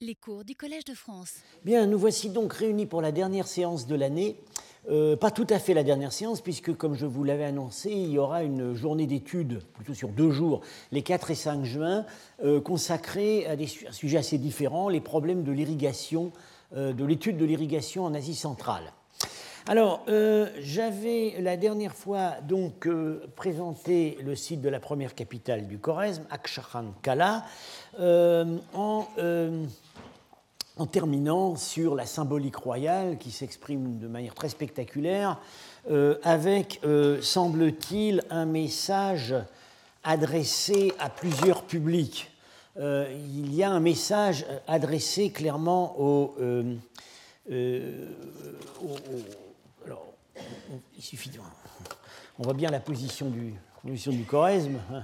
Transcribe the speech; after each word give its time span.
Les 0.00 0.14
cours 0.14 0.44
du 0.44 0.54
Collège 0.54 0.84
de 0.84 0.94
France. 0.94 1.38
Bien, 1.64 1.86
nous 1.86 1.98
voici 1.98 2.30
donc 2.30 2.52
réunis 2.52 2.86
pour 2.86 3.02
la 3.02 3.10
dernière 3.10 3.48
séance 3.48 3.88
de 3.88 3.96
l'année. 3.96 4.36
Euh, 4.88 5.16
pas 5.16 5.32
tout 5.32 5.46
à 5.50 5.58
fait 5.58 5.74
la 5.74 5.82
dernière 5.82 6.12
séance, 6.12 6.40
puisque, 6.40 6.72
comme 6.72 6.94
je 6.94 7.04
vous 7.04 7.24
l'avais 7.24 7.42
annoncé, 7.42 7.90
il 7.90 8.10
y 8.10 8.18
aura 8.18 8.44
une 8.44 8.74
journée 8.74 9.08
d'études, 9.08 9.60
plutôt 9.74 9.94
sur 9.94 10.10
deux 10.10 10.30
jours, 10.30 10.60
les 10.92 11.02
4 11.02 11.32
et 11.32 11.34
5 11.34 11.64
juin, 11.64 12.06
euh, 12.44 12.60
consacrée 12.60 13.44
à 13.48 13.56
des 13.56 13.66
sujets 13.66 14.18
assez 14.18 14.38
différents, 14.38 14.88
les 14.88 15.00
problèmes 15.00 15.42
de 15.42 15.50
l'irrigation, 15.50 16.30
euh, 16.76 16.92
de 16.92 17.04
l'étude 17.04 17.36
de 17.36 17.44
l'irrigation 17.44 18.04
en 18.04 18.14
Asie 18.14 18.36
centrale. 18.36 18.92
Alors, 19.66 20.06
j'avais 20.60 21.34
la 21.40 21.58
dernière 21.58 21.94
fois 21.94 22.36
donc 22.40 22.88
présenté 23.36 24.16
le 24.22 24.34
site 24.34 24.62
de 24.62 24.70
la 24.70 24.80
première 24.80 25.14
capitale 25.14 25.66
du 25.66 25.76
Khorezm, 25.76 26.24
Aksharan 26.30 26.94
Kala, 27.02 27.44
en 27.98 29.06
en 30.78 30.86
terminant 30.86 31.56
sur 31.56 31.94
la 31.94 32.06
symbolique 32.06 32.56
royale 32.56 33.18
qui 33.18 33.30
s'exprime 33.30 33.98
de 33.98 34.06
manière 34.06 34.34
très 34.34 34.48
spectaculaire, 34.48 35.40
euh, 35.90 36.16
avec, 36.22 36.80
euh, 36.84 37.20
semble-t-il, 37.20 38.22
un 38.30 38.46
message 38.46 39.34
adressé 40.04 40.92
à 40.98 41.10
plusieurs 41.10 41.64
publics. 41.64 42.30
Euh, 42.78 43.12
il 43.34 43.54
y 43.54 43.64
a 43.64 43.70
un 43.70 43.80
message 43.80 44.46
adressé 44.68 45.30
clairement 45.30 45.96
au, 46.00 46.36
alors, 49.84 50.06
il 50.96 51.02
suffit 51.02 51.30
on 52.38 52.44
voit 52.44 52.54
bien 52.54 52.70
la 52.70 52.78
position 52.78 53.30
du, 53.30 53.54
Choresme. 54.26 54.78
Hein. 54.92 55.02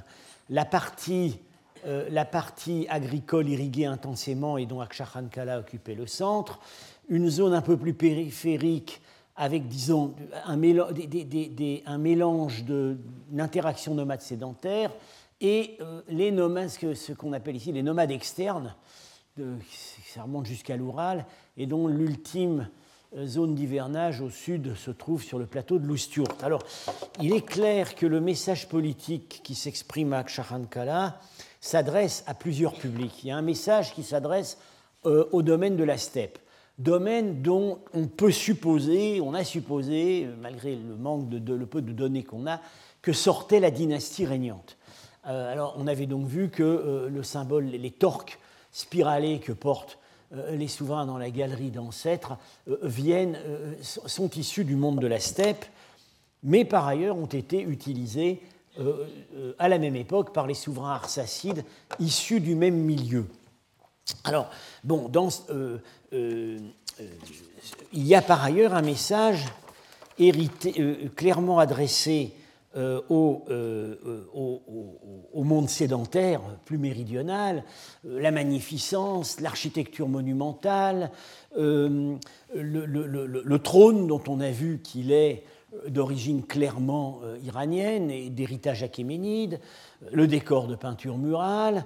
La 0.51 0.65
partie 0.65 1.41
euh, 1.87 2.09
la 2.11 2.25
partie 2.25 2.87
agricole 2.89 3.49
irriguée 3.49 3.87
intensément 3.87 4.59
et 4.59 4.67
dont 4.67 4.81
Aksharankala 4.81 5.59
occupait 5.59 5.95
le 5.95 6.07
centre, 6.07 6.61
une 7.09 7.29
zone 7.29 7.53
un 7.53 7.63
peu 7.63 7.77
plus 7.77 7.95
périphérique 7.95 9.01
avec, 9.37 9.69
disons, 9.69 10.15
un, 10.47 10.57
mélange 10.57 12.65
d'interaction 12.65 13.95
nomade 13.95 14.21
sédentaire 14.21 14.93
et 15.41 15.77
euh, 15.81 16.03
les 16.09 16.31
nomades, 16.31 16.71
ce 16.71 17.13
qu'on 17.13 17.33
appelle 17.33 17.57
ici 17.57 17.73
les 17.73 17.83
nomades 17.83 18.13
externes, 18.13 18.75
ça 20.07 20.23
remonte 20.23 20.47
jusqu'à 20.47 20.77
l'Oural, 20.77 21.27
et 21.57 21.67
dont 21.67 21.89
l'ultime 21.89 22.69
euh, 23.17 23.27
zone 23.27 23.55
d'hivernage 23.55 24.21
au 24.21 24.31
sud 24.31 24.75
se 24.75 24.91
trouve 24.91 25.23
sur 25.23 25.39
le 25.39 25.47
plateau 25.47 25.79
de 25.79 25.87
Loustiurt. 25.87 26.43
Alors, 26.43 26.63
il 27.21 27.33
est 27.33 27.45
clair 27.45 27.95
que 27.95 28.07
le 28.07 28.21
message 28.21 28.69
politique 28.69 29.41
qui 29.45 29.55
s'exprime 29.55 30.13
à 30.13 30.19
Aksharankala 30.19 31.21
s'adresse 31.65 32.25
à 32.27 32.35
plusieurs 32.35 32.75
publics. 32.75 33.25
Il 33.25 33.29
y 33.29 33.31
a 33.31 33.39
un 33.39 33.43
message 33.43 33.95
qui 33.95 34.03
s'adresse 34.03 34.59
euh, 35.07 35.25
au 35.33 35.41
domaine 35.41 35.77
de 35.77 35.85
la 35.85 35.97
steppe, 35.97 36.39
domaine 36.79 37.41
dont 37.41 37.79
on 37.95 38.07
peut 38.07 38.33
supposer, 38.33 39.23
on 39.23 39.33
a 39.33 39.45
supposé, 39.45 40.27
euh, 40.27 40.35
malgré 40.39 40.77
le 40.77 40.95
manque 40.95 41.31
de, 41.31 41.55
le 41.55 41.65
peu 41.65 41.81
de 41.81 41.93
données 41.93 42.23
qu'on 42.23 42.47
a, 42.47 42.61
que 43.01 43.15
sortait 43.15 43.61
la 43.61 43.71
dynastie 43.71 44.27
régnante. 44.27 44.77
Euh, 45.27 45.51
alors, 45.51 45.75
on 45.79 45.87
avait 45.87 46.05
donc 46.05 46.27
vu 46.27 46.51
que 46.51 47.09
le 47.11 47.23
symbole, 47.23 47.65
les 47.65 47.91
torques 47.91 48.39
spiralés 48.71 49.39
que 49.39 49.53
portent 49.53 49.99
les 50.51 50.69
souverains 50.69 51.07
dans 51.07 51.17
la 51.17 51.31
galerie 51.31 51.71
d'ancêtres 51.71 52.37
viennent, 52.83 53.39
sont 53.81 54.29
issus 54.31 54.65
du 54.65 54.77
monde 54.77 54.99
de 54.99 55.07
la 55.07 55.21
steppe, 55.21 55.65
mais 56.43 56.67
par 56.67 56.87
ailleurs 56.87 57.17
ont 57.17 57.25
été 57.25 57.63
utilisés 57.63 58.43
euh, 58.43 58.47
euh, 58.47 58.54
à 59.59 59.69
la 59.69 59.79
même 59.79 59.97
époque 59.97 60.33
par 60.33 60.47
les 60.47 60.55
souverains 60.55 60.95
arsacides 60.95 61.65
issus 62.01 62.41
du 62.41 62.55
même 62.55 62.77
milieu. 62.77 63.27
Alors, 64.25 64.51
bon, 64.83 65.09
dans, 65.09 65.29
euh, 65.51 65.79
il 67.93 68.07
y 68.07 68.15
a 68.15 68.23
par 68.23 68.45
ailleurs 68.45 68.75
un 68.75 68.83
message 68.83 69.45
clairement 71.17 71.59
adressé 71.59 72.33
au, 73.09 73.43
monde 75.35 75.69
sédentaire 75.69 76.41
plus 76.65 76.79
méridional, 76.79 77.65
la 78.05 78.31
magnificence, 78.31 79.41
l'architecture 79.41 80.09
monumentale, 80.09 81.11
le, 81.57 82.19
le, 82.55 83.27
le, 83.27 83.59
trône 83.59 84.07
dont 84.07 84.23
on 84.29 84.41
a 84.41 84.51
vu 84.51 84.81
qu'il 84.83 85.13
est 85.13 85.45
d'origine 85.89 86.45
clairement 86.45 87.21
euh, 87.25 87.39
iranienne 87.45 88.11
et 88.11 88.31
d'héritage 88.31 88.83
achéménide, 88.83 89.61
le 90.13 90.27
décor 90.27 90.67
de 90.67 90.75
peinture 90.75 91.19
murale, 91.19 91.85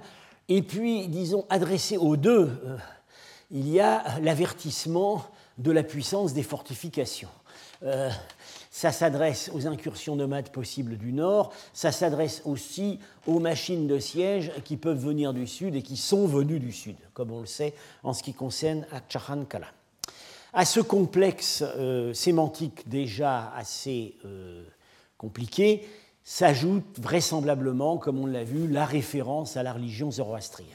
et 0.49 0.63
puis, 0.63 1.07
disons, 1.07 1.45
adressé 1.49 1.95
aux 1.95 2.17
deux, 2.17 2.49
euh, 2.65 2.77
il 3.51 3.69
y 3.69 3.79
a 3.79 4.19
l'avertissement 4.19 5.23
de 5.59 5.71
la 5.71 5.83
puissance 5.83 6.33
des 6.33 6.41
fortifications. 6.41 7.29
Euh, 7.83 8.09
ça 8.71 8.91
s'adresse 8.91 9.51
aux 9.53 9.67
incursions 9.67 10.15
nomades 10.15 10.49
possibles 10.49 10.97
du 10.97 11.13
nord, 11.13 11.53
ça 11.71 11.91
s'adresse 11.91 12.41
aussi 12.45 12.99
aux 13.27 13.39
machines 13.39 13.87
de 13.87 13.99
siège 13.99 14.51
qui 14.65 14.75
peuvent 14.75 14.97
venir 14.97 15.33
du 15.33 15.45
sud 15.45 15.75
et 15.75 15.83
qui 15.83 15.97
sont 15.97 16.25
venues 16.25 16.59
du 16.59 16.71
sud, 16.71 16.95
comme 17.13 17.31
on 17.31 17.41
le 17.41 17.45
sait 17.45 17.73
en 18.03 18.13
ce 18.13 18.23
qui 18.23 18.33
concerne 18.33 18.85
Akchahan 18.91 19.45
Kala. 19.45 19.67
À 20.51 20.65
ce 20.65 20.79
complexe 20.79 21.63
euh, 21.63 22.11
sémantique 22.13 22.89
déjà 22.89 23.53
assez 23.55 24.15
euh, 24.25 24.63
compliqué 25.15 25.87
s'ajoute 26.23 26.99
vraisemblablement, 26.99 27.97
comme 27.97 28.19
on 28.19 28.25
l'a 28.25 28.43
vu, 28.43 28.67
la 28.67 28.85
référence 28.85 29.57
à 29.57 29.63
la 29.63 29.73
religion 29.73 30.09
zoroastrienne. 30.09 30.71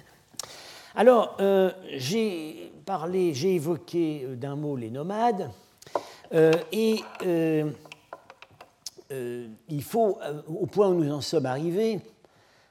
Alors, 0.95 1.37
euh, 1.41 1.73
j'ai 1.93 2.73
parlé, 2.87 3.35
j'ai 3.35 3.57
évoqué 3.57 4.27
d'un 4.37 4.55
mot 4.55 4.77
les 4.77 4.91
nomades, 4.91 5.51
et 6.73 7.01
il 9.69 9.83
faut, 9.83 10.19
au 10.49 10.67
point 10.67 10.89
où 10.89 10.95
nous 10.95 11.12
en 11.12 11.21
sommes 11.21 11.47
arrivés, 11.47 12.01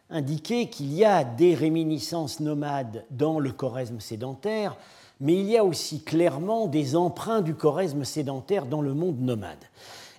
indiquer 0.09 0.69
qu'il 0.69 0.93
y 0.93 1.05
a 1.05 1.23
des 1.23 1.55
réminiscences 1.55 2.41
nomades 2.41 3.05
dans 3.11 3.39
le 3.39 3.51
choresme 3.51 4.01
sédentaire, 4.01 4.75
mais 5.23 5.35
il 5.35 5.49
y 5.49 5.57
a 5.57 5.63
aussi 5.63 6.03
clairement 6.03 6.67
des 6.67 6.97
emprunts 6.97 7.41
du 7.41 7.55
choresme 7.55 8.03
sédentaire 8.03 8.65
dans 8.65 8.81
le 8.81 8.93
monde 8.93 9.21
nomade. 9.21 9.63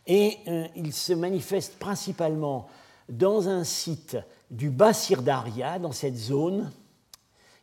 Et 0.06 0.38
euh, 0.48 0.66
il 0.74 0.94
se 0.94 1.12
manifeste 1.12 1.78
principalement 1.78 2.68
dans 3.10 3.50
un 3.50 3.64
site 3.64 4.16
du 4.50 4.70
bas 4.70 4.94
Sirdaria, 4.94 5.78
dans 5.78 5.92
cette 5.92 6.16
zone. 6.16 6.72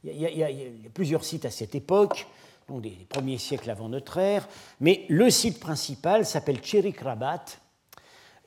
Il 0.04 0.22
y, 0.22 0.44
a, 0.44 0.50
plusieurs 0.94 1.24
sites 1.24 1.46
à 1.46 1.50
cette 1.50 1.74
époque, 1.74 2.28
donc 2.70 2.84
des 2.84 3.08
premiers 3.10 3.40
siècles 3.40 3.72
avant 3.72 3.90
notre 3.90 4.20
ère, 4.20 4.48
mais 4.80 5.06
le 5.10 5.32
site 5.32 5.60
principal 5.60 6.28
s'appelle 6.28 6.64
Cherikrabat. 6.64 7.44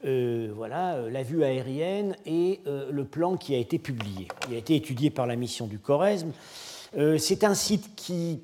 Euh, 0.04 0.52
voilà, 0.54 0.94
euh, 0.94 1.10
la 1.10 1.24
vue 1.24 1.42
aérienne 1.42 2.14
et 2.26 2.60
le 2.64 3.04
plan 3.04 3.36
qui 3.36 3.56
a 3.56 3.58
été 3.58 3.80
publié. 3.80 4.28
Il 4.48 4.54
a 4.54 4.58
été 4.58 4.76
étudié 4.76 5.10
par 5.10 5.26
la 5.26 5.34
mission 5.34 5.66
du 5.66 5.80
Choresme 5.80 6.30
euh, 6.30 6.73
c'est 7.18 7.44
un 7.44 7.54
site 7.54 7.94
qui 7.96 8.40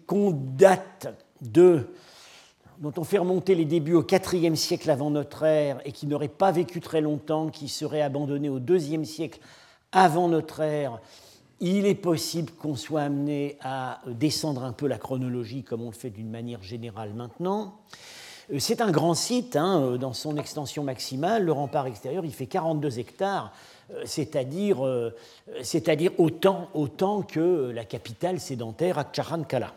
date 0.56 1.08
de 1.40 1.88
dont 2.80 2.92
on 2.96 3.04
fait 3.04 3.18
remonter 3.18 3.54
les 3.54 3.66
débuts 3.66 3.94
au 3.94 4.06
IVe 4.06 4.54
siècle 4.54 4.90
avant 4.90 5.10
notre 5.10 5.44
ère 5.44 5.80
et 5.84 5.92
qui 5.92 6.06
n'aurait 6.06 6.28
pas 6.28 6.50
vécu 6.50 6.80
très 6.80 7.02
longtemps, 7.02 7.50
qui 7.50 7.68
serait 7.68 8.00
abandonné 8.00 8.48
au 8.48 8.58
IIe 8.58 9.04
siècle 9.04 9.38
avant 9.92 10.28
notre 10.28 10.60
ère, 10.60 11.00
il 11.60 11.84
est 11.84 11.94
possible 11.94 12.52
qu'on 12.52 12.76
soit 12.76 13.02
amené 13.02 13.58
à 13.60 14.00
descendre 14.06 14.64
un 14.64 14.72
peu 14.72 14.86
la 14.86 14.96
chronologie 14.96 15.62
comme 15.62 15.82
on 15.82 15.90
le 15.90 15.94
fait 15.94 16.08
d'une 16.08 16.30
manière 16.30 16.62
générale 16.62 17.12
maintenant. 17.12 17.80
Euh, 18.52 18.58
c'est 18.58 18.80
un 18.80 18.90
grand 18.90 19.14
site, 19.14 19.56
hein, 19.56 19.82
euh, 19.82 19.98
dans 19.98 20.12
son 20.12 20.36
extension 20.36 20.82
maximale, 20.82 21.44
le 21.44 21.52
rempart 21.52 21.86
extérieur, 21.86 22.24
il 22.24 22.32
fait 22.32 22.46
42 22.46 22.98
hectares, 22.98 23.52
euh, 23.92 24.02
c'est-à-dire, 24.04 24.78
c'est-à-dire 25.62 26.12
autant, 26.18 26.68
autant 26.74 27.22
que 27.22 27.70
la 27.70 27.84
capitale 27.84 28.40
sédentaire, 28.40 28.98
Akcharankala. 28.98 29.74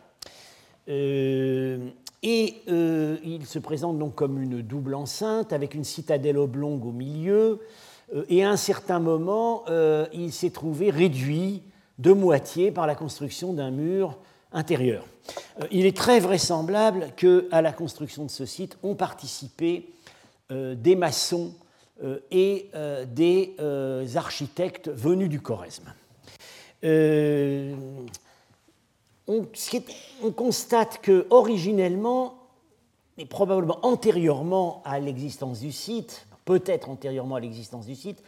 et 0.87 2.53
il 2.65 3.45
se 3.45 3.59
présente 3.59 3.97
donc 3.99 4.15
comme 4.15 4.41
une 4.41 4.61
double 4.61 4.95
enceinte 4.95 5.51
avec 5.51 5.73
une 5.73 5.83
citadelle 5.83 6.37
oblongue 6.37 6.85
au 6.85 6.91
milieu. 6.91 7.59
et 8.29 8.43
à 8.43 8.49
un 8.49 8.57
certain 8.57 8.99
moment, 8.99 9.63
il 10.13 10.31
s'est 10.31 10.51
trouvé 10.51 10.89
réduit 10.89 11.63
de 11.99 12.11
moitié 12.11 12.71
par 12.71 12.87
la 12.87 12.95
construction 12.95 13.53
d'un 13.53 13.71
mur 13.71 14.17
intérieur. 14.53 15.05
Euh, 15.61 15.67
il 15.71 15.85
est 15.85 15.95
très 15.95 16.19
vraisemblable 16.19 17.11
qu'à 17.15 17.61
la 17.61 17.71
construction 17.71 18.25
de 18.25 18.31
ce 18.31 18.45
site 18.45 18.77
ont 18.83 18.95
participé 18.95 19.89
euh, 20.51 20.75
des 20.75 20.95
maçons 20.95 21.53
euh, 22.03 22.19
et 22.31 22.69
des 23.07 23.55
architectes 24.15 24.89
venus 24.89 25.29
du 25.29 25.41
Choresme. 25.41 25.93
On, 26.85 27.77
on, 29.27 30.31
constate 30.31 30.99
que 31.01 31.25
originellement, 31.29 32.35
et 33.17 33.25
probablement 33.25 33.79
antérieurement 33.83 34.81
à 34.83 34.99
l'existence 34.99 35.61
du 35.61 35.71
site, 35.71 36.25
peut-être 36.43 36.89
antérieurement 36.89 37.35
à 37.35 37.39
l'existence 37.39 37.85
du 37.85 37.95
site, 37.95 38.21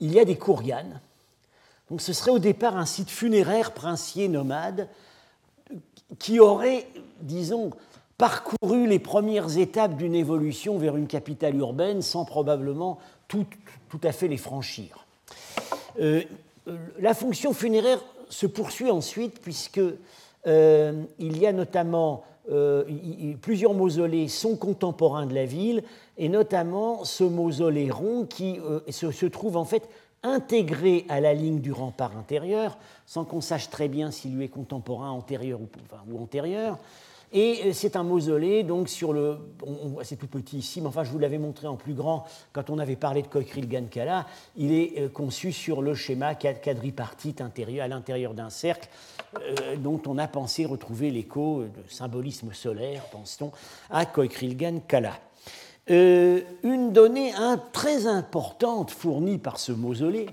il 0.00 0.12
y 0.12 0.18
a 0.18 0.24
des 0.24 0.36
courganes. 0.36 1.00
Donc 1.88 2.00
ce 2.00 2.12
serait 2.12 2.32
au 2.32 2.40
départ 2.40 2.76
un 2.76 2.86
site 2.86 3.10
funéraire 3.10 3.74
princier 3.74 4.26
nomade 4.26 4.88
qui 6.18 6.40
aurait, 6.40 6.86
disons, 7.20 7.70
parcouru 8.20 8.86
les 8.86 8.98
premières 8.98 9.56
étapes 9.56 9.96
d'une 9.96 10.14
évolution 10.14 10.76
vers 10.76 10.96
une 10.96 11.06
capitale 11.06 11.56
urbaine 11.56 12.02
sans 12.02 12.26
probablement 12.26 12.98
tout, 13.28 13.46
à 14.02 14.12
fait 14.12 14.28
les 14.28 14.36
franchir. 14.36 15.06
Euh, 16.00 16.22
la 16.98 17.14
fonction 17.14 17.54
funéraire 17.54 18.04
se 18.28 18.46
poursuit 18.46 18.90
ensuite 18.90 19.40
puisque 19.40 19.80
euh, 20.46 21.02
il 21.18 21.38
y 21.38 21.46
a 21.46 21.52
notamment 21.52 22.24
euh, 22.50 22.84
plusieurs 23.40 23.72
mausolées 23.72 24.28
sont 24.28 24.56
contemporains 24.56 25.24
de 25.24 25.34
la 25.34 25.46
ville 25.46 25.82
et 26.18 26.28
notamment 26.28 27.04
ce 27.04 27.24
mausolée 27.24 27.90
rond 27.90 28.26
qui 28.26 28.58
se, 28.90 29.26
trouve 29.26 29.56
en 29.56 29.64
fait 29.64 29.88
intégré 30.22 31.06
à 31.08 31.20
la 31.20 31.34
ligne 31.34 31.60
du 31.60 31.72
rempart 31.72 32.16
intérieur 32.16 32.78
sans 33.06 33.24
qu'on 33.24 33.40
sache 33.40 33.70
très 33.70 33.88
bien 33.88 34.10
s'il 34.10 34.36
lui 34.36 34.44
est 34.44 34.48
contemporain 34.48 35.10
antérieur 35.10 35.60
ou, 35.60 36.18
antérieur 36.22 36.78
et 37.32 37.60
euh, 37.64 37.72
c'est 37.72 37.94
un 37.94 38.02
mausolée, 38.02 38.64
donc 38.64 38.88
sur 38.88 39.12
le. 39.12 39.38
C'est 40.02 40.16
tout 40.16 40.26
petit 40.26 40.58
ici, 40.58 40.80
mais 40.80 40.88
enfin, 40.88 41.04
je 41.04 41.10
vous 41.10 41.18
l'avais 41.18 41.38
montré 41.38 41.68
en 41.68 41.76
plus 41.76 41.94
grand 41.94 42.26
quand 42.52 42.70
on 42.70 42.78
avait 42.78 42.96
parlé 42.96 43.22
de 43.22 43.28
Kokril 43.28 43.68
Gankala. 43.68 44.26
Il 44.56 44.72
est 44.72 44.98
euh, 44.98 45.08
conçu 45.08 45.52
sur 45.52 45.80
le 45.80 45.94
schéma 45.94 46.34
quadripartite 46.34 47.40
intérieur, 47.40 47.84
à 47.84 47.88
l'intérieur 47.88 48.34
d'un 48.34 48.50
cercle, 48.50 48.88
euh, 49.36 49.76
dont 49.76 50.02
on 50.08 50.18
a 50.18 50.26
pensé 50.26 50.64
retrouver 50.64 51.10
l'écho 51.10 51.62
de 51.62 51.88
symbolisme 51.88 52.52
solaire, 52.52 53.04
pense-t-on, 53.12 53.52
à 53.90 54.06
Koikrilgan 54.06 54.80
Kala. 55.90 56.40
une 56.62 56.92
donnée 56.92 57.32
très 57.72 58.06
importante 58.06 58.90
fournie 58.90 59.38
par 59.38 59.58
ce 59.58 59.72
mausolée, 59.72 60.28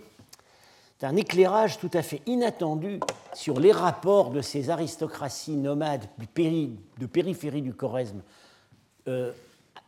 un 1.01 1.15
éclairage 1.15 1.79
tout 1.79 1.91
à 1.93 2.01
fait 2.01 2.21
inattendu 2.25 2.99
sur 3.33 3.59
les 3.59 3.71
rapports 3.71 4.31
de 4.31 4.41
ces 4.41 4.69
aristocraties 4.69 5.55
nomades 5.55 6.05
de 6.17 7.05
périphérie 7.05 7.61
du 7.61 7.73
Choresme 7.73 8.21
euh, 9.07 9.31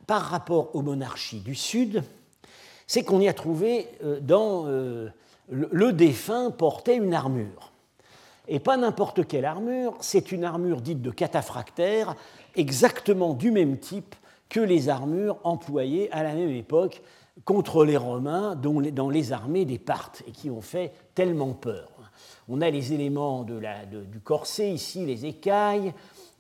par 0.06 0.22
rapport 0.24 0.76
aux 0.76 0.82
monarchies 0.82 1.40
du 1.40 1.56
Sud, 1.56 2.04
c'est 2.88 3.04
qu'on 3.04 3.22
y 3.22 3.28
a 3.28 3.34
trouvé 3.34 3.88
euh, 4.04 4.20
dans 4.20 4.66
euh, 4.68 5.10
le, 5.50 5.94
défunt 5.94 6.52
portait 6.52 6.96
une 6.96 7.14
armure. 7.14 7.72
Et 8.48 8.60
pas 8.60 8.78
n'importe 8.78 9.28
quelle 9.28 9.46
armure, 9.46 9.96
c'est 10.00 10.32
une 10.32 10.44
armure 10.44 10.82
dite 10.82 11.02
de 11.02 11.12
cataphractaire, 11.12 12.16
exactement 12.56 13.34
du 13.34 13.52
même 13.52 13.78
type 13.78 14.16
que 14.50 14.60
les 14.60 14.90
armures 14.90 15.38
employées 15.44 16.12
à 16.12 16.24
la 16.24 16.34
même 16.34 16.50
époque 16.50 17.02
contre 17.46 17.86
les 17.86 17.98
Romains 17.98 18.56
dans 18.56 19.10
les 19.10 19.32
armées 19.32 19.66
des 19.66 19.80
Parthes 19.80 20.24
et 20.28 20.32
qui 20.32 20.50
ont 20.50 20.62
fait 20.62 20.92
tellement 21.16 21.54
peur. 21.54 21.90
On 22.48 22.62
a 22.62 22.70
les 22.70 22.94
éléments 22.94 23.44
du 23.44 24.20
corset 24.20 24.72
ici, 24.72 25.06
les 25.06 25.26
écailles, 25.26 25.94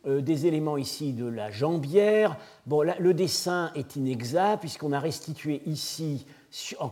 euh, 0.07 0.21
des 0.21 0.47
éléments 0.47 0.77
ici 0.77 1.13
de 1.13 1.25
la 1.25 1.51
jambière. 1.51 2.37
Bon, 2.65 2.81
le 2.81 3.13
dessin 3.13 3.71
est 3.75 3.95
inexact 3.95 4.61
puisqu'on 4.61 4.91
a 4.91 4.99
restitué 4.99 5.61
ici 5.65 6.25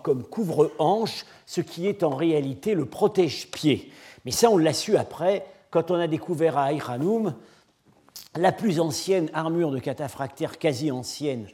comme 0.03 0.23
couvre-hanche 0.23 1.25
ce 1.45 1.61
qui 1.61 1.87
est 1.87 2.03
en 2.03 2.15
réalité 2.15 2.75
le 2.75 2.85
protège-pied. 2.85 3.91
Mais 4.25 4.31
ça, 4.31 4.49
on 4.51 4.57
l'a 4.57 4.73
su 4.73 4.97
après 4.97 5.45
quand 5.71 5.89
on 5.89 5.95
a 5.95 6.07
découvert 6.07 6.57
à 6.57 6.65
Aïranoum 6.65 7.33
la 8.38 8.51
plus 8.51 8.80
ancienne 8.80 9.30
armure 9.34 9.72
de 9.72 9.80
cataphractaire 9.80 10.57
quasi 10.57 10.92
ancienne 10.92 11.48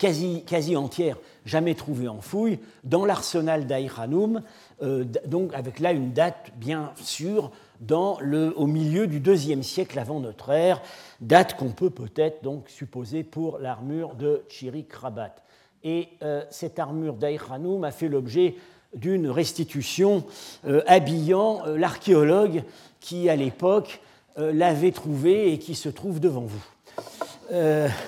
quasi, 0.00 0.42
quasi 0.46 0.76
entière, 0.76 1.18
jamais 1.44 1.74
trouvée 1.74 2.08
en 2.08 2.22
fouille, 2.22 2.58
dans 2.84 3.04
l'arsenal 3.04 3.66
d'Aïranoum, 3.66 4.42
euh, 4.82 5.04
donc 5.26 5.52
avec 5.52 5.78
là 5.78 5.92
une 5.92 6.12
date 6.12 6.52
bien 6.56 6.92
sûre 6.96 7.50
dans 7.80 8.18
le, 8.20 8.54
au 8.56 8.66
milieu 8.66 9.06
du 9.06 9.20
deuxième 9.20 9.62
siècle 9.62 9.98
avant 9.98 10.18
notre 10.18 10.50
ère, 10.50 10.80
date 11.20 11.54
qu'on 11.54 11.68
peut 11.68 11.90
peut-être 11.90 12.42
donc 12.42 12.70
supposer 12.70 13.22
pour 13.22 13.58
l'armure 13.58 14.14
de 14.14 14.42
Chirik 14.48 14.90
Rabat. 14.92 15.36
Et 15.84 16.08
euh, 16.22 16.42
cette 16.50 16.78
armure 16.78 17.14
d'Aïranoum 17.14 17.84
a 17.84 17.90
fait 17.90 18.08
l'objet 18.08 18.56
d'une 18.94 19.28
restitution 19.28 20.24
euh, 20.66 20.82
habillant 20.86 21.62
l'archéologue 21.66 22.64
qui, 23.00 23.28
à 23.28 23.36
l'époque, 23.36 24.00
l'avait 24.36 24.92
trouvée 24.92 25.52
et 25.52 25.58
qui 25.58 25.74
se 25.74 25.88
trouve 25.88 26.20
devant 26.20 26.46
vous. 26.46 26.64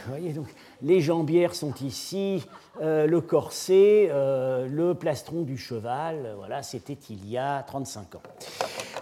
voyez 0.09 0.33
donc, 0.33 0.49
les 0.83 1.01
jambières 1.01 1.55
sont 1.55 1.75
ici, 1.83 2.43
euh, 2.81 3.07
le 3.07 3.21
corset, 3.21 4.09
euh, 4.11 4.67
le 4.67 4.95
plastron 4.95 5.43
du 5.43 5.57
cheval, 5.57 6.35
voilà, 6.39 6.63
c'était 6.63 6.99
il 7.11 7.29
y 7.29 7.39
a 7.39 7.63
35 7.63 8.17
ans. 8.17 8.23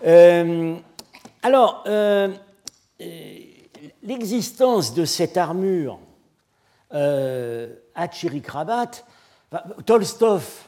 Euh, 0.07 0.77
alors, 1.43 1.85
l'existence 4.03 4.93
de 4.95 5.05
cette 5.07 5.37
armure 5.39 5.99
à 6.91 8.09
Chirikrabat, 8.11 8.91
Tolstov, 9.87 10.67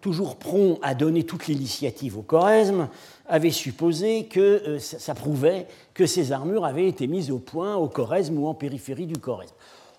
toujours 0.00 0.36
prompt 0.36 0.78
à 0.80 0.94
donner 0.94 1.24
toute 1.24 1.46
l'initiative 1.46 2.16
au 2.16 2.22
Choresme, 2.22 2.88
avait 3.30 3.52
supposé 3.52 4.24
que 4.24 4.78
ça, 4.78 5.14
prouvait 5.14 5.68
que 5.94 6.04
ces 6.04 6.32
armures 6.32 6.64
avaient 6.64 6.88
été 6.88 7.06
mises 7.06 7.30
au 7.30 7.38
point 7.38 7.76
au 7.76 7.88
Choresme 7.88 8.36
ou 8.38 8.46
en 8.48 8.54
périphérie 8.54 9.06
du 9.06 9.18
Choresme. 9.18 9.54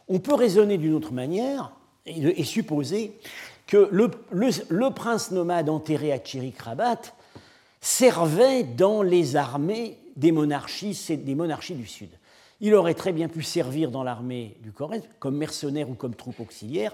On 0.10 0.20
peut 0.20 0.36
raisonner 0.36 0.78
d'une 0.78 0.94
autre 0.94 1.14
manière 1.14 1.72
et, 2.06 2.44
supposer 2.44 3.18
que 3.68 3.90
le, 3.90 4.90
prince 4.90 5.32
nomade 5.32 5.70
enterré 5.70 6.12
à 6.12 6.20
Chirikrabat 6.20 7.00
servait 7.80 8.64
dans 8.64 9.02
les 9.02 9.38
armées 9.38 9.98
des 10.18 10.34
monarchies, 10.34 11.00
des 11.10 11.36
monarchies 11.36 11.76
du 11.76 11.88
Sud. 11.88 12.10
Il 12.60 12.76
aurait 12.76 12.94
très 12.94 13.14
bien 13.14 13.30
pu 13.30 13.44
servir 13.44 13.92
dans 13.92 14.04
l'armée 14.04 14.58
du 14.62 14.74
Corrèze 14.74 15.04
comme 15.20 15.38
mercenaire 15.38 15.90
ou 15.90 15.94
comme 15.94 16.16
troupe 16.16 16.42
auxiliaire, 16.42 16.94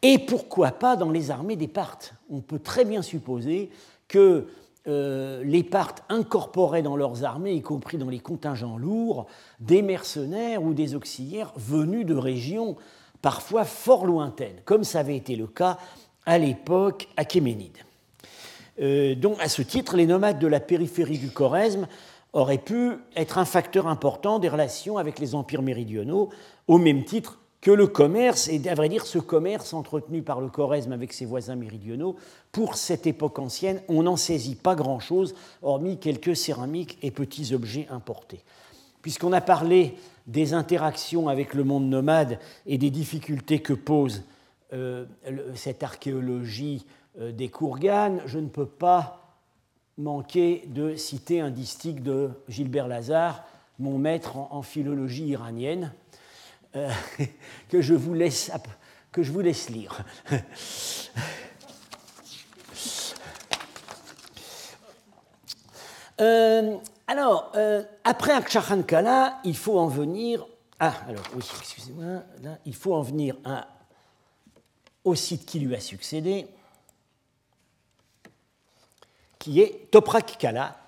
et 0.00 0.18
pourquoi 0.18 0.72
pas 0.72 0.96
dans 0.96 1.10
les 1.10 1.30
armées 1.30 1.56
des 1.56 1.68
Parthes. 1.68 2.14
On 2.30 2.40
peut 2.40 2.58
très 2.58 2.86
bien 2.86 3.02
supposer 3.02 3.70
que 4.08 4.46
euh, 4.88 5.42
les 5.44 5.62
Parthes 5.62 6.04
incorporaient 6.08 6.82
dans 6.82 6.96
leurs 6.96 7.24
armées, 7.24 7.52
y 7.52 7.62
compris 7.62 7.98
dans 7.98 8.08
les 8.08 8.20
contingents 8.20 8.78
lourds, 8.78 9.26
des 9.60 9.82
mercenaires 9.82 10.62
ou 10.62 10.74
des 10.74 10.94
auxiliaires 10.94 11.52
venus 11.56 12.06
de 12.06 12.14
régions 12.14 12.76
parfois 13.22 13.64
fort 13.64 14.06
lointaines, 14.06 14.60
comme 14.64 14.84
ça 14.84 15.00
avait 15.00 15.16
été 15.16 15.34
le 15.36 15.46
cas 15.46 15.78
à 16.24 16.38
l'époque 16.38 17.08
achéménide. 17.16 17.78
Euh, 18.80 19.14
donc, 19.14 19.40
à 19.40 19.48
ce 19.48 19.62
titre, 19.62 19.96
les 19.96 20.06
nomades 20.06 20.38
de 20.38 20.46
la 20.46 20.60
périphérie 20.60 21.18
du 21.18 21.30
Choresme 21.30 21.86
auraient 22.32 22.58
pu 22.58 22.92
être 23.16 23.38
un 23.38 23.44
facteur 23.44 23.86
important 23.88 24.38
des 24.38 24.48
relations 24.48 24.98
avec 24.98 25.18
les 25.18 25.34
empires 25.34 25.62
méridionaux, 25.62 26.30
au 26.68 26.78
même 26.78 27.04
titre 27.04 27.38
que 27.66 27.72
le 27.72 27.88
commerce, 27.88 28.46
et 28.46 28.68
à 28.68 28.76
vrai 28.76 28.88
dire 28.88 29.04
ce 29.04 29.18
commerce 29.18 29.74
entretenu 29.74 30.22
par 30.22 30.40
le 30.40 30.48
Choresme 30.48 30.92
avec 30.92 31.12
ses 31.12 31.24
voisins 31.24 31.56
méridionaux, 31.56 32.14
pour 32.52 32.76
cette 32.76 33.08
époque 33.08 33.40
ancienne, 33.40 33.82
on 33.88 34.04
n'en 34.04 34.14
saisit 34.14 34.54
pas 34.54 34.76
grand-chose, 34.76 35.34
hormis 35.62 35.98
quelques 35.98 36.36
céramiques 36.36 36.96
et 37.02 37.10
petits 37.10 37.54
objets 37.54 37.88
importés. 37.90 38.44
Puisqu'on 39.02 39.32
a 39.32 39.40
parlé 39.40 39.96
des 40.28 40.54
interactions 40.54 41.28
avec 41.28 41.54
le 41.54 41.64
monde 41.64 41.88
nomade 41.88 42.38
et 42.66 42.78
des 42.78 42.90
difficultés 42.90 43.58
que 43.58 43.72
pose 43.72 44.22
euh, 44.72 45.06
cette 45.56 45.82
archéologie 45.82 46.86
euh, 47.18 47.32
des 47.32 47.48
Kourganes, 47.48 48.20
je 48.26 48.38
ne 48.38 48.46
peux 48.46 48.66
pas 48.66 49.40
manquer 49.98 50.62
de 50.68 50.94
citer 50.94 51.40
un 51.40 51.50
distique 51.50 52.04
de 52.04 52.30
Gilbert 52.48 52.86
Lazare, 52.86 53.42
mon 53.80 53.98
maître 53.98 54.36
en 54.36 54.62
philologie 54.62 55.26
iranienne, 55.26 55.92
euh, 56.76 56.90
que, 57.68 57.80
je 57.80 57.94
vous 57.94 58.14
laisse, 58.14 58.50
que 59.10 59.22
je 59.22 59.32
vous 59.32 59.40
laisse 59.40 59.68
lire. 59.70 60.04
Euh, 66.18 66.78
alors, 67.06 67.52
euh, 67.56 67.82
après 68.02 68.32
Akshahan 68.32 68.82
Kala, 68.84 69.38
il 69.44 69.54
faut 69.54 69.78
en 69.78 69.86
venir. 69.86 70.46
Ah, 70.80 70.94
alors, 71.06 71.24
oui, 71.34 71.42
excusez-moi. 71.60 72.22
Il 72.64 72.74
faut 72.74 72.94
en 72.94 73.02
venir 73.02 73.36
au 75.04 75.14
site 75.14 75.44
qui 75.44 75.60
lui 75.60 75.74
a 75.74 75.80
succédé, 75.80 76.46
qui 79.38 79.60
est 79.60 79.90
Toprak 79.90 80.38
Kala, 80.38 80.80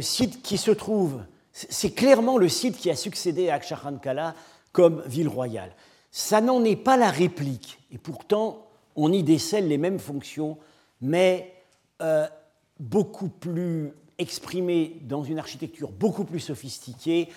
site 0.00 0.40
qui 0.40 0.56
se 0.56 0.70
trouve 0.70 1.22
c'est 1.52 1.90
clairement 1.90 2.38
le 2.38 2.48
site 2.48 2.76
qui 2.76 2.90
a 2.90 2.96
succédé 2.96 3.50
à 3.50 3.58
Kala 3.60 4.34
comme 4.72 5.02
ville 5.06 5.28
royale. 5.28 5.72
Ça 6.10 6.40
n'en 6.40 6.64
est 6.64 6.76
pas 6.76 6.96
la 6.96 7.10
réplique, 7.10 7.78
et 7.90 7.98
pourtant 7.98 8.66
on 8.96 9.12
y 9.12 9.22
décèle 9.22 9.68
les 9.68 9.78
mêmes 9.78 9.98
fonctions, 9.98 10.58
mais 11.00 11.54
euh, 12.02 12.26
beaucoup 12.78 13.28
plus 13.28 13.92
exprimées 14.18 14.98
dans 15.02 15.24
une 15.24 15.38
architecture 15.38 15.90
beaucoup 15.90 16.24
plus 16.24 16.40
sophistiquée, 16.40 17.28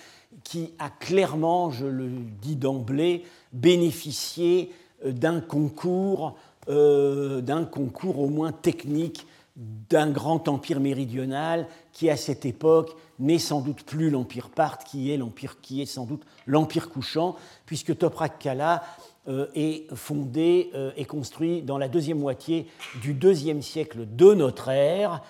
qui 0.44 0.72
a 0.78 0.90
clairement, 0.90 1.70
je 1.70 1.86
le 1.86 2.08
dis 2.08 2.56
d'emblée, 2.56 3.24
bénéficié 3.52 4.72
euh, 5.04 5.12
d'un 5.12 5.40
concours, 5.40 6.36
euh, 6.68 7.40
d'un 7.40 7.64
concours 7.64 8.20
au 8.20 8.28
moins 8.28 8.52
technique 8.52 9.26
d'un 9.56 10.10
grand 10.10 10.48
empire 10.48 10.80
méridional 10.80 11.66
qui, 11.92 12.10
à 12.10 12.16
cette 12.16 12.44
époque, 12.44 12.94
n'est 13.18 13.38
sans 13.38 13.60
doute 13.60 13.82
plus 13.84 14.10
l'empire 14.10 14.50
Parthe, 14.50 14.84
qui 14.84 15.10
est 15.10 15.16
l'empire 15.16 15.60
qui 15.62 15.80
est 15.80 15.86
sans 15.86 16.04
doute 16.04 16.22
l'empire 16.46 16.90
couchant, 16.90 17.36
puisque 17.64 17.96
Toprak 17.96 18.38
Kala 18.38 18.82
euh, 19.28 19.46
est 19.54 19.92
fondé 19.94 20.70
euh, 20.74 20.92
et 20.96 21.04
construit 21.04 21.62
dans 21.62 21.78
la 21.78 21.88
deuxième 21.88 22.18
moitié 22.18 22.66
du 23.00 23.14
deuxième 23.14 23.62
siècle 23.62 24.06
de 24.06 24.34
notre 24.34 24.68
ère. 24.68 25.22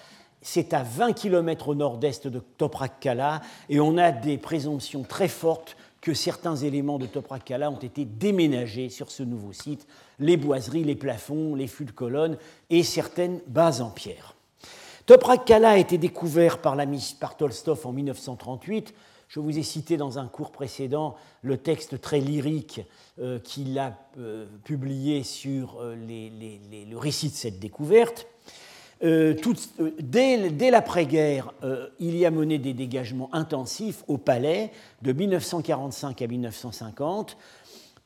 C'est 0.43 0.75
à 0.75 0.83
20 0.83 1.13
km 1.13 1.69
au 1.69 1.75
nord-est 1.75 2.27
de 2.27 2.41
Toprak 2.41 3.01
Kala 3.01 3.41
et 3.69 3.81
on 3.81 3.97
a 3.97 4.13
des 4.13 4.39
présomptions 4.39 5.03
très 5.03 5.29
fortes 5.29 5.77
que 6.07 6.15
certains 6.15 6.55
éléments 6.55 7.01
de 7.01 7.07
Toprak 7.07 7.45
Kala 7.45 7.69
ont 7.69 7.81
été 7.81 8.05
déménagés 8.05 8.91
sur 8.91 9.11
ce 9.11 9.25
nouveau 9.25 9.53
site, 9.53 9.89
les 10.21 10.37
boiseries, 10.37 10.85
les 10.85 10.95
plafonds, 10.95 11.57
les 11.57 11.67
fûts 11.67 11.85
de 11.85 11.91
colonnes 11.91 12.39
et 12.71 12.85
certaines 12.85 13.41
bases 13.49 13.81
en 13.81 13.91
pierre. 13.91 14.37
Toprak 15.07 15.45
Kala 15.45 15.71
a 15.71 15.77
été 15.79 15.99
découvert 15.99 16.59
par, 16.63 16.77
par 17.19 17.37
Tolstov 17.37 17.85
en 17.89 17.93
1938 17.93 18.95
je 19.29 19.41
vous 19.41 19.59
ai 19.59 19.65
cité 19.65 19.97
dans 19.97 20.21
un 20.21 20.29
cours 20.29 20.53
précédent 20.53 21.17
le 21.43 21.57
texte 21.57 22.01
très 22.01 22.21
lyrique 22.21 22.83
euh, 23.19 23.41
qu'il 23.41 23.77
a 23.77 23.99
euh, 24.19 24.47
publié 24.63 25.25
sur 25.25 25.79
euh, 25.81 25.97
le 25.97 26.97
récit 26.97 27.31
de 27.31 27.35
cette 27.35 27.59
découverte. 27.59 28.29
Dès, 29.01 30.51
dès 30.51 30.71
l'après-guerre, 30.71 31.53
il 31.99 32.17
y 32.17 32.27
a 32.27 32.31
mené 32.31 32.59
des 32.59 32.75
dégagements 32.75 33.29
intensifs 33.33 34.03
au 34.09 34.19
palais 34.19 34.71
de 35.03 35.13
1945 35.13 36.23
à 36.23 36.27
1950. 36.27 37.37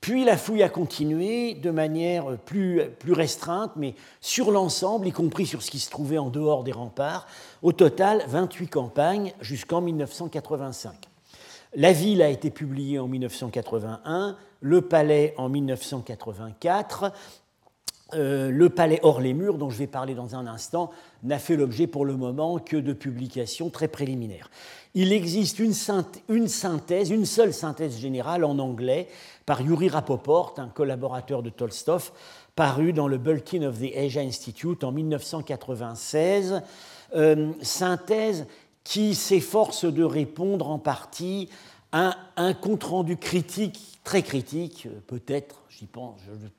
Puis 0.00 0.24
la 0.24 0.38
fouille 0.38 0.62
a 0.62 0.70
continué 0.70 1.52
de 1.52 1.70
manière 1.70 2.38
plus, 2.38 2.80
plus 2.98 3.12
restreinte, 3.12 3.72
mais 3.76 3.94
sur 4.22 4.50
l'ensemble, 4.50 5.06
y 5.06 5.12
compris 5.12 5.44
sur 5.44 5.62
ce 5.62 5.70
qui 5.70 5.78
se 5.78 5.90
trouvait 5.90 6.16
en 6.16 6.30
dehors 6.30 6.64
des 6.64 6.72
remparts. 6.72 7.26
Au 7.62 7.72
total, 7.72 8.24
28 8.26 8.68
campagnes 8.68 9.34
jusqu'en 9.42 9.82
1985. 9.82 10.94
La 11.74 11.92
ville 11.92 12.22
a 12.22 12.30
été 12.30 12.50
publiée 12.50 12.98
en 12.98 13.08
1981, 13.08 14.36
le 14.62 14.80
palais 14.80 15.34
en 15.36 15.50
1984. 15.50 17.12
Euh, 18.14 18.50
le 18.50 18.68
palais 18.68 19.00
hors 19.02 19.20
les 19.20 19.34
murs, 19.34 19.58
dont 19.58 19.70
je 19.70 19.78
vais 19.78 19.86
parler 19.86 20.14
dans 20.14 20.34
un 20.34 20.46
instant, 20.46 20.90
n'a 21.22 21.38
fait 21.38 21.56
l'objet 21.56 21.86
pour 21.86 22.04
le 22.04 22.16
moment 22.16 22.58
que 22.58 22.76
de 22.76 22.92
publications 22.92 23.70
très 23.70 23.88
préliminaires. 23.88 24.50
Il 24.94 25.12
existe 25.12 25.60
une, 25.60 25.72
synthèse, 25.72 27.10
une 27.10 27.26
seule 27.26 27.52
synthèse 27.52 27.98
générale 27.98 28.44
en 28.44 28.58
anglais 28.58 29.08
par 29.46 29.60
Yuri 29.60 29.88
Rapoport, 29.88 30.54
un 30.58 30.68
collaborateur 30.68 31.42
de 31.42 31.50
Tolstov, 31.50 32.10
paru 32.56 32.92
dans 32.92 33.06
le 33.06 33.18
Bulletin 33.18 33.62
of 33.62 33.78
the 33.78 33.94
Asia 33.96 34.22
Institute 34.22 34.82
en 34.82 34.90
1996. 34.90 36.62
Euh, 37.14 37.52
synthèse 37.62 38.46
qui 38.82 39.14
s'efforce 39.14 39.84
de 39.84 40.02
répondre 40.02 40.68
en 40.68 40.78
partie 40.78 41.48
à 41.92 42.16
un 42.36 42.54
compte-rendu 42.54 43.16
critique, 43.16 43.98
très 44.04 44.22
critique, 44.22 44.88
peut-être, 45.06 45.62
j'y 45.68 45.88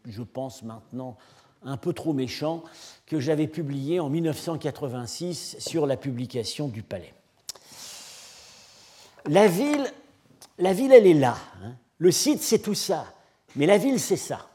je, 0.07 0.21
pense 0.21 0.63
maintenant 0.63 1.17
un 1.63 1.77
peu 1.77 1.93
trop 1.93 2.13
méchant, 2.13 2.63
que 3.05 3.19
j'avais 3.19 3.47
publié 3.47 3.99
en 3.99 4.09
1986 4.09 5.57
sur 5.59 5.85
la 5.85 5.97
publication 5.97 6.67
du 6.67 6.81
Palais. 6.81 7.13
La 9.27 9.47
ville, 9.47 9.85
la 10.57 10.73
ville 10.73 10.91
elle 10.91 11.07
est 11.07 11.13
là. 11.13 11.37
Hein. 11.63 11.73
Le 11.97 12.11
site, 12.11 12.41
c'est 12.41 12.59
tout 12.59 12.73
ça. 12.73 13.05
Mais 13.55 13.65
la 13.65 13.77
ville, 13.77 13.99
c'est 13.99 14.17
ça. 14.17 14.47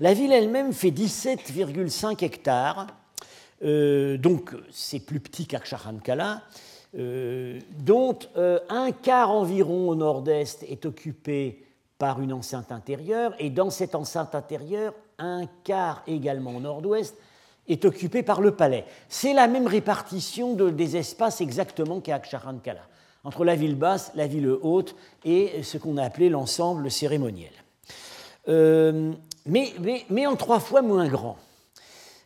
La 0.00 0.14
ville 0.14 0.32
elle-même 0.32 0.72
fait 0.72 0.90
17,5 0.90 2.24
hectares. 2.24 2.86
Euh, 3.62 4.16
donc, 4.16 4.54
c'est 4.70 5.00
plus 5.00 5.20
petit 5.20 5.46
qu'Aksharankala. 5.46 6.42
Euh, 6.98 7.58
dont 7.78 8.18
euh, 8.36 8.58
un 8.68 8.92
quart 8.92 9.30
environ 9.30 9.88
au 9.88 9.94
nord-est 9.94 10.62
est 10.64 10.84
occupé 10.84 11.64
par 11.96 12.20
une 12.20 12.32
enceinte 12.32 12.70
intérieure, 12.70 13.34
et 13.38 13.48
dans 13.48 13.70
cette 13.70 13.94
enceinte 13.94 14.34
intérieure, 14.34 14.92
un 15.18 15.46
quart 15.64 16.02
également 16.06 16.56
au 16.56 16.60
nord-ouest 16.60 17.16
est 17.68 17.84
occupé 17.84 18.22
par 18.22 18.40
le 18.40 18.52
palais. 18.52 18.84
C'est 19.08 19.34
la 19.34 19.46
même 19.46 19.66
répartition 19.66 20.54
des 20.54 20.96
espaces 20.96 21.40
exactement 21.40 22.00
qu'à 22.00 22.16
Aksharankala, 22.16 22.82
entre 23.24 23.44
la 23.44 23.54
ville 23.54 23.76
basse, 23.76 24.12
la 24.14 24.26
ville 24.26 24.48
haute 24.62 24.96
et 25.24 25.62
ce 25.62 25.78
qu'on 25.78 25.96
a 25.96 26.04
appelé 26.04 26.28
l'ensemble 26.28 26.90
cérémoniel. 26.90 27.52
Euh, 28.48 29.12
mais, 29.46 29.72
mais, 30.10 30.26
en 30.26 30.36
trois 30.36 30.60
fois 30.60 30.82
moins 30.82 31.08
grand. 31.08 31.36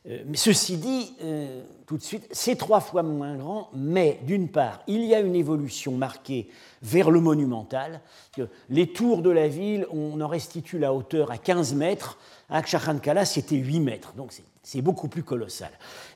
Euh, 0.08 0.22
ceci 0.34 0.76
dit, 0.76 1.14
euh, 1.22 1.62
tout 1.86 1.96
de 1.96 2.02
suite, 2.02 2.28
c'est 2.30 2.56
trois 2.56 2.80
fois 2.80 3.02
moins 3.02 3.36
grand, 3.36 3.70
mais 3.74 4.20
d'une 4.22 4.48
part, 4.48 4.82
il 4.86 5.04
y 5.04 5.14
a 5.14 5.20
une 5.20 5.34
évolution 5.34 5.92
marquée 5.92 6.48
vers 6.82 7.10
le 7.10 7.20
monumental. 7.20 8.00
Les 8.68 8.86
tours 8.86 9.22
de 9.22 9.30
la 9.30 9.48
ville, 9.48 9.86
on 9.90 10.20
en 10.20 10.28
restitue 10.28 10.78
la 10.78 10.92
hauteur 10.94 11.30
à 11.30 11.38
15 11.38 11.74
mètres. 11.74 12.18
À 12.48 12.58
Aksharankala, 12.58 13.24
c'était 13.24 13.56
8 13.56 13.80
mètres, 13.80 14.12
donc 14.14 14.32
c'est 14.62 14.82
beaucoup 14.82 15.08
plus 15.08 15.24
colossal. 15.24 15.70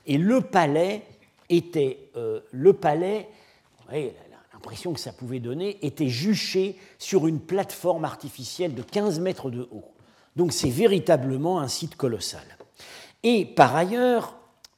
Et 0.07 0.17
le 0.17 0.39
palais 0.39 1.03
était, 1.49 2.09
euh, 2.15 2.39
le 2.51 2.71
palais, 2.71 3.27
l'impression 4.53 4.93
que 4.93 4.99
ça 5.01 5.11
pouvait 5.11 5.39
donner, 5.41 5.85
était 5.85 6.07
juché 6.07 6.77
sur 6.97 7.27
une 7.27 7.41
plateforme 7.41 8.05
artificielle 8.05 8.73
de 8.73 8.83
15 8.83 9.19
mètres 9.19 9.49
de 9.49 9.67
haut. 9.71 9.91
Donc 10.37 10.53
c'est 10.53 10.69
véritablement 10.69 11.59
un 11.59 11.67
site 11.67 11.97
colossal. 11.97 12.45
Et 13.23 13.45
par 13.45 13.75
ailleurs, 13.75 14.35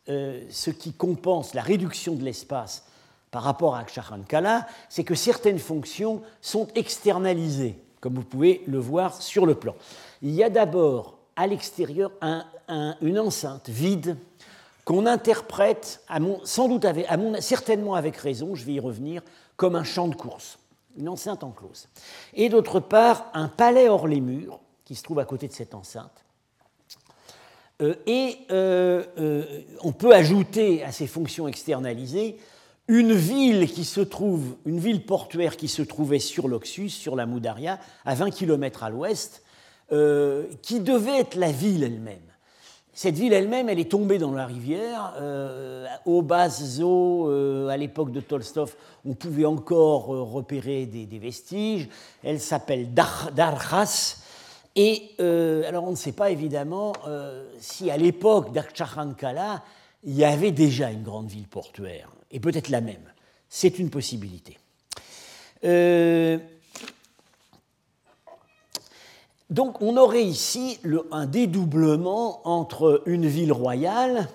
euh, 0.10 0.42
ce 0.50 0.70
qui 0.70 0.94
compense 0.94 1.54
la 1.54 1.62
réduction 1.62 2.16
de 2.16 2.24
l'espace 2.24 2.86
par 3.32 3.44
rapport 3.44 3.76
à 3.76 3.80
Aksharankala, 3.80 4.68
c'est 4.90 5.04
que 5.04 5.16
certaines 5.16 5.60
fonctions 5.60 6.22
sont 6.42 6.68
externalisées, 6.76 7.80
comme 8.00 8.16
vous 8.16 8.24
pouvez 8.24 8.64
le 8.68 8.80
voir 8.80 9.22
sur 9.22 9.46
le 9.46 9.56
plan. 9.56 9.76
Il 10.22 10.32
y 10.32 10.44
a 10.44 10.50
d'abord 10.50 11.18
à 11.36 11.48
l'extérieur 11.48 12.12
une 13.02 13.20
enceinte 13.20 13.70
vide 13.70 14.18
qu'on 14.86 15.06
interprète, 15.06 16.04
sans 16.44 16.68
doute 16.68 16.86
certainement 17.40 17.96
avec 17.96 18.18
raison, 18.18 18.56
je 18.56 18.66
vais 18.66 18.74
y 18.74 18.80
revenir, 18.80 19.22
comme 19.56 19.76
un 19.76 19.84
champ 19.84 20.08
de 20.08 20.16
course, 20.16 20.60
une 20.98 21.10
enceinte 21.10 21.44
enclose. 21.44 21.88
Et 22.34 22.50
d'autre 22.50 22.80
part, 22.80 23.32
un 23.34 23.48
palais 23.48 23.88
hors 23.88 24.08
les 24.08 24.22
murs, 24.22 24.60
qui 24.86 24.96
se 24.96 25.04
trouve 25.04 25.20
à 25.20 25.26
côté 25.26 25.48
de 25.48 25.54
cette 25.54 25.74
enceinte, 25.74 26.23
et 28.06 28.38
euh, 28.52 29.04
euh, 29.18 29.44
on 29.82 29.92
peut 29.92 30.14
ajouter 30.14 30.84
à 30.84 30.92
ces 30.92 31.08
fonctions 31.08 31.48
externalisées 31.48 32.38
une 32.88 33.14
ville 33.14 33.72
qui 33.72 33.86
se 33.86 34.02
trouve, 34.02 34.56
une 34.66 34.80
ville 34.80 35.06
portuaire 35.06 35.56
qui 35.56 35.68
se 35.68 35.82
trouvait 35.82 36.20
sur 36.20 36.48
l'Oxus, 36.48 36.90
sur 36.90 37.16
la 37.16 37.26
Moudaria, 37.26 37.80
à 38.06 38.16
20 38.16 38.32
km 38.32 38.84
à 38.84 38.90
l'ouest, 38.90 39.42
qui 40.64 40.80
devait 40.80 41.20
être 41.20 41.36
la 41.36 41.52
ville 41.52 41.84
elle-même. 41.84 42.18
Cette 42.94 43.16
ville 43.16 43.32
elle-même, 43.32 43.70
elle 43.70 43.80
est 43.80 43.92
tombée 43.92 44.18
dans 44.18 44.34
la 44.34 44.48
rivière. 44.48 45.14
au 46.06 46.24
basses 46.24 46.80
eaux, 46.82 47.30
à 47.70 47.78
l'époque 47.78 48.12
de 48.12 48.20
Tolstov, 48.20 48.76
on 49.06 49.14
pouvait 49.14 49.46
encore 49.46 50.08
repérer 50.08 50.88
des, 50.88 51.20
vestiges. 51.20 51.88
Elle 52.24 52.42
s'appelle 52.42 52.94
Darjas. 52.94 54.23
Et 54.76 55.12
euh, 55.20 55.68
alors 55.68 55.84
on 55.84 55.92
ne 55.92 55.96
sait 55.96 56.14
pas 56.14 56.32
évidemment 56.32 56.94
euh, 57.08 57.46
si 57.60 57.92
à 57.92 57.98
l'époque 57.98 58.52
d'Aksharankala, 58.52 59.64
il 60.04 60.16
y 60.16 60.26
avait 60.26 60.52
déjà 60.52 60.90
une 60.90 61.04
grande 61.04 61.28
ville 61.28 61.48
portuaire, 61.48 62.10
et 62.32 62.40
peut-être 62.40 62.70
la 62.70 62.82
même. 62.82 63.12
C'est 63.50 63.78
une 63.78 63.90
possibilité. 63.90 64.58
Euh, 65.64 66.40
donc 69.50 69.82
on 69.82 69.96
aurait 69.98 70.24
ici 70.24 70.80
un 71.12 71.28
dédoublement 71.28 72.46
entre 72.48 73.04
une 73.06 73.28
ville 73.28 73.54
royale 73.54 74.28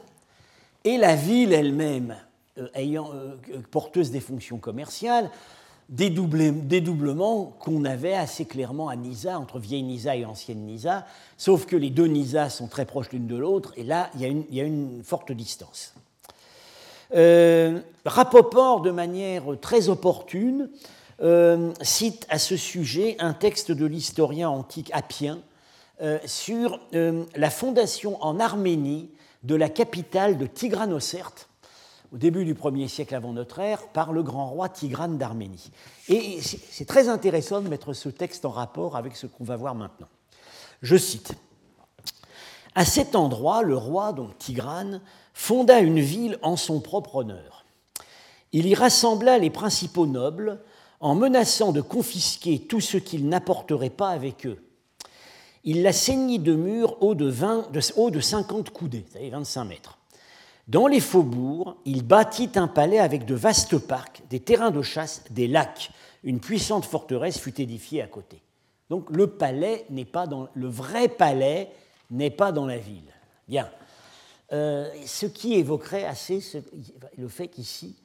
et 0.85 0.97
la 0.97 1.17
ville 1.17 1.53
elle-même, 1.53 2.17
ayant 2.75 3.11
porteuse 3.73 4.13
des 4.13 4.21
fonctions 4.21 4.59
commerciales 4.59 5.31
dédoublement 5.89 7.57
qu'on 7.61 7.85
avait 7.85 8.15
assez 8.15 8.45
clairement 8.45 8.89
à 8.89 8.97
Nisa, 8.97 9.39
entre 9.39 9.59
vieille 9.59 9.83
Nisa 9.83 10.17
et 10.17 10.25
ancienne 10.25 10.67
Nisa, 10.67 11.07
sauf 11.39 11.65
que 11.65 11.77
les 11.77 11.91
deux 11.91 12.07
Nisa 12.07 12.51
sont 12.51 12.67
très 12.67 12.85
proches 12.85 13.11
l'une 13.11 13.27
de 13.27 13.37
l'autre, 13.37 13.73
et 13.77 13.85
là, 13.85 14.11
il 14.15 14.45
y, 14.51 14.61
a 14.61 14.65
une, 14.65 15.03
forte 15.03 15.33
distance. 15.33 15.95
Euh, 17.15 17.81
Rapoport, 18.05 18.83
de 18.83 18.91
manière 18.91 19.45
très 19.61 19.89
opportune, 19.89 20.69
euh, 21.23 21.73
cite 21.81 22.27
à 22.29 22.39
ce 22.39 22.57
sujet 22.57 23.17
un 23.19 23.33
texte 23.33 23.73
de 23.73 23.87
l'historien 23.87 24.51
antique 24.51 24.91
Appien 24.93 25.41
euh, 26.03 26.19
sur 26.27 26.79
la 26.93 27.51
fondation 27.51 28.23
en 28.23 28.39
Arménie 28.39 29.09
de 29.43 29.55
la 29.55 29.69
capitale 29.69 30.37
de 30.37 30.47
Tigranoserte, 30.47 31.48
au 32.13 32.17
début 32.17 32.45
du 32.45 32.55
1er 32.55 32.89
siècle 32.89 33.15
avant 33.15 33.33
notre 33.33 33.59
ère 33.59 33.89
par 33.89 34.13
le 34.13 34.23
grand 34.23 34.49
roi 34.49 34.69
Tigrane 34.69 35.19
d'Arménie. 35.19 35.71
Et 36.09 36.41
c'est 36.41 36.87
très 36.87 37.09
intéressant 37.09 37.61
de 37.61 37.69
mettre 37.69 37.93
ce 37.93 38.09
texte 38.09 38.45
en 38.45 38.51
rapport 38.51 38.97
avec 38.97 39.17
ce 39.17 39.27
qu'on 39.27 39.45
va 39.45 39.57
voir 39.57 39.75
maintenant. 39.75 40.09
Je 40.83 40.97
cite 40.97 41.35
À 42.75 42.85
cet 42.85 43.15
endroit, 43.15 43.63
le 43.63 43.77
roi, 43.77 44.13
donc 44.13 44.39
Tigrane, 44.39 45.01
fonda 45.35 45.81
une 45.81 46.01
ville 46.01 46.39
en 46.43 46.57
son 46.57 46.81
propre 46.81 47.17
honneur. 47.17 47.65
Il 48.53 48.67
y 48.67 48.75
rassembla 48.75 49.39
les 49.39 49.51
principaux 49.51 50.07
nobles 50.07 50.61
en 51.01 51.15
menaçant 51.15 51.73
de 51.73 51.81
confisquer 51.81 52.59
tout 52.59 52.81
ce 52.81 52.97
qu'ils 52.97 53.29
n'apporteraient 53.29 53.91
pas 53.91 54.09
avec 54.09 54.47
eux. 54.47 54.65
Il 55.65 55.83
la 55.83 55.93
ceignit 55.93 56.39
de 56.39 56.55
murs 56.55 57.03
hauts 57.03 57.15
de, 57.15 57.29
20, 57.29 57.73
de, 57.73 57.81
hauts 57.97 58.11
de 58.11 58.21
50 58.21 58.71
coudées, 58.71 59.05
c'est-à-dire 59.11 59.33
25 59.33 59.65
mètres. 59.65 59.98
Dans 60.69 60.87
les 60.87 61.01
faubourgs, 61.01 61.77
il 61.87 62.03
bâtit 62.07 62.51
un 62.57 62.69
palais 62.69 62.99
avec 62.99 63.25
de 63.25 63.35
vastes 63.35 63.79
parcs, 63.79 64.23
des 64.29 64.41
terrains 64.41 64.71
de 64.71 64.83
chasse, 64.83 65.25
des 65.31 65.49
lacs. 65.49 65.91
Une 66.23 66.41
puissante 66.41 66.85
forteresse 66.85 67.39
fut 67.39 67.59
édifiée 67.61 68.03
à 68.03 68.07
côté. 68.07 68.43
Donc 68.91 69.11
le 69.11 69.27
palais 69.29 69.87
n'est 69.89 70.05
pas 70.05 70.27
dans 70.27 70.49
le 70.55 70.69
vrai 70.69 71.09
palais 71.09 71.71
n'est 72.11 72.31
pas 72.31 72.53
dans 72.53 72.67
la 72.67 72.79
ville. 72.79 73.13
Bien. 73.49 73.71
Euh, 74.53 74.91
ce 75.07 75.27
qui 75.27 75.55
évoquerait 75.55 76.05
assez 76.05 76.41
le 77.17 77.29
fait 77.29 77.49
qu'ici, 77.49 77.97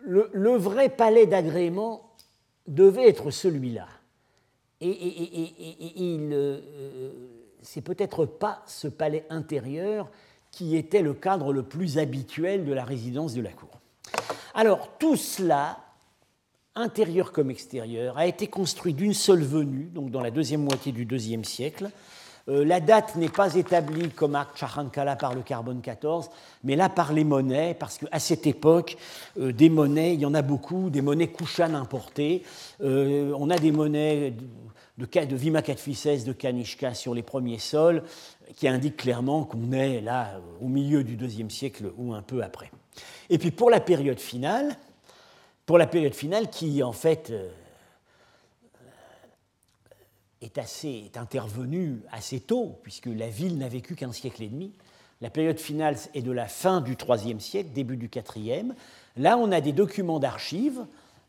le, 0.00 0.56
vrai 0.56 0.88
palais 0.88 1.26
d'agrément 1.26 2.14
devait 2.66 3.08
être 3.08 3.30
celui-là. 3.30 3.88
Et, 4.80 4.88
il, 5.96 6.30
euh, 6.32 6.60
c'est 7.62 7.80
peut-être 7.80 8.24
pas 8.24 8.62
ce 8.66 8.86
palais 8.86 9.26
intérieur 9.30 10.08
qui 10.58 10.76
était 10.76 11.02
le 11.02 11.14
cadre 11.14 11.52
le 11.52 11.62
plus 11.62 11.98
habituel 11.98 12.64
de 12.64 12.72
la 12.72 12.82
résidence 12.82 13.32
de 13.32 13.40
la 13.40 13.50
cour. 13.50 13.68
Alors 14.54 14.88
tout 14.98 15.14
cela, 15.14 15.78
intérieur 16.74 17.30
comme 17.30 17.48
extérieur, 17.48 18.18
a 18.18 18.26
été 18.26 18.48
construit 18.48 18.92
d'une 18.92 19.14
seule 19.14 19.44
venue, 19.44 19.84
donc 19.84 20.10
dans 20.10 20.20
la 20.20 20.32
deuxième 20.32 20.64
moitié 20.64 20.90
du 20.90 21.04
IIe 21.04 21.44
siècle, 21.44 21.92
euh, 22.48 22.64
la 22.64 22.80
date 22.80 23.14
n'est 23.14 23.28
pas 23.28 23.54
établie 23.54 24.08
comme 24.10 24.34
à 24.34 24.48
Charankala 24.52 25.14
par 25.14 25.32
le 25.32 25.42
carbone 25.42 25.80
14, 25.80 26.28
mais 26.64 26.74
là 26.74 26.88
par 26.88 27.12
les 27.12 27.22
monnaies, 27.22 27.76
parce 27.78 27.98
qu'à 27.98 28.18
cette 28.18 28.48
époque, 28.48 28.96
euh, 29.38 29.52
des 29.52 29.68
monnaies, 29.68 30.14
il 30.14 30.20
y 30.20 30.26
en 30.26 30.34
a 30.34 30.42
beaucoup, 30.42 30.90
des 30.90 31.02
monnaies 31.02 31.28
Kushan 31.28 31.74
importées. 31.74 32.42
Euh, 32.82 33.32
on 33.38 33.48
a 33.50 33.58
des 33.58 33.70
monnaies 33.70 34.34
de, 34.98 35.04
de 35.06 35.36
Vima 35.36 35.62
de 35.62 36.32
Kanishka 36.32 36.94
sur 36.94 37.14
les 37.14 37.22
premiers 37.22 37.60
sols, 37.60 38.02
qui 38.56 38.68
indiquent 38.68 38.96
clairement 38.96 39.44
qu'on 39.44 39.72
est 39.72 40.00
là 40.00 40.40
au 40.60 40.68
milieu 40.68 41.04
du 41.04 41.16
deuxième 41.16 41.50
siècle 41.50 41.92
ou 41.96 42.14
un 42.14 42.22
peu 42.22 42.42
après. 42.42 42.70
Et 43.30 43.38
puis 43.38 43.50
pour 43.50 43.70
la 43.70 43.80
période 43.80 44.20
finale, 44.20 44.76
pour 45.66 45.78
la 45.78 45.86
période 45.86 46.14
finale 46.14 46.50
qui 46.50 46.82
en 46.82 46.92
fait 46.92 47.32
est, 50.40 50.58
assez, 50.58 51.04
est 51.06 51.16
intervenu 51.16 52.00
assez 52.10 52.40
tôt, 52.40 52.78
puisque 52.82 53.06
la 53.06 53.28
ville 53.28 53.58
n'a 53.58 53.68
vécu 53.68 53.94
qu'un 53.94 54.12
siècle 54.12 54.42
et 54.42 54.48
demi. 54.48 54.72
La 55.20 55.30
période 55.30 55.58
finale 55.58 55.96
est 56.14 56.22
de 56.22 56.30
la 56.30 56.46
fin 56.46 56.80
du 56.80 56.96
IIIe 56.96 57.40
siècle, 57.40 57.70
début 57.74 57.96
du 57.96 58.08
IVe. 58.36 58.74
Là, 59.16 59.36
on 59.36 59.50
a 59.50 59.60
des 59.60 59.72
documents 59.72 60.20
d'archives 60.20 60.86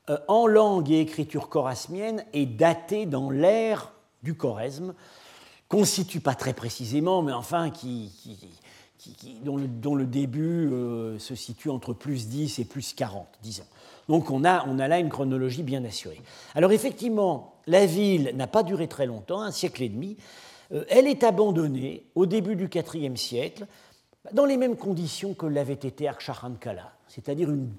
euh, 0.09 0.17
en 0.27 0.45
langue 0.45 0.91
et 0.91 0.99
écriture 0.99 1.49
chorasmienne 1.49 2.23
et 2.33 2.45
datés 2.45 3.05
dans 3.07 3.31
l'ère 3.31 3.93
du 4.21 4.35
Choresme, 4.35 4.93
constituent 5.69 6.19
pas 6.19 6.35
très 6.35 6.53
précisément, 6.53 7.21
mais 7.21 7.31
enfin 7.31 7.69
qui, 7.69 8.11
dont, 9.43 9.55
le, 9.95 10.05
début 10.05 10.67
euh, 10.67 11.17
se 11.19 11.35
situe 11.35 11.69
entre 11.69 11.93
plus 11.93 12.27
10 12.27 12.59
et 12.59 12.65
plus 12.65 12.93
40, 12.93 13.27
disons. 13.41 13.63
Donc 14.09 14.31
on 14.31 14.43
a, 14.43 14.67
on 14.67 14.79
a 14.79 14.87
là 14.87 14.99
une 14.99 15.09
chronologie 15.09 15.63
bien 15.63 15.85
assurée. 15.85 16.21
Alors 16.55 16.71
effectivement, 16.71 17.53
la 17.67 17.85
ville 17.85 18.31
n'a 18.35 18.47
pas 18.47 18.63
duré 18.63 18.87
très 18.87 19.05
longtemps, 19.05 19.41
un 19.41 19.51
siècle 19.51 19.83
et 19.83 19.89
demi. 19.89 20.17
Euh, 20.71 20.83
elle 20.89 21.07
est 21.07 21.23
abandonnée 21.23 22.03
au 22.15 22.25
début 22.25 22.55
du 22.55 22.69
IVe 22.73 23.15
siècle, 23.15 23.67
dans 24.33 24.45
les 24.45 24.57
mêmes 24.57 24.75
conditions 24.75 25.33
que 25.33 25.45
l'avait 25.45 25.73
été 25.73 26.07
Akshahankala, 26.07 26.91
c'est-à-dire 27.07 27.49
une, 27.49 27.69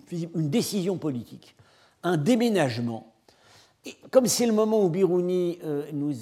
décision 0.49 0.97
politique, 0.97 1.55
un 2.03 2.17
déménagement. 2.17 3.13
Et 3.85 3.97
comme 4.11 4.27
c'est 4.27 4.47
le 4.47 4.53
moment 4.53 4.85
où 4.85 4.89
Biruni 4.89 5.59
euh, 5.65 5.85
nous 5.93 6.15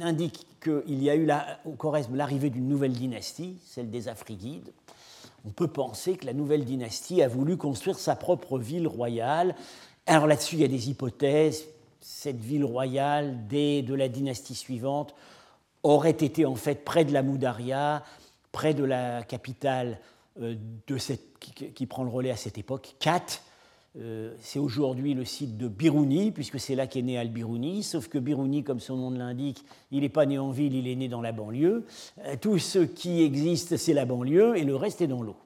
indique 0.00 0.47
qu'il 0.60 1.02
y 1.02 1.10
a 1.10 1.16
eu 1.16 1.28
au 1.64 1.72
Choresme 1.72 2.16
l'arrivée 2.16 2.50
d'une 2.50 2.68
nouvelle 2.68 2.92
dynastie, 2.92 3.58
celle 3.64 3.90
des 3.90 4.08
Afrigides, 4.08 4.72
on 5.44 5.50
peut 5.50 5.68
penser 5.68 6.16
que 6.16 6.26
la 6.26 6.32
nouvelle 6.32 6.64
dynastie 6.64 7.22
a 7.22 7.28
voulu 7.28 7.56
construire 7.56 7.98
sa 7.98 8.16
propre 8.16 8.58
ville 8.58 8.88
royale. 8.88 9.54
Alors 10.06 10.26
là-dessus, 10.26 10.56
il 10.56 10.60
y 10.60 10.64
a 10.64 10.68
des 10.68 10.90
hypothèses. 10.90 11.66
Cette 12.00 12.40
ville 12.40 12.64
royale, 12.64 13.46
dès 13.48 13.82
de 13.82 13.94
la 13.94 14.08
dynastie 14.08 14.54
suivante, 14.54 15.14
aurait 15.82 16.10
été 16.10 16.44
en 16.44 16.54
fait 16.54 16.84
près 16.84 17.04
de 17.04 17.12
la 17.12 17.22
Moudaria, 17.22 18.04
près 18.52 18.74
de 18.74 18.84
la 18.84 19.22
capitale 19.22 20.00
euh, 20.40 20.56
de 20.86 20.98
cette, 20.98 21.38
qui, 21.38 21.86
prend 21.86 22.04
le 22.04 22.10
relais 22.10 22.30
à 22.30 22.36
cette 22.36 22.58
époque, 22.58 22.94
Kat. 22.98 23.40
Euh, 23.96 24.34
c'est 24.40 24.58
aujourd'hui 24.58 25.14
le 25.14 25.24
site 25.24 25.56
de 25.56 25.66
Biruni, 25.66 26.30
puisque 26.30 26.60
c'est 26.60 26.74
là 26.74 26.86
qu'est 26.86 27.02
né 27.02 27.18
Al-Biruni, 27.18 27.82
sauf 27.82 28.08
que 28.08 28.18
Biruni, 28.18 28.62
comme 28.62 28.80
son 28.80 28.96
nom 28.96 29.10
l'indique, 29.10 29.64
il 29.90 30.02
n'est 30.02 30.08
pas 30.08 30.26
né 30.26 30.38
en 30.38 30.50
ville, 30.50 30.74
il 30.74 30.86
est 30.86 30.94
né 30.94 31.08
dans 31.08 31.22
la 31.22 31.32
banlieue. 31.32 31.84
Euh, 32.24 32.36
tout 32.40 32.58
ce 32.58 32.80
qui 32.80 33.22
existe, 33.22 33.76
c'est 33.76 33.94
la 33.94 34.04
banlieue, 34.04 34.56
et 34.56 34.64
le 34.64 34.76
reste 34.76 35.00
est 35.00 35.06
dans 35.06 35.22
l'eau. 35.22 35.36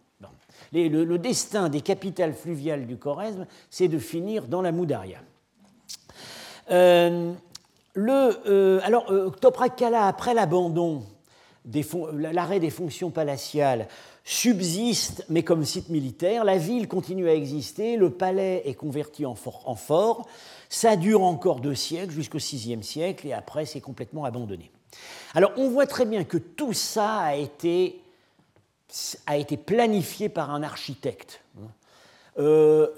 Le, 0.72 1.16
destin 1.18 1.68
des 1.68 1.82
capitales 1.82 2.32
fluviales 2.32 2.86
du 2.86 2.96
Choresme, 2.96 3.46
c'est 3.70 3.88
de 3.88 3.98
finir 3.98 4.46
dans 4.48 4.62
la 4.62 4.72
Moudaria. 4.72 5.18
Euh, 6.70 7.34
alors, 7.96 9.36
Toprakala, 9.40 10.06
après 10.06 10.32
l'abandon, 10.32 11.02
l'arrêt 12.14 12.60
des 12.60 12.70
fonctions 12.70 13.10
palatiales, 13.10 13.86
subsiste, 14.24 15.24
mais 15.28 15.42
comme 15.42 15.64
site 15.64 15.88
militaire. 15.88 16.44
La 16.44 16.58
ville 16.58 16.88
continue 16.88 17.28
à 17.28 17.34
exister, 17.34 17.96
le 17.96 18.10
palais 18.10 18.62
est 18.64 18.74
converti 18.74 19.26
en 19.26 19.34
fort, 19.34 20.26
Ça 20.68 20.96
dure 20.96 21.22
encore 21.22 21.60
deux 21.60 21.74
siècles, 21.74 22.12
jusqu'au 22.12 22.38
VIe 22.38 22.82
siècle, 22.82 23.26
et 23.26 23.32
après 23.32 23.66
c'est 23.66 23.80
complètement 23.80 24.24
abandonné. 24.24 24.70
Alors 25.34 25.52
on 25.56 25.70
voit 25.70 25.86
très 25.86 26.04
bien 26.04 26.24
que 26.24 26.38
tout 26.38 26.72
ça 26.72 27.18
a 27.18 27.34
été, 27.34 28.00
a 29.26 29.36
été 29.36 29.56
planifié 29.56 30.28
par 30.28 30.50
un 30.50 30.62
architecte. 30.62 31.40
Euh, 32.38 32.88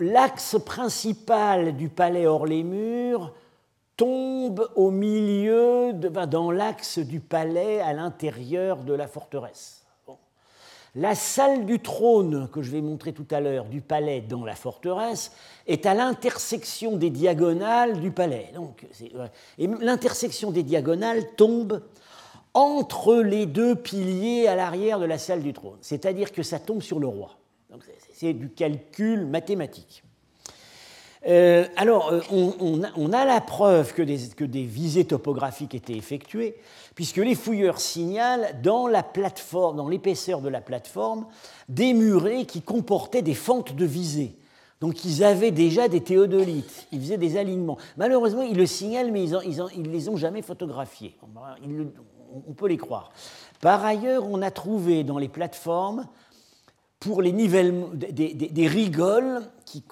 l'axe 0.00 0.56
principal 0.64 1.76
du 1.76 1.90
palais 1.90 2.26
hors 2.26 2.46
les 2.46 2.62
murs 2.62 3.34
tombe 3.98 4.70
au 4.76 4.90
milieu, 4.90 5.92
de, 5.92 6.08
dans 6.26 6.50
l'axe 6.50 6.98
du 6.98 7.20
palais 7.20 7.80
à 7.80 7.92
l'intérieur 7.92 8.78
de 8.78 8.94
la 8.94 9.06
forteresse. 9.06 9.81
La 10.94 11.14
salle 11.14 11.64
du 11.64 11.78
trône, 11.78 12.48
que 12.52 12.60
je 12.60 12.70
vais 12.70 12.82
montrer 12.82 13.14
tout 13.14 13.26
à 13.30 13.40
l'heure, 13.40 13.64
du 13.64 13.80
palais 13.80 14.20
dans 14.20 14.44
la 14.44 14.54
forteresse, 14.54 15.32
est 15.66 15.86
à 15.86 15.94
l'intersection 15.94 16.98
des 16.98 17.08
diagonales 17.08 17.98
du 17.98 18.10
palais. 18.10 18.50
Donc, 18.54 18.86
et 19.58 19.66
l'intersection 19.66 20.50
des 20.50 20.62
diagonales 20.62 21.34
tombe 21.34 21.82
entre 22.52 23.14
les 23.14 23.46
deux 23.46 23.74
piliers 23.74 24.46
à 24.48 24.54
l'arrière 24.54 25.00
de 25.00 25.06
la 25.06 25.16
salle 25.16 25.42
du 25.42 25.54
trône. 25.54 25.78
C'est-à-dire 25.80 26.30
que 26.30 26.42
ça 26.42 26.58
tombe 26.58 26.82
sur 26.82 26.98
le 26.98 27.06
roi. 27.06 27.38
C'est 28.12 28.34
du 28.34 28.50
calcul 28.50 29.26
mathématique. 29.26 30.04
Euh, 31.28 31.66
alors, 31.76 32.12
euh, 32.12 32.20
on, 32.30 33.12
a, 33.12 33.24
la 33.24 33.40
preuve 33.40 33.94
que 33.94 34.02
des, 34.02 34.62
visées 34.64 35.04
topographiques 35.04 35.74
étaient 35.74 35.96
effectuées, 35.96 36.56
puisque 36.94 37.18
les 37.18 37.34
fouilleurs 37.34 37.78
signalent 37.78 38.60
dans 38.62 38.88
la 38.88 39.02
plateforme, 39.02 39.76
dans 39.76 39.88
l'épaisseur 39.88 40.40
de 40.40 40.48
la 40.48 40.60
plateforme, 40.60 41.26
des 41.68 41.94
murets 41.94 42.44
qui 42.44 42.62
comportaient 42.62 43.22
des 43.22 43.34
fentes 43.34 43.76
de 43.76 43.84
visée. 43.84 44.36
Donc 44.80 45.04
ils 45.04 45.22
avaient 45.22 45.52
déjà 45.52 45.86
des 45.86 46.00
théodolites, 46.00 46.88
ils 46.90 47.00
faisaient 47.00 47.18
des 47.18 47.36
alignements. 47.36 47.78
Malheureusement, 47.96 48.42
ils 48.42 48.56
le 48.56 48.66
signalent, 48.66 49.12
mais 49.12 49.22
ils 49.28 49.82
ne 49.82 49.88
les 49.88 50.08
ont 50.08 50.16
jamais 50.16 50.42
photographiés. 50.42 51.16
on 52.48 52.52
peut 52.52 52.66
les 52.66 52.78
croire. 52.78 53.12
Par 53.60 53.84
ailleurs, 53.84 54.26
on 54.28 54.42
a 54.42 54.50
trouvé 54.50 55.04
dans 55.04 55.18
les 55.18 55.28
plateformes 55.28 56.08
pour 57.02 57.20
les 57.20 57.32
nivellements, 57.32 57.88
des, 57.92 58.68
rigoles 58.68 59.42
qui, 59.64 59.82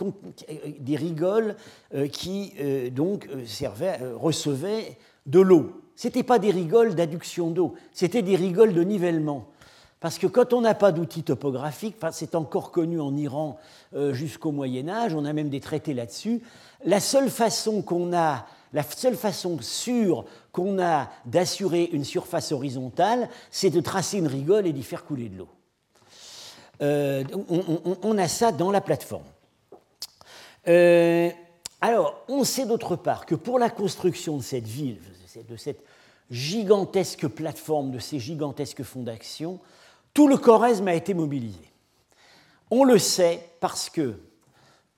des 0.78 0.94
rigoles, 0.94 1.56
euh, 1.92 2.06
qui 2.06 2.52
euh, 2.60 2.88
donc 2.88 3.26
euh, 3.26 3.44
servaient, 3.46 3.98
recevaient 4.14 4.96
de 5.26 5.40
l'eau. 5.40 5.82
Ce 5.96 6.06
n'étaient 6.06 6.22
pas 6.22 6.38
des 6.38 6.52
rigoles 6.52 6.94
d'adduction 6.94 7.50
d'eau, 7.50 7.74
c'était 7.92 8.22
des 8.22 8.36
rigoles 8.36 8.74
de 8.74 8.82
nivellement. 8.84 9.48
Parce 9.98 10.18
que 10.18 10.28
quand 10.28 10.52
on 10.52 10.60
n'a 10.60 10.74
pas 10.74 10.92
d'outils 10.92 11.24
topographiques, 11.24 11.96
c'est 12.12 12.36
encore 12.36 12.70
connu 12.70 13.00
en 13.00 13.14
Iran 13.16 13.58
jusqu'au 14.12 14.50
Moyen 14.50 14.88
Âge, 14.88 15.12
on 15.12 15.26
a 15.26 15.34
même 15.34 15.50
des 15.50 15.60
traités 15.60 15.92
là-dessus, 15.92 16.40
la 16.84 17.00
seule 17.00 17.28
façon 17.28 17.82
qu'on 17.82 18.14
a, 18.14 18.46
la 18.72 18.82
seule 18.82 19.16
façon 19.16 19.58
sûre 19.60 20.24
qu'on 20.52 20.80
a 20.80 21.10
d'assurer 21.26 21.90
une 21.92 22.04
surface 22.04 22.50
horizontale, 22.52 23.28
c'est 23.50 23.68
de 23.68 23.80
tracer 23.80 24.16
une 24.16 24.28
rigole 24.28 24.66
et 24.66 24.72
d'y 24.72 24.84
faire 24.84 25.04
couler 25.04 25.28
de 25.28 25.36
l'eau. 25.36 25.48
Euh, 26.82 27.24
on, 28.02 28.16
a 28.18 28.28
ça 28.28 28.52
dans 28.52 28.70
la 28.70 28.80
plateforme. 28.80 29.24
Euh, 30.68 31.30
alors, 31.80 32.22
on 32.28 32.44
sait 32.44 32.66
d'autre 32.66 32.96
part 32.96 33.26
que 33.26 33.34
pour 33.34 33.58
la 33.58 33.68
construction 33.68 34.36
de 34.38 34.42
cette 34.42 34.66
ville, 34.66 34.98
de 35.48 35.56
cette 35.56 35.82
gigantesque 36.30 37.26
plateforme, 37.26 37.90
de 37.90 37.98
ces 37.98 38.18
gigantesques 38.18 38.82
fondations, 38.82 39.60
Tout 40.14 40.26
le 40.26 40.36
Choresme 40.36 40.88
a 40.88 40.94
été 40.94 41.14
mobilisé. 41.14 41.70
On 42.70 42.84
le 42.84 42.98
sait 42.98 43.50
parce 43.60 43.90
que 43.90 44.14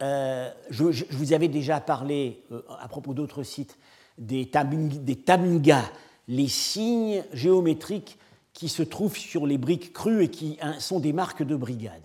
euh, 0.02 0.50
je, 0.70 0.84
vous 1.10 1.32
avais 1.32 1.48
déjà 1.48 1.80
parlé 1.80 2.42
à 2.80 2.88
propos 2.88 3.14
d'autres 3.14 3.42
sites 3.42 3.76
des, 4.18 4.46
tamungas, 4.46 5.90
les 6.28 6.48
signes 6.48 7.24
géométriques 7.32 8.18
qui 8.52 8.68
se 8.68 8.82
trouvent 8.82 9.16
sur 9.16 9.46
les 9.46 9.58
briques 9.58 9.92
crues 9.92 10.24
et 10.24 10.28
qui 10.28 10.58
hein, 10.60 10.78
sont 10.78 11.00
des 11.00 11.12
marques 11.12 11.42
de 11.42 11.56
brigade. 11.56 12.02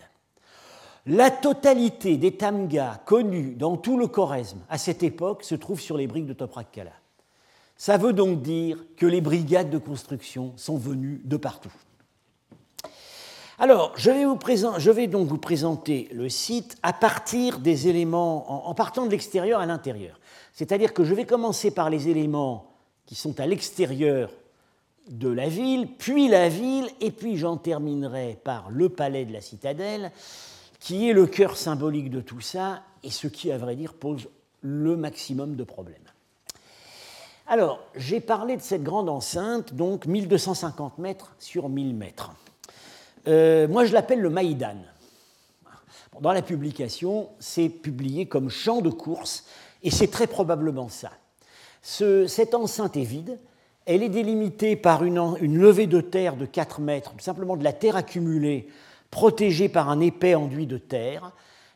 La 1.05 1.31
totalité 1.31 2.17
des 2.17 2.33
tamgas 2.33 2.99
connus 3.05 3.55
dans 3.55 3.77
tout 3.77 3.97
le 3.97 4.07
Choresme 4.07 4.59
à 4.69 4.77
cette 4.77 5.03
époque 5.03 5.43
se 5.43 5.55
trouve 5.55 5.79
sur 5.79 5.97
les 5.97 6.05
briques 6.05 6.25
de 6.25 6.33
Toprak 6.33 6.81
Ça 7.77 7.97
veut 7.97 8.11
donc 8.11 8.41
dire 8.41 8.83
que 8.97 9.05
les 9.05 9.21
brigades 9.21 9.69
de 9.69 9.77
construction 9.77 10.51
sont 10.57 10.77
venues 10.77 11.21
de 11.23 11.37
partout. 11.37 11.71
Alors, 13.59 13.93
je 13.95 14.11
vais, 14.91 15.07
donc 15.07 15.27
vous 15.29 15.37
présenter 15.37 16.09
le 16.11 16.29
site 16.29 16.77
à 16.83 16.93
partir 16.93 17.57
des 17.59 17.87
éléments, 17.87 18.67
en, 18.69 18.73
partant 18.75 19.05
de 19.05 19.11
l'extérieur 19.11 19.61
à 19.61 19.65
l'intérieur. 19.65 20.19
C'est-à-dire 20.53 20.93
que 20.93 21.03
je 21.03 21.15
vais 21.15 21.25
commencer 21.25 21.71
par 21.71 21.89
les 21.89 22.07
éléments 22.07 22.69
qui 23.07 23.15
sont 23.15 23.39
à 23.39 23.47
l'extérieur 23.47 24.29
de 25.09 25.29
la 25.29 25.47
ville, 25.49 25.87
puis 25.97 26.27
la 26.27 26.49
ville, 26.49 26.87
et 27.01 27.11
puis 27.11 27.37
j'en 27.37 27.57
terminerai 27.57 28.39
par 28.43 28.69
le 28.69 28.89
palais 28.89 29.25
de 29.25 29.33
la 29.33 29.41
citadelle, 29.41 30.11
qui 30.79 31.09
est 31.09 31.13
le 31.13 31.27
cœur 31.27 31.57
symbolique 31.57 32.09
de 32.09 32.21
tout 32.21 32.41
ça, 32.41 32.83
et 33.03 33.11
ce 33.11 33.27
qui, 33.27 33.51
à 33.51 33.57
vrai 33.57 33.75
dire, 33.75 33.93
pose 33.93 34.27
le 34.61 34.97
maximum 34.97 35.55
de 35.55 35.63
problèmes. 35.63 35.95
Alors, 37.47 37.79
j'ai 37.95 38.19
parlé 38.19 38.57
de 38.57 38.61
cette 38.61 38.83
grande 38.83 39.07
enceinte, 39.07 39.73
donc 39.73 40.05
1250 40.05 40.97
mètres 40.97 41.33
sur 41.39 41.69
1000 41.69 41.95
mètres. 41.95 42.31
Euh, 43.27 43.67
moi, 43.67 43.85
je 43.85 43.93
l'appelle 43.93 44.19
le 44.19 44.29
Maïdan. 44.29 44.77
Dans 46.19 46.33
la 46.33 46.41
publication, 46.41 47.29
c'est 47.39 47.69
publié 47.69 48.25
comme 48.25 48.49
champ 48.49 48.81
de 48.81 48.89
course, 48.89 49.45
et 49.83 49.91
c'est 49.91 50.07
très 50.07 50.27
probablement 50.27 50.89
ça. 50.89 51.11
cette 51.81 52.53
enceinte 52.53 52.97
est 52.97 53.03
vide, 53.03 53.39
elle 53.87 54.03
est 54.03 54.09
délimitée 54.09 54.75
par 54.75 55.03
une, 55.05 55.57
levée 55.57 55.87
de 55.87 56.01
terre 56.01 56.35
de 56.35 56.45
4 56.45 56.81
mètres, 56.81 57.13
simplement 57.19 57.55
de 57.55 57.63
la 57.63 57.71
terre 57.73 57.95
accumulée 57.95 58.67
protégé 59.09 59.69
par 59.69 59.89
un 59.89 60.01
épais 60.01 60.35
enduit 60.35 60.67
de 60.67 60.77
terre, 60.77 61.31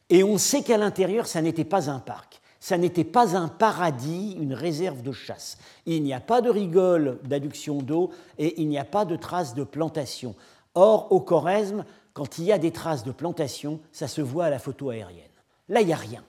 et 0.10 0.22
on 0.24 0.38
sait 0.38 0.62
qu'à 0.62 0.78
l'intérieur, 0.78 1.26
ça 1.26 1.42
n'était 1.42 1.64
pas 1.64 1.90
un 1.90 2.00
parc, 2.00 2.42
ça 2.60 2.78
n'était 2.78 3.06
pas 3.06 3.38
un 3.38 3.48
paradis, 3.48 4.36
une 4.38 4.54
réserve 4.54 5.02
de 5.02 5.14
chasse. 5.14 5.58
Il 5.86 6.04
n'y 6.04 6.14
a 6.14 6.20
pas 6.20 6.42
de 6.42 6.50
rigole 6.50 7.18
d'adduction 7.24 7.82
d'eau 7.82 8.12
et 8.38 8.62
il 8.62 8.68
n'y 8.68 8.78
a 8.78 8.84
pas 8.84 9.06
de 9.06 9.16
traces 9.16 9.56
de 9.56 9.64
plantation. 9.64 10.36
Or, 10.76 11.14
au 11.14 11.22
Choresme, 11.22 11.86
quand 12.12 12.38
il 12.38 12.44
y 12.44 12.52
a 12.52 12.58
des 12.58 12.72
traces 12.72 13.06
de 13.06 13.14
plantation, 13.14 13.80
ça 13.94 14.10
se 14.10 14.20
voit 14.20 14.46
à 14.46 14.50
la 14.50 14.60
photo 14.60 14.90
aérienne. 14.90 15.24
Là, 15.70 15.80
il 15.80 15.88
n'y 15.88 15.94
a 15.94 15.98
rien. 15.98 16.24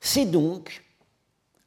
C'est 0.00 0.24
donc 0.24 0.82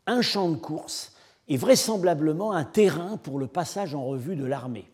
un 0.08 0.24
champ 0.24 0.50
de 0.50 0.58
course 0.58 1.12
et 1.50 1.58
vraisemblablement 1.58 2.52
un 2.52 2.64
terrain 2.64 3.18
pour 3.18 3.40
le 3.40 3.48
passage 3.48 3.96
en 3.96 4.06
revue 4.06 4.36
de 4.36 4.46
l'armée. 4.46 4.90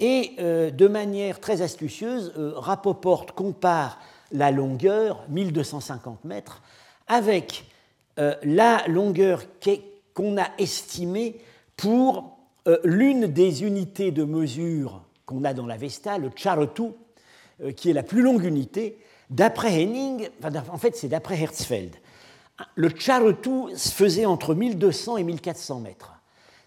Et 0.00 0.32
euh, 0.38 0.70
de 0.70 0.88
manière 0.88 1.40
très 1.40 1.62
astucieuse, 1.62 2.32
euh, 2.36 2.52
Rapoport 2.56 3.26
compare 3.34 3.98
la 4.32 4.50
longueur, 4.50 5.24
1250 5.28 6.24
mètres, 6.24 6.62
avec 7.06 7.66
euh, 8.18 8.34
la 8.42 8.82
longueur 8.88 9.44
qu'on 10.14 10.38
a 10.38 10.48
estimée 10.58 11.40
pour 11.76 12.38
l'une 12.84 13.26
des 13.26 13.62
unités 13.62 14.10
de 14.10 14.24
mesure 14.24 15.02
qu'on 15.26 15.44
a 15.44 15.52
dans 15.52 15.66
la 15.66 15.76
Vesta, 15.76 16.16
le 16.16 16.30
Charotu, 16.34 16.92
qui 17.76 17.90
est 17.90 17.92
la 17.92 18.02
plus 18.02 18.22
longue 18.22 18.44
unité. 18.44 18.96
D'après 19.28 19.82
Henning, 19.82 20.28
en 20.72 20.78
fait 20.78 20.96
c'est 20.96 21.08
d'après 21.08 21.38
Herzfeld, 21.38 21.94
le 22.74 22.88
Charotu 22.88 23.76
faisait 23.76 24.26
entre 24.26 24.54
1200 24.54 25.16
et 25.16 25.22
1400 25.22 25.80
mètres. 25.80 26.12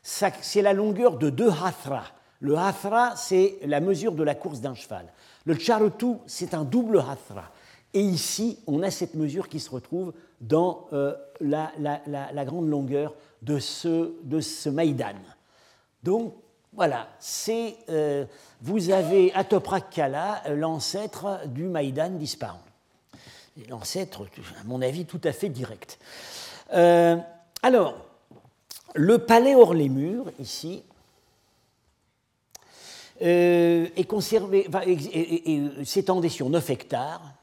C'est 0.02 0.62
la 0.62 0.74
longueur 0.74 1.18
de 1.18 1.30
deux 1.30 1.50
Hathras 1.50 2.14
le 2.40 2.56
hafra, 2.56 3.16
c'est 3.16 3.58
la 3.66 3.80
mesure 3.80 4.14
de 4.14 4.24
la 4.24 4.36
course 4.36 4.62
d'un 4.62 4.76
cheval. 4.76 5.06
Le 5.46 5.58
charutu, 5.58 6.18
c'est 6.28 6.54
un 6.54 6.64
double 6.64 7.00
hafra. 7.00 7.52
Et 7.94 8.02
ici, 8.02 8.60
on 8.68 8.84
a 8.84 8.92
cette 8.92 9.16
mesure 9.16 9.50
qui 9.50 9.60
se 9.60 9.70
retrouve 9.70 10.14
dans 10.40 10.88
euh, 10.94 11.16
la, 11.40 12.46
grande 12.46 12.70
longueur 12.70 13.16
de 13.42 13.60
ce, 13.60 14.14
de 14.24 14.40
ce 14.40 14.70
Maïdan. 14.70 15.16
Donc, 16.04 16.34
voilà, 16.74 17.08
euh, 17.90 18.26
vous 18.62 18.92
avez 18.92 19.34
Atoprak 19.34 19.90
Kala, 19.90 20.44
l'ancêtre 20.50 21.48
du 21.48 21.64
Maïdan 21.64 22.12
disparu. 22.12 22.60
L'ancêtre, 23.70 24.28
à 24.60 24.64
mon 24.66 24.82
avis, 24.82 25.06
tout 25.06 25.22
à 25.24 25.32
fait 25.32 25.50
direct. 25.50 26.00
Euh, 26.74 27.18
alors, 27.64 27.96
le 28.94 29.18
palais 29.20 29.56
hors 29.56 29.74
les 29.74 29.90
murs, 29.90 30.32
ici, 30.40 30.84
euh, 33.22 33.88
est 33.96 34.04
conservé, 34.04 34.68
et, 34.86 35.86
s'étendait 35.86 36.30
sur 36.30 36.50
9 36.50 36.70
hectares. 36.70 37.34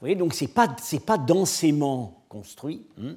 Vous 0.00 0.14
donc 0.14 0.32
ce 0.32 0.44
n'est 0.44 1.00
pas, 1.00 1.18
densément 1.18 2.22
construit. 2.28 2.86
Hein. 3.02 3.16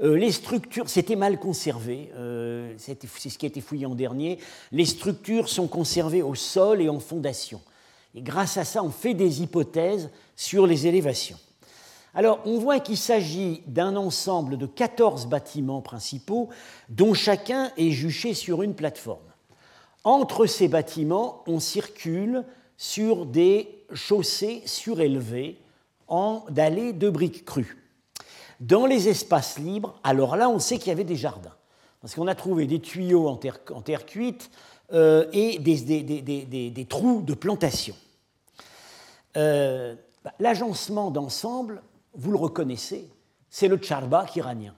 Euh, 0.00 0.16
les 0.16 0.30
structures, 0.30 0.88
c'était 0.90 1.16
mal 1.16 1.40
conservé, 1.40 2.10
euh, 2.16 2.74
c'est 2.76 3.04
ce 3.06 3.38
qui 3.38 3.46
a 3.46 3.48
été 3.48 3.60
fouillé 3.60 3.86
en 3.86 3.94
dernier. 3.94 4.38
Les 4.72 4.84
structures 4.84 5.48
sont 5.48 5.68
conservées 5.68 6.22
au 6.22 6.34
sol 6.34 6.82
et 6.82 6.88
en 6.88 7.00
fondation. 7.00 7.60
Et 8.14 8.20
grâce 8.20 8.58
à 8.58 8.64
ça, 8.64 8.82
on 8.82 8.90
fait 8.90 9.14
des 9.14 9.42
hypothèses 9.42 10.10
sur 10.36 10.66
les 10.66 10.86
élévations. 10.86 11.38
Alors, 12.14 12.40
on 12.46 12.58
voit 12.58 12.80
qu'il 12.80 12.96
s'agit 12.96 13.62
d'un 13.66 13.96
ensemble 13.96 14.56
de 14.56 14.66
14 14.66 15.26
bâtiments 15.26 15.82
principaux, 15.82 16.48
dont 16.88 17.14
chacun 17.14 17.70
est 17.76 17.90
juché 17.90 18.34
sur 18.34 18.62
une 18.62 18.74
plateforme. 18.74 19.20
Entre 20.04 20.46
ces 20.46 20.68
bâtiments, 20.68 21.42
on 21.46 21.60
circule 21.60 22.44
sur 22.76 23.26
des 23.26 23.84
chaussées 23.92 24.62
surélevées 24.64 25.58
en 26.06 26.44
dallées 26.48 26.92
de 26.92 27.10
briques 27.10 27.44
crues. 27.44 27.76
Dans 28.60 28.86
les 28.86 29.08
espaces 29.08 29.58
libres, 29.58 30.00
alors 30.02 30.36
là, 30.36 30.48
on 30.48 30.58
sait 30.58 30.78
qu'il 30.78 30.88
y 30.88 30.92
avait 30.92 31.04
des 31.04 31.16
jardins, 31.16 31.54
parce 32.00 32.14
qu'on 32.14 32.26
a 32.26 32.34
trouvé 32.34 32.66
des 32.66 32.80
tuyaux 32.80 33.28
en 33.28 33.36
terre, 33.36 34.06
cuite 34.06 34.50
euh, 34.92 35.26
et 35.32 35.58
des, 35.58 36.86
trous 36.88 37.22
de 37.22 37.34
plantation. 37.34 37.94
Euh, 39.36 39.94
l'agencement 40.40 41.10
d'ensemble, 41.10 41.82
vous 42.18 42.32
le 42.32 42.36
reconnaissez, 42.36 43.08
c'est 43.48 43.68
le 43.68 43.76
tcharbak 43.76 44.36
iranien, 44.36 44.74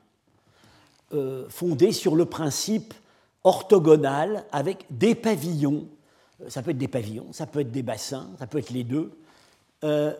euh, 1.12 1.48
fondé 1.48 1.90
sur 1.90 2.14
le 2.14 2.26
principe 2.26 2.94
orthogonale 3.42 4.44
avec 4.52 4.84
des 4.90 5.14
pavillons. 5.14 5.88
Euh, 6.42 6.50
ça 6.50 6.62
peut 6.62 6.70
être 6.70 6.78
des 6.78 6.88
pavillons, 6.88 7.32
ça 7.32 7.46
peut 7.46 7.60
être 7.60 7.72
des 7.72 7.82
bassins, 7.82 8.28
ça 8.38 8.46
peut 8.46 8.58
être 8.58 8.70
les 8.70 8.84
deux, 8.84 9.10
euh, 9.84 10.12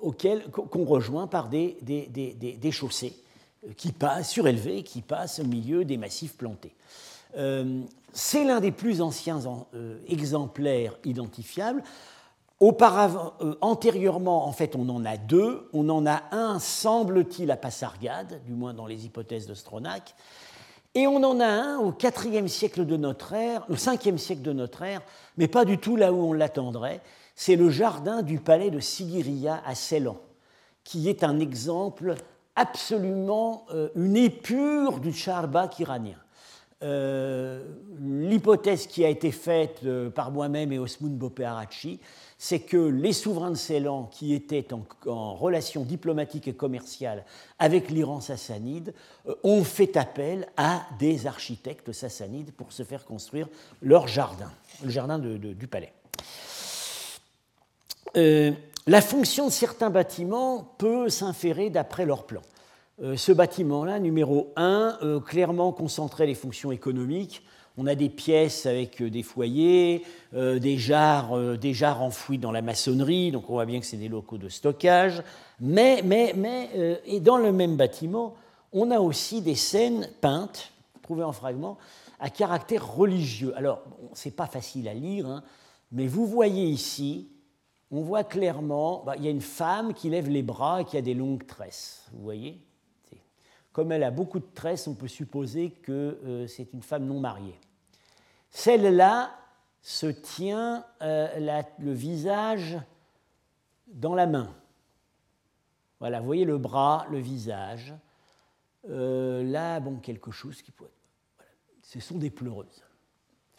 qu'on 0.00 0.84
rejoint 0.84 1.26
par 1.26 1.48
des, 1.48 1.76
des, 1.82 2.70
chaussées 2.72 3.14
qui 3.76 3.92
passent, 3.92 4.30
surélevées, 4.30 4.82
qui 4.82 5.02
passent 5.02 5.40
au 5.40 5.44
milieu 5.44 5.84
des 5.84 5.96
massifs 5.96 6.36
plantés. 6.36 6.74
c'est 8.12 8.44
l'un 8.44 8.60
des 8.60 8.72
plus 8.72 9.00
anciens 9.00 9.40
exemplaires 10.06 10.94
identifiables. 11.04 11.82
Auparavant, 12.58 13.34
antérieurement, 13.60 14.46
en 14.46 14.52
fait, 14.52 14.76
on 14.76 14.88
en 14.88 15.04
a 15.04 15.18
deux. 15.18 15.68
On 15.74 15.88
en 15.90 16.06
a 16.06 16.22
un, 16.32 16.58
semble-t-il, 16.58 17.50
à 17.50 17.56
Passargade, 17.56 18.40
du 18.46 18.52
moins 18.52 18.72
dans 18.72 18.86
les 18.86 19.04
hypothèses 19.04 19.46
de 19.46 19.54
Stronach, 19.54 20.14
et 20.96 21.06
on 21.06 21.22
en 21.24 21.40
a 21.40 21.46
un 21.46 21.78
au 21.78 21.92
IVe 21.92 22.48
siècle 22.48 22.86
de 22.86 22.96
notre 22.96 23.34
ère, 23.34 23.66
au 23.68 23.74
5e 23.74 24.16
siècle 24.16 24.40
de 24.40 24.54
notre 24.54 24.82
ère, 24.82 25.02
mais 25.36 25.46
pas 25.46 25.66
du 25.66 25.76
tout 25.76 25.94
là 25.94 26.10
où 26.10 26.16
on 26.16 26.32
l'attendrait. 26.32 27.02
C'est 27.34 27.56
le 27.56 27.68
jardin 27.68 28.22
du 28.22 28.40
palais 28.40 28.70
de 28.70 28.80
Sigiriya 28.80 29.62
à 29.66 29.74
Ceylan, 29.74 30.16
qui 30.84 31.10
est 31.10 31.22
un 31.22 31.38
exemple 31.38 32.14
absolument 32.54 33.66
euh, 33.74 33.90
une 33.94 34.16
épure 34.16 35.00
du 35.00 35.12
charbak 35.12 35.78
iranien. 35.80 36.16
Euh, 36.82 37.62
l'hypothèse 38.00 38.86
qui 38.86 39.04
a 39.04 39.10
été 39.10 39.32
faite 39.32 39.80
euh, 39.84 40.08
par 40.08 40.30
moi-même 40.30 40.72
et 40.72 40.78
Osmoun 40.78 41.14
Bopéarachi, 41.14 42.00
c'est 42.38 42.60
que 42.60 42.76
les 42.76 43.12
souverains 43.12 43.50
de 43.50 43.56
Ceylan, 43.56 44.04
qui 44.04 44.34
étaient 44.34 44.68
en, 45.06 45.34
relation 45.34 45.84
diplomatique 45.84 46.48
et 46.48 46.54
commerciale 46.54 47.24
avec 47.58 47.90
l'Iran 47.90 48.20
sassanide, 48.20 48.92
euh, 49.26 49.34
ont 49.42 49.64
fait 49.64 49.96
appel 49.96 50.46
à 50.56 50.86
des 50.98 51.26
architectes 51.26 51.92
sassanides 51.92 52.52
pour 52.52 52.72
se 52.72 52.82
faire 52.82 53.04
construire 53.04 53.48
leur 53.80 54.06
jardin, 54.06 54.50
le 54.82 54.90
jardin 54.90 55.18
du 55.18 55.66
palais. 55.66 55.92
la 58.86 59.00
fonction 59.00 59.46
de 59.46 59.52
certains 59.52 59.90
bâtiments 59.90 60.74
peut 60.78 61.08
s'inférer 61.08 61.70
d'après 61.70 62.06
leur 62.06 62.24
plan. 62.24 62.42
ce 62.98 63.32
bâtiment-là, 63.32 63.98
numéro 63.98 64.52
1, 64.56 65.20
clairement 65.26 65.72
concentrait 65.72 66.26
les 66.26 66.34
fonctions 66.34 66.72
économiques. 66.72 67.42
On 67.76 67.86
a 67.86 67.94
des 67.94 68.08
pièces 68.08 68.64
avec 68.64 69.02
des 69.02 69.22
foyers, 69.22 70.02
des, 70.32 70.78
jarres, 70.78 71.58
des 71.58 71.74
jarres 71.74 72.02
enfouies 72.02 72.38
dans 72.38 72.52
la 72.52 72.62
maçonnerie, 72.62 73.32
donc 73.32 73.50
on 73.50 73.52
voit 73.52 73.66
bien 73.66 73.80
que 73.80 73.86
c'est 73.86 73.98
des 73.98 74.08
locaux 74.08 74.38
de 74.38 74.48
stockage. 74.48 75.22
Mais, 75.60 76.00
mais, 76.02 76.32
mais 76.34 76.70
et 77.04 77.20
dans 77.20 77.36
le 77.36 77.52
même 77.52 77.76
bâtiment, 77.76 78.34
on 78.72 78.90
a 78.90 78.98
aussi 78.98 79.42
des 79.42 79.54
scènes 79.54 80.08
peintes, 80.20 80.72
trouvées 81.02 81.24
en 81.24 81.32
fragments, 81.32 81.78
à 82.18 82.30
caractère 82.30 82.94
religieux. 82.94 83.52
Alors, 83.56 83.82
ce 84.14 84.28
n'est 84.28 84.34
pas 84.34 84.46
facile 84.46 84.88
à 84.88 84.94
lire, 84.94 85.26
hein, 85.26 85.42
mais 85.92 86.06
vous 86.06 86.26
voyez 86.26 86.64
ici, 86.64 87.28
on 87.90 88.02
voit 88.02 88.24
clairement, 88.24 89.02
bah, 89.04 89.14
il 89.16 89.24
y 89.24 89.28
a 89.28 89.30
une 89.30 89.40
femme 89.40 89.94
qui 89.94 90.10
lève 90.10 90.28
les 90.28 90.42
bras 90.42 90.82
et 90.82 90.84
qui 90.84 90.96
a 90.96 91.02
des 91.02 91.14
longues 91.14 91.46
tresses. 91.46 92.06
Vous 92.12 92.22
voyez 92.22 92.58
Comme 93.72 93.92
elle 93.92 94.02
a 94.02 94.10
beaucoup 94.10 94.40
de 94.40 94.48
tresses, 94.54 94.88
on 94.88 94.94
peut 94.94 95.08
supposer 95.08 95.70
que 95.70 96.18
euh, 96.24 96.46
c'est 96.46 96.72
une 96.72 96.82
femme 96.82 97.06
non 97.06 97.20
mariée. 97.20 97.54
Celle-là 98.56 99.36
se 99.82 100.06
tient 100.06 100.86
euh, 101.02 101.62
le 101.78 101.92
visage 101.92 102.78
dans 103.86 104.14
la 104.14 104.26
main. 104.26 104.50
Voilà, 106.00 106.20
vous 106.20 106.26
voyez 106.26 106.46
le 106.46 106.56
bras, 106.56 107.04
le 107.10 107.18
visage. 107.18 107.92
Euh, 108.88 109.42
là, 109.42 109.78
bon, 109.78 109.96
quelque 109.96 110.30
chose 110.30 110.62
qui 110.62 110.70
pourrait 110.70 110.88
ce 111.82 112.00
sont 112.00 112.16
des 112.16 112.30
pleureuses. 112.30 112.82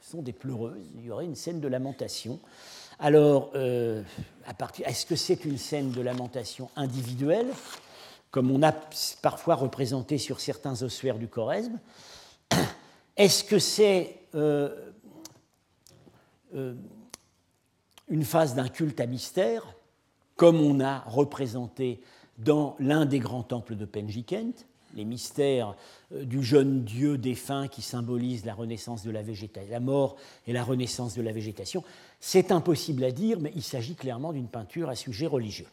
Ce 0.01 0.09
sont 0.09 0.23
des 0.23 0.33
pleureuses. 0.33 0.83
Il 0.95 1.05
y 1.05 1.11
aurait 1.11 1.25
une 1.25 1.35
scène 1.35 1.61
de 1.61 1.67
lamentation. 1.67 2.39
Alors, 2.97 3.51
euh, 3.53 4.01
est-ce 4.83 5.05
que 5.05 5.15
c'est 5.15 5.45
une 5.45 5.59
scène 5.59 5.91
de 5.91 6.01
lamentation 6.01 6.71
individuelle, 6.75 7.53
comme 8.31 8.49
on 8.49 8.63
a 8.63 8.73
parfois 9.21 9.53
représenté 9.53 10.17
sur 10.17 10.39
certains 10.39 10.81
ossuaires 10.81 11.19
du 11.19 11.27
Choresme 11.27 11.79
Est-ce 13.17 13.43
que 13.43 13.57
c'est 13.57 14.15
euh, 14.35 14.69
euh, 16.55 16.75
une 18.07 18.23
phase 18.23 18.53
d'un 18.53 18.69
culte 18.69 18.99
à 18.99 19.07
mystère, 19.07 19.75
comme 20.35 20.61
on 20.61 20.79
a 20.79 20.99
représenté 20.99 21.99
dans 22.37 22.75
l'un 22.79 23.07
des 23.07 23.17
grands 23.17 23.43
temples 23.43 23.75
de 23.75 23.85
Penjikent 23.85 24.65
les 24.95 25.03
mystères 25.03 25.75
euh, 26.13 26.23
du 26.23 26.43
jeune 26.43 26.83
dieu 26.83 27.17
défunt 27.17 27.67
qui 27.67 27.81
symbolise 27.81 28.45
la 28.45 28.53
renaissance 28.53 29.03
de 29.03 29.11
la 29.11 29.79
mort 29.79 30.15
et 30.45 30.53
la 30.53 30.63
renaissance 30.63 31.15
de 31.15 31.23
la 31.23 31.31
végétation? 31.31 31.83
C'est 32.19 32.51
impossible 32.51 33.03
à 33.03 33.11
dire, 33.11 33.39
mais 33.39 33.51
il 33.55 33.63
s'agit 33.63 33.95
clairement 33.95 34.31
d'une 34.31 34.47
peinture 34.47 34.89
à 34.89 34.95
sujet 34.95 35.27
religieux. 35.27 35.67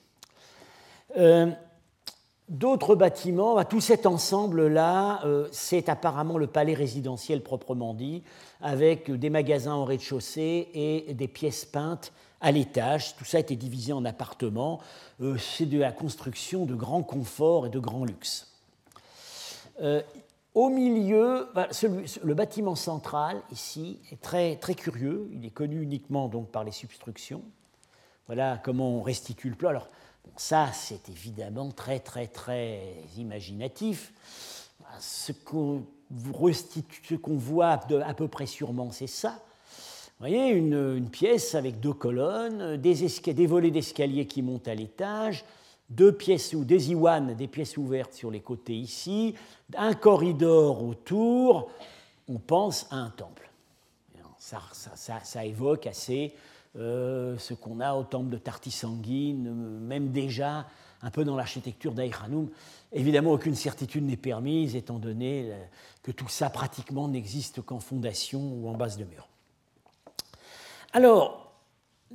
D'autres 2.48 2.94
bâtiments, 2.94 3.62
tout 3.64 3.80
cet 3.80 4.06
ensemble-là, 4.06 5.24
euh, 5.24 5.48
c'est 5.52 5.88
apparemment 5.88 6.38
le 6.38 6.46
palais 6.46 6.74
résidentiel 6.74 7.42
proprement 7.42 7.94
dit, 7.94 8.22
avec 8.60 9.10
des 9.10 9.30
magasins 9.30 9.74
au 9.76 9.84
rez-de-chaussée 9.84 10.68
et 10.74 11.14
des 11.14 11.28
pièces 11.28 11.64
peintes 11.64 12.12
à 12.40 12.52
l'étage. 12.52 13.16
Tout 13.16 13.24
ça 13.24 13.38
a 13.38 13.40
été 13.40 13.56
divisé 13.56 13.92
en 13.92 14.04
appartements. 14.04 14.80
c'est 15.38 15.66
de 15.66 15.78
la 15.78 15.92
construction 15.92 16.66
de 16.66 16.74
grands 16.74 17.02
conforts 17.02 17.66
et 17.66 17.70
de 17.70 17.78
grands 17.78 18.04
luxes. 18.04 18.50
Euh, 19.80 20.02
au 20.54 20.68
milieu, 20.68 21.48
bah, 21.54 21.68
le 22.22 22.34
bâtiment 22.34 22.76
central, 22.76 23.42
ici, 23.50 23.98
est 24.12 24.20
très, 24.20 24.56
très 24.56 24.74
curieux. 24.74 25.28
Il 25.32 25.44
est 25.44 25.50
connu 25.50 25.82
uniquement 25.82 26.28
donc, 26.28 26.48
par 26.48 26.62
les 26.62 26.70
substructions. 26.70 27.42
Voilà 28.26 28.60
comment 28.62 28.98
on 28.98 29.02
restitue 29.02 29.50
le 29.50 29.56
plan. 29.56 29.72
Ça, 30.36 30.70
c'est 30.72 31.08
évidemment 31.08 31.70
très, 31.70 32.00
très, 32.00 32.26
très 32.26 32.80
imaginatif. 33.16 34.12
Ce 35.00 35.32
qu'on 35.32 35.84
voit 37.36 37.80
à 38.04 38.14
peu 38.14 38.28
près 38.28 38.46
sûrement, 38.46 38.90
c'est 38.90 39.06
ça. 39.06 39.40
Vous 40.18 40.28
voyez, 40.28 40.50
une, 40.50 41.08
pièce 41.10 41.54
avec 41.54 41.80
deux 41.80 41.92
colonnes, 41.92 42.76
des, 42.76 42.94
des 43.34 43.46
volets 43.46 43.70
d'escalier 43.70 44.26
qui 44.26 44.42
montent 44.42 44.68
à 44.68 44.74
l'étage, 44.74 45.44
deux 45.90 46.12
pièces 46.12 46.54
ou 46.54 46.64
des 46.64 46.92
iwanes, 46.92 47.34
des 47.34 47.48
pièces 47.48 47.76
ouvertes 47.76 48.14
sur 48.14 48.30
les 48.30 48.40
côtés 48.40 48.74
ici, 48.74 49.34
un 49.76 49.94
corridor 49.94 50.82
autour, 50.84 51.70
on 52.28 52.38
pense 52.38 52.86
à 52.90 52.96
un 52.96 53.10
temple. 53.10 53.50
Ça, 54.38 55.44
évoque 55.44 55.86
assez 55.86 56.32
euh, 56.76 57.38
ce 57.38 57.54
qu'on 57.54 57.80
a 57.80 57.94
au 57.94 58.04
temple 58.04 58.30
de 58.30 58.38
Tartisanguine, 58.38 59.52
même 59.80 60.10
déjà 60.10 60.66
un 61.02 61.10
peu 61.10 61.24
dans 61.24 61.36
l'architecture 61.36 61.92
d'Aïkhanoum. 61.92 62.48
Évidemment, 62.92 63.32
aucune 63.32 63.54
certitude 63.54 64.04
n'est 64.04 64.16
permise, 64.16 64.74
étant 64.74 64.98
donné 64.98 65.52
euh, 65.52 65.64
que 66.02 66.10
tout 66.10 66.28
ça 66.28 66.50
pratiquement 66.50 67.08
n'existe 67.08 67.62
qu'en 67.62 67.80
fondation 67.80 68.40
ou 68.40 68.68
en 68.68 68.74
base 68.74 68.96
de 68.96 69.04
mur. 69.04 69.28
Alors, 70.92 71.44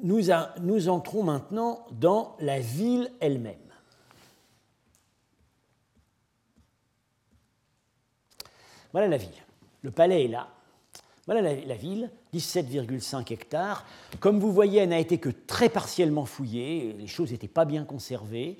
nous, 0.01 0.89
entrons 0.89 1.23
maintenant 1.23 1.85
dans 1.91 2.35
la 2.39 2.59
ville 2.59 3.11
elle-même. 3.19 3.57
Voilà 8.91 9.07
la 9.07 9.17
ville. 9.17 9.29
Le 9.81 9.91
palais 9.91 10.25
est 10.25 10.29
là. 10.29 10.47
Voilà 11.25 11.41
la, 11.41 11.75
ville, 11.75 12.09
17,5 12.33 13.33
hectares. 13.33 13.85
Comme 14.19 14.39
vous 14.39 14.51
voyez, 14.51 14.81
elle 14.81 14.89
n'a 14.89 14.99
été 14.99 15.17
que 15.17 15.29
très 15.29 15.69
partiellement 15.69 16.25
fouillée. 16.25 16.95
Les 16.99 17.07
choses 17.07 17.31
n'étaient 17.31 17.47
pas 17.47 17.65
bien 17.65 17.83
conservées. 17.85 18.57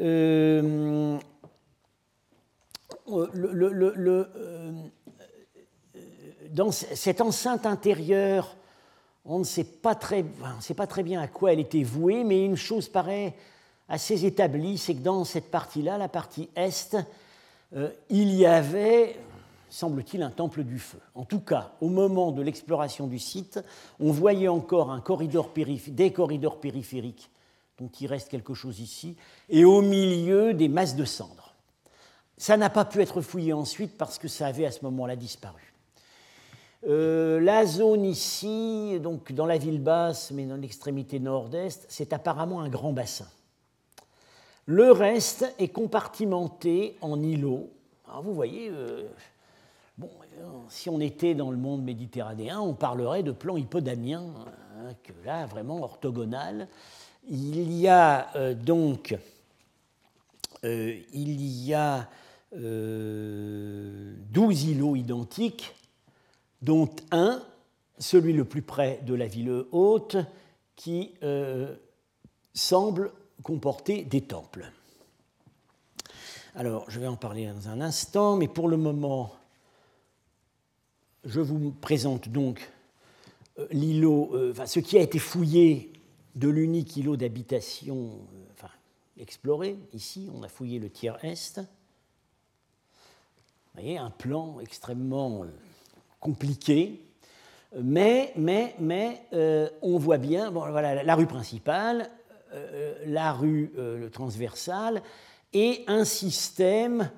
Euh, 0.00 1.18
euh, 3.08 4.72
dans 6.50 6.70
cette 6.72 7.20
enceinte 7.20 7.66
intérieure 7.66 8.56
on 9.28 9.40
ne 9.40 9.44
sait 9.44 9.64
pas, 9.64 9.94
très, 9.94 10.22
bien 11.02 11.20
à 11.20 11.28
quoi 11.28 11.52
elle 11.52 11.60
était 11.60 11.82
vouée, 11.82 12.24
mais 12.24 12.44
une 12.44 12.56
chose 12.56 12.88
paraît 12.88 13.34
assez 13.88 14.24
établie, 14.24 14.78
c'est 14.78 14.94
que 14.94 15.02
dans 15.02 15.24
cette 15.24 15.50
partie-là, 15.50 15.98
la 15.98 16.08
partie 16.08 16.48
est, 16.56 16.96
euh, 17.76 17.90
il 18.08 18.34
y 18.34 18.46
avait, 18.46 19.16
semble-t-il, 19.70 20.22
un 20.22 20.30
temple 20.30 20.64
du 20.64 20.78
feu. 20.78 20.98
En 21.14 21.24
tout 21.24 21.40
cas, 21.40 21.72
au 21.80 21.88
moment 21.88 22.32
de 22.32 22.42
l'exploration 22.42 23.06
du 23.06 23.18
site, 23.18 23.60
on 24.00 24.12
voyait 24.12 24.48
encore 24.48 24.94
des 25.88 26.12
corridors 26.12 26.60
périphériques, 26.60 27.30
dont 27.78 27.90
il 28.00 28.06
reste 28.06 28.28
quelque 28.28 28.54
chose 28.54 28.80
ici, 28.80 29.16
et 29.48 29.64
au 29.64 29.80
milieu 29.80 30.54
des 30.54 30.68
masses 30.68 30.96
de 30.96 31.04
cendres. 31.04 31.54
Ça 32.36 32.56
n'a 32.56 32.70
pas 32.70 32.84
pu 32.84 33.00
être 33.02 33.20
fouillé 33.20 33.52
ensuite 33.52 33.96
parce 33.98 34.18
que 34.18 34.28
ça 34.28 34.46
avait 34.46 34.66
à 34.66 34.70
ce 34.70 34.84
moment-là 34.84 35.16
disparu. 35.16 35.74
Euh, 36.86 37.40
la 37.40 37.66
zone 37.66 38.04
ici, 38.04 39.00
donc 39.00 39.32
dans 39.32 39.46
la 39.46 39.58
ville 39.58 39.80
basse, 39.80 40.30
mais 40.30 40.46
dans 40.46 40.56
l'extrémité 40.56 41.18
nord-est, 41.18 41.86
c'est 41.88 42.12
apparemment 42.12 42.60
un 42.60 42.68
grand 42.68 42.92
bassin. 42.92 43.26
Le 44.66 44.92
reste 44.92 45.52
est 45.58 45.68
compartimenté 45.68 46.96
en 47.00 47.20
îlots. 47.22 47.70
Vous 48.22 48.34
voyez, 48.34 48.68
euh, 48.70 49.08
si 50.68 50.90
on 50.90 51.00
était 51.00 51.34
dans 51.34 51.50
le 51.50 51.56
monde 51.56 51.82
méditerranéen, 51.82 52.60
on 52.60 52.74
parlerait 52.74 53.22
de 53.22 53.32
plan 53.32 53.56
hippodamien, 53.56 54.24
hein, 54.76 54.92
que 55.02 55.12
là, 55.24 55.46
vraiment 55.46 55.82
orthogonal. 55.82 56.68
Il 57.28 57.72
y 57.72 57.88
a 57.88 58.28
euh, 58.36 58.54
donc 58.54 59.16
il 60.64 61.42
y 61.42 61.74
a 61.74 62.08
12 62.52 64.64
îlots 64.64 64.96
identiques 64.96 65.74
dont 66.62 66.88
un, 67.12 67.42
celui 67.98 68.32
le 68.32 68.44
plus 68.44 68.62
près 68.62 69.00
de 69.04 69.14
la 69.14 69.26
ville 69.26 69.64
haute, 69.70 70.16
qui 70.76 71.14
euh, 71.22 71.74
semble 72.54 73.12
comporter 73.42 74.04
des 74.04 74.22
temples. 74.22 74.70
Alors, 76.54 76.84
je 76.88 76.98
vais 76.98 77.06
en 77.06 77.16
parler 77.16 77.46
dans 77.46 77.68
un 77.68 77.80
instant, 77.80 78.36
mais 78.36 78.48
pour 78.48 78.68
le 78.68 78.76
moment, 78.76 79.32
je 81.24 81.40
vous 81.40 81.72
présente 81.72 82.28
donc 82.28 82.70
euh, 83.58 83.66
l'îlot, 83.70 84.30
euh, 84.34 84.54
ce 84.66 84.80
qui 84.80 84.98
a 84.98 85.02
été 85.02 85.18
fouillé 85.18 85.92
de 86.34 86.48
l'unique 86.48 86.96
îlot 86.96 87.16
d'habitation, 87.16 88.20
enfin, 88.52 88.70
exploré. 89.18 89.78
Ici, 89.92 90.28
on 90.34 90.42
a 90.42 90.48
fouillé 90.48 90.78
le 90.78 90.90
tiers 90.90 91.18
est. 91.24 91.58
Vous 93.74 93.82
voyez, 93.82 93.98
un 93.98 94.10
plan 94.10 94.60
extrêmement 94.60 95.44
compliqué, 96.20 97.00
mais, 97.76 98.32
mais, 98.36 98.74
mais 98.78 99.22
euh, 99.32 99.68
on 99.82 99.98
voit 99.98 100.18
bien 100.18 100.50
voilà, 100.50 101.02
la 101.02 101.14
rue 101.14 101.26
principale, 101.26 102.10
euh, 102.54 102.94
la 103.06 103.32
rue 103.32 103.72
euh, 103.76 104.08
transversale 104.08 105.02
et 105.52 105.84
un 105.86 106.04
système 106.04 107.10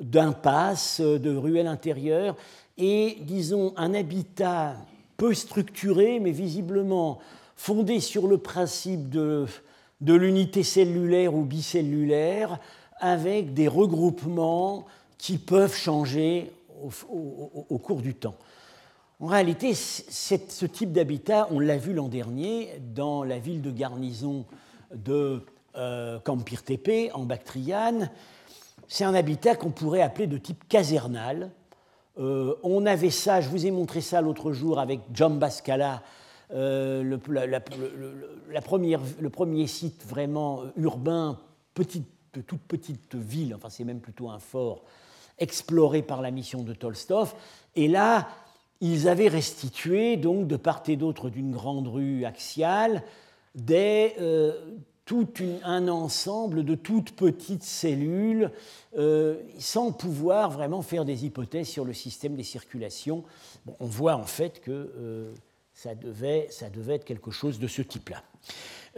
d'impasses, 0.00 1.00
de 1.00 1.34
ruelles 1.36 1.66
intérieures 1.66 2.36
et, 2.78 3.18
disons, 3.22 3.74
un 3.76 3.92
habitat 3.92 4.76
peu 5.16 5.34
structuré, 5.34 6.20
mais 6.20 6.30
visiblement 6.30 7.18
fondé 7.56 7.98
sur 7.98 8.28
le 8.28 8.38
principe 8.38 9.08
de, 9.10 9.46
l'unité 10.00 10.62
cellulaire 10.62 11.34
ou 11.34 11.44
bicellulaire, 11.44 12.58
avec 13.00 13.52
des 13.52 13.68
regroupements 13.68 14.86
qui 15.18 15.38
peuvent 15.38 15.74
changer 15.74 16.52
au, 17.10 17.78
cours 17.78 18.00
du 18.00 18.14
temps. 18.14 18.36
En 19.20 19.26
réalité, 19.26 19.74
ce 19.74 20.64
type 20.64 20.92
d'habitat, 20.92 21.48
on 21.50 21.58
l'a 21.58 21.76
vu 21.76 21.92
l'an 21.92 22.08
dernier 22.08 22.80
dans 22.94 23.24
la 23.24 23.40
ville 23.40 23.60
de 23.60 23.72
garnison 23.72 24.44
de 24.94 25.42
euh, 25.76 26.20
Kampir 26.20 26.62
Tepe, 26.62 27.10
en 27.14 27.24
Bactriane. 27.24 28.10
C'est 28.86 29.04
un 29.04 29.14
habitat 29.14 29.56
qu'on 29.56 29.70
pourrait 29.70 30.02
appeler 30.02 30.28
de 30.28 30.38
type 30.38 30.68
casernal. 30.68 31.50
Euh, 32.18 32.54
on 32.62 32.84
avait 32.86 33.10
ça, 33.10 33.40
je 33.40 33.48
vous 33.48 33.66
ai 33.66 33.70
montré 33.70 34.00
ça 34.00 34.20
l'autre 34.20 34.52
jour 34.52 34.78
avec 34.78 35.00
John 35.12 35.40
euh, 36.50 37.02
le, 37.02 37.18
premier 39.30 39.66
site 39.66 40.04
vraiment 40.06 40.62
urbain, 40.76 41.38
petite, 41.74 42.08
toute 42.46 42.62
petite 42.62 43.14
ville, 43.14 43.54
enfin 43.54 43.68
c'est 43.70 43.84
même 43.84 44.00
plutôt 44.00 44.30
un 44.30 44.38
fort, 44.38 44.82
exploré 45.38 46.02
par 46.02 46.22
la 46.22 46.30
mission 46.30 46.62
de 46.62 46.72
Tolstov. 46.72 47.34
Et 47.76 47.86
là, 47.86 48.28
ils 48.80 49.08
avaient 49.08 49.28
restitué, 49.28 50.16
donc, 50.16 50.46
de 50.46 50.56
part 50.56 50.82
et 50.88 50.96
d'autre 50.96 51.30
d'une 51.30 51.52
grande 51.52 51.88
rue 51.88 52.24
axiale, 52.24 53.02
des, 53.54 54.14
euh, 54.20 54.52
tout 55.08 55.26
un 55.64 55.88
ensemble 55.88 56.66
de 56.66 56.74
toutes 56.74 57.12
petites 57.12 57.62
cellules, 57.62 58.50
euh, 58.98 59.36
sans 59.58 59.90
pouvoir 59.90 60.50
vraiment 60.50 60.82
faire 60.82 61.06
des 61.06 61.24
hypothèses 61.24 61.68
sur 61.68 61.86
le 61.86 61.94
système 61.94 62.36
des 62.36 62.42
circulations. 62.42 63.24
on 63.80 63.86
voit 63.86 64.16
en 64.16 64.26
fait 64.26 64.60
que 64.60 64.70
euh, 64.70 65.32
ça, 65.72 65.94
devait, 65.94 66.48
ça 66.50 66.68
devait 66.68 66.96
être 66.96 67.06
quelque 67.06 67.30
chose 67.30 67.58
de 67.58 67.66
ce 67.66 67.80
type-là. 67.80 68.22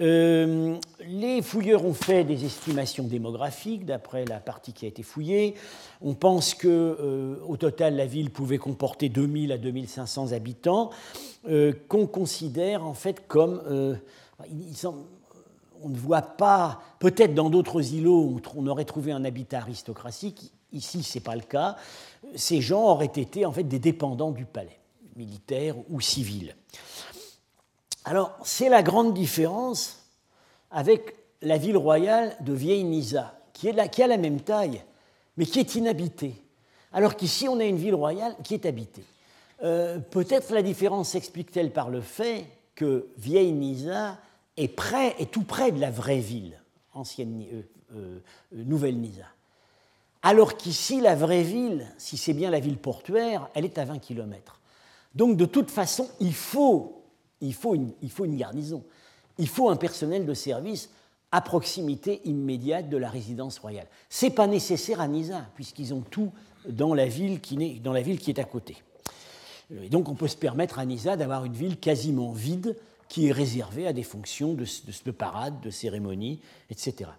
Euh, 0.00 0.76
les 1.06 1.42
fouilleurs 1.42 1.84
ont 1.84 1.94
fait 1.94 2.24
des 2.24 2.44
estimations 2.44 3.04
démographiques 3.04 3.86
d'après 3.86 4.24
la 4.24 4.40
partie 4.40 4.72
qui 4.72 4.86
a 4.86 4.88
été 4.88 5.04
fouillée. 5.04 5.54
On 6.00 6.14
pense 6.14 6.54
que 6.54 7.38
au 7.46 7.56
total 7.56 7.94
la 7.94 8.06
ville 8.06 8.30
pouvait 8.30 8.58
comporter 8.58 9.08
2000 9.08 9.52
à 9.52 9.58
2500 9.58 10.32
habitants, 10.32 10.90
qu'on 11.88 12.06
considère 12.08 12.84
en 12.84 12.94
fait 12.94 13.28
comme 13.28 13.62
on 15.82 15.88
ne 15.88 15.96
voit 15.96 16.22
pas, 16.22 16.80
peut-être 16.98 17.34
dans 17.34 17.50
d'autres 17.50 17.94
îlots 17.94 18.40
on 18.56 18.66
aurait 18.66 18.84
trouvé 18.84 19.12
un 19.12 19.24
habitat 19.24 19.58
aristocratique. 19.58 20.52
Ici, 20.72 21.02
ce 21.02 21.18
n'est 21.18 21.22
pas 21.22 21.34
le 21.34 21.42
cas. 21.42 21.76
Ces 22.36 22.60
gens 22.60 22.84
auraient 22.84 23.06
été 23.06 23.44
en 23.44 23.52
fait 23.52 23.64
des 23.64 23.78
dépendants 23.78 24.30
du 24.30 24.44
palais, 24.44 24.78
militaire 25.16 25.74
ou 25.88 26.00
civil. 26.00 26.54
Alors, 28.04 28.38
c'est 28.44 28.68
la 28.68 28.82
grande 28.82 29.14
différence 29.14 30.06
avec 30.70 31.16
la 31.42 31.58
ville 31.58 31.76
royale 31.76 32.36
de 32.40 32.52
Vieille 32.52 32.84
Nisa, 32.84 33.34
qui, 33.52 33.68
a 33.68 34.06
la 34.06 34.16
même 34.16 34.40
taille, 34.40 34.82
mais 35.36 35.46
qui 35.46 35.58
est 35.58 35.74
inhabitée. 35.74 36.34
Alors 36.92 37.16
qu'ici, 37.16 37.48
on 37.48 37.60
a 37.60 37.64
une 37.64 37.76
ville 37.76 37.94
royale 37.94 38.34
qui 38.42 38.54
est 38.54 38.66
habitée. 38.66 39.04
Euh, 39.62 39.98
peut-être 39.98 40.52
la 40.52 40.62
différence 40.62 41.10
s'explique-t-elle 41.10 41.72
par 41.72 41.90
le 41.90 42.00
fait 42.00 42.46
que 42.74 43.08
Vieille 43.18 43.52
Nisa 43.52 44.18
est, 44.62 44.68
près, 44.68 45.14
est 45.18 45.30
tout 45.30 45.42
près 45.42 45.72
de 45.72 45.80
la 45.80 45.90
vraie 45.90 46.20
ville, 46.20 46.60
ancienne 46.94 47.44
euh, 47.52 47.62
euh, 47.94 48.20
Nouvelle 48.52 48.98
Nisa. 48.98 49.26
Alors 50.22 50.56
qu'ici, 50.56 51.00
la 51.00 51.14
vraie 51.14 51.42
ville, 51.42 51.86
si 51.96 52.16
c'est 52.16 52.34
bien 52.34 52.50
la 52.50 52.60
ville 52.60 52.76
portuaire, 52.76 53.48
elle 53.54 53.64
est 53.64 53.78
à 53.78 53.84
20 53.84 53.98
km. 53.98 54.60
Donc 55.14 55.36
de 55.36 55.46
toute 55.46 55.70
façon, 55.70 56.08
il 56.20 56.34
faut 56.34 57.00
il 57.40 57.54
faut 57.54 57.74
une, 57.74 57.92
il 58.02 58.10
faut 58.10 58.24
une 58.24 58.36
garnison. 58.36 58.84
Il 59.38 59.48
faut 59.48 59.70
un 59.70 59.76
personnel 59.76 60.26
de 60.26 60.34
service 60.34 60.90
à 61.32 61.40
proximité 61.40 62.20
immédiate 62.24 62.88
de 62.88 62.96
la 62.96 63.08
résidence 63.08 63.58
royale. 63.58 63.86
Ce 64.08 64.26
n'est 64.26 64.32
pas 64.32 64.46
nécessaire 64.46 65.00
à 65.00 65.08
Nisa, 65.08 65.46
puisqu'ils 65.54 65.94
ont 65.94 66.02
tout 66.02 66.32
dans 66.68 66.92
la, 66.92 67.06
ville 67.06 67.40
qui 67.40 67.80
dans 67.80 67.92
la 67.92 68.02
ville 68.02 68.18
qui 68.18 68.30
est 68.30 68.38
à 68.38 68.44
côté. 68.44 68.76
Et 69.82 69.88
donc 69.88 70.08
on 70.08 70.14
peut 70.14 70.28
se 70.28 70.36
permettre 70.36 70.78
à 70.78 70.84
Nisa 70.84 71.16
d'avoir 71.16 71.44
une 71.44 71.52
ville 71.52 71.78
quasiment 71.78 72.32
vide 72.32 72.76
qui 73.10 73.26
est 73.26 73.32
réservée 73.32 73.86
à 73.88 73.92
des 73.92 74.04
fonctions 74.04 74.54
de, 74.54 74.64
de, 75.04 75.10
parade, 75.10 75.60
de 75.60 75.68
cérémonie, 75.68 76.38
etc. 76.70 77.10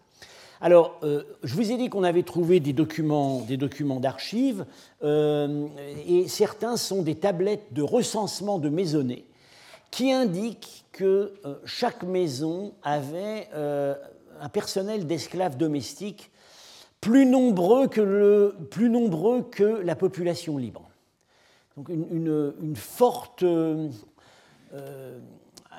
Alors, 0.62 0.98
euh, 1.04 1.24
je 1.44 1.54
vous 1.54 1.72
ai 1.72 1.78
dit 1.78 1.90
qu'on 1.90 2.04
avait 2.04 2.24
trouvé 2.24 2.62
des 2.62 2.72
documents, 2.72 3.42
des 3.42 3.58
documents 3.58 4.00
d'archives, 4.00 4.66
euh, 5.04 5.68
et 6.08 6.30
certains 6.30 6.78
sont 6.78 7.02
des 7.02 7.16
tablettes 7.16 7.74
de 7.74 7.82
recensement 7.82 8.58
de 8.58 8.70
maisonnées 8.70 9.26
qui 9.92 10.14
indique 10.14 10.86
que 10.94 11.34
euh, 11.46 11.56
chaque 11.66 12.04
maison 12.04 12.74
avait 12.84 13.50
un 13.54 14.50
personnel 14.50 15.06
d'esclaves 15.06 15.58
domestiques 15.58 16.32
plus 17.02 17.26
nombreux, 17.26 17.88
que 17.88 18.00
le, 18.00 18.56
plus 18.70 18.90
nombreux 18.90 19.42
que 19.42 19.82
la 19.84 19.96
population 19.96 20.58
libre. 20.58 20.90
Donc 21.76 21.90
une, 21.90 22.76
forte... 22.76 23.44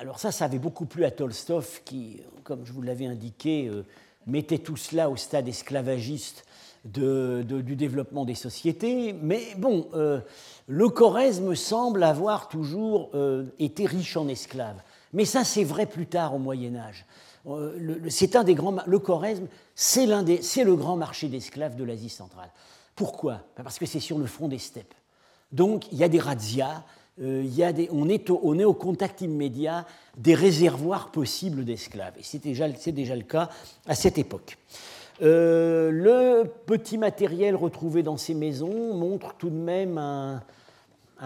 Euh, 0.03 0.05
alors 0.05 0.19
ça, 0.19 0.33
ça 0.33 0.47
avait 0.47 0.59
beaucoup 0.59 0.87
plu 0.87 1.05
à 1.05 1.11
Tolstov, 1.11 1.81
qui, 1.85 2.21
comme 2.45 2.67
je 2.67 2.73
vous 2.73 2.83
l'avais 2.83 3.07
indiqué, 3.07 3.71
mettait 4.27 4.59
tout 4.59 4.77
cela 4.77 5.09
au 5.09 5.17
stade 5.17 5.49
esclavagiste 5.49 6.45
du 6.85 7.77
développement 7.77 8.25
des 8.25 8.35
sociétés. 8.35 9.13
Mais 9.13 9.55
bon, 9.57 9.89
euh, 9.95 10.21
le 10.67 10.89
Choresme 10.89 11.55
semble 11.55 12.03
avoir 12.03 12.49
toujours 12.49 13.11
euh, 13.15 13.45
été 13.59 13.87
riche 13.87 14.17
en 14.17 14.29
esclaves. 14.29 14.81
Mais 15.13 15.25
ça, 15.25 15.45
c'est 15.45 15.65
vrai 15.65 15.87
plus 15.87 16.07
tard 16.07 16.35
au 16.35 16.39
Moyen 16.39 16.75
Âge. 16.77 17.05
Euh, 17.47 17.99
c'est 18.09 18.35
un 18.37 18.45
des 18.45 18.55
grands. 18.55 18.77
Le 18.87 18.99
Choresme, 18.99 19.47
c'est 19.75 20.07
le 20.07 20.75
grand 20.75 20.97
marché 20.97 21.29
d'esclaves 21.29 21.77
de 21.77 21.85
l'Asie 21.85 22.09
centrale. 22.09 22.51
Pourquoi? 22.97 23.41
Ben 23.57 23.63
Parce 23.63 23.79
que 23.79 23.87
c'est 23.87 24.01
sur 24.01 24.19
le 24.19 24.27
front 24.27 24.49
des 24.49 24.59
steppes. 24.59 24.95
Donc, 25.53 25.91
il 25.93 25.99
y 25.99 26.05
a 26.05 26.09
des 26.09 26.19
razzias, 26.19 26.83
il 27.19 27.55
y 27.55 27.63
a 27.63 27.73
des, 27.73 27.89
on, 27.93 28.09
est 28.09 28.31
au, 28.31 28.41
on, 28.43 28.59
est 28.59 28.65
au, 28.65 28.75
contact 28.75 29.21
immédiat 29.21 29.87
des 30.17 30.35
réservoirs 30.35 31.11
possibles 31.11 31.65
d'esclaves. 31.65 32.15
Et 32.19 32.23
c'est 32.23 32.43
déjà, 32.43 32.69
déjà, 32.69 33.17
le 33.17 33.23
cas 33.23 33.51
à 33.87 33.95
cette 33.95 34.19
époque. 34.19 34.57
Euh, 35.21 35.91
le 35.91 36.51
petit 36.67 36.99
matériel 36.99 37.55
retrouvé 37.55 38.03
dans 38.03 38.17
ces 38.17 38.35
maisons 38.35 38.95
montre 38.95 39.35
tout 39.35 39.51
de 39.51 39.57
même 39.57 39.99
un, 39.99 40.43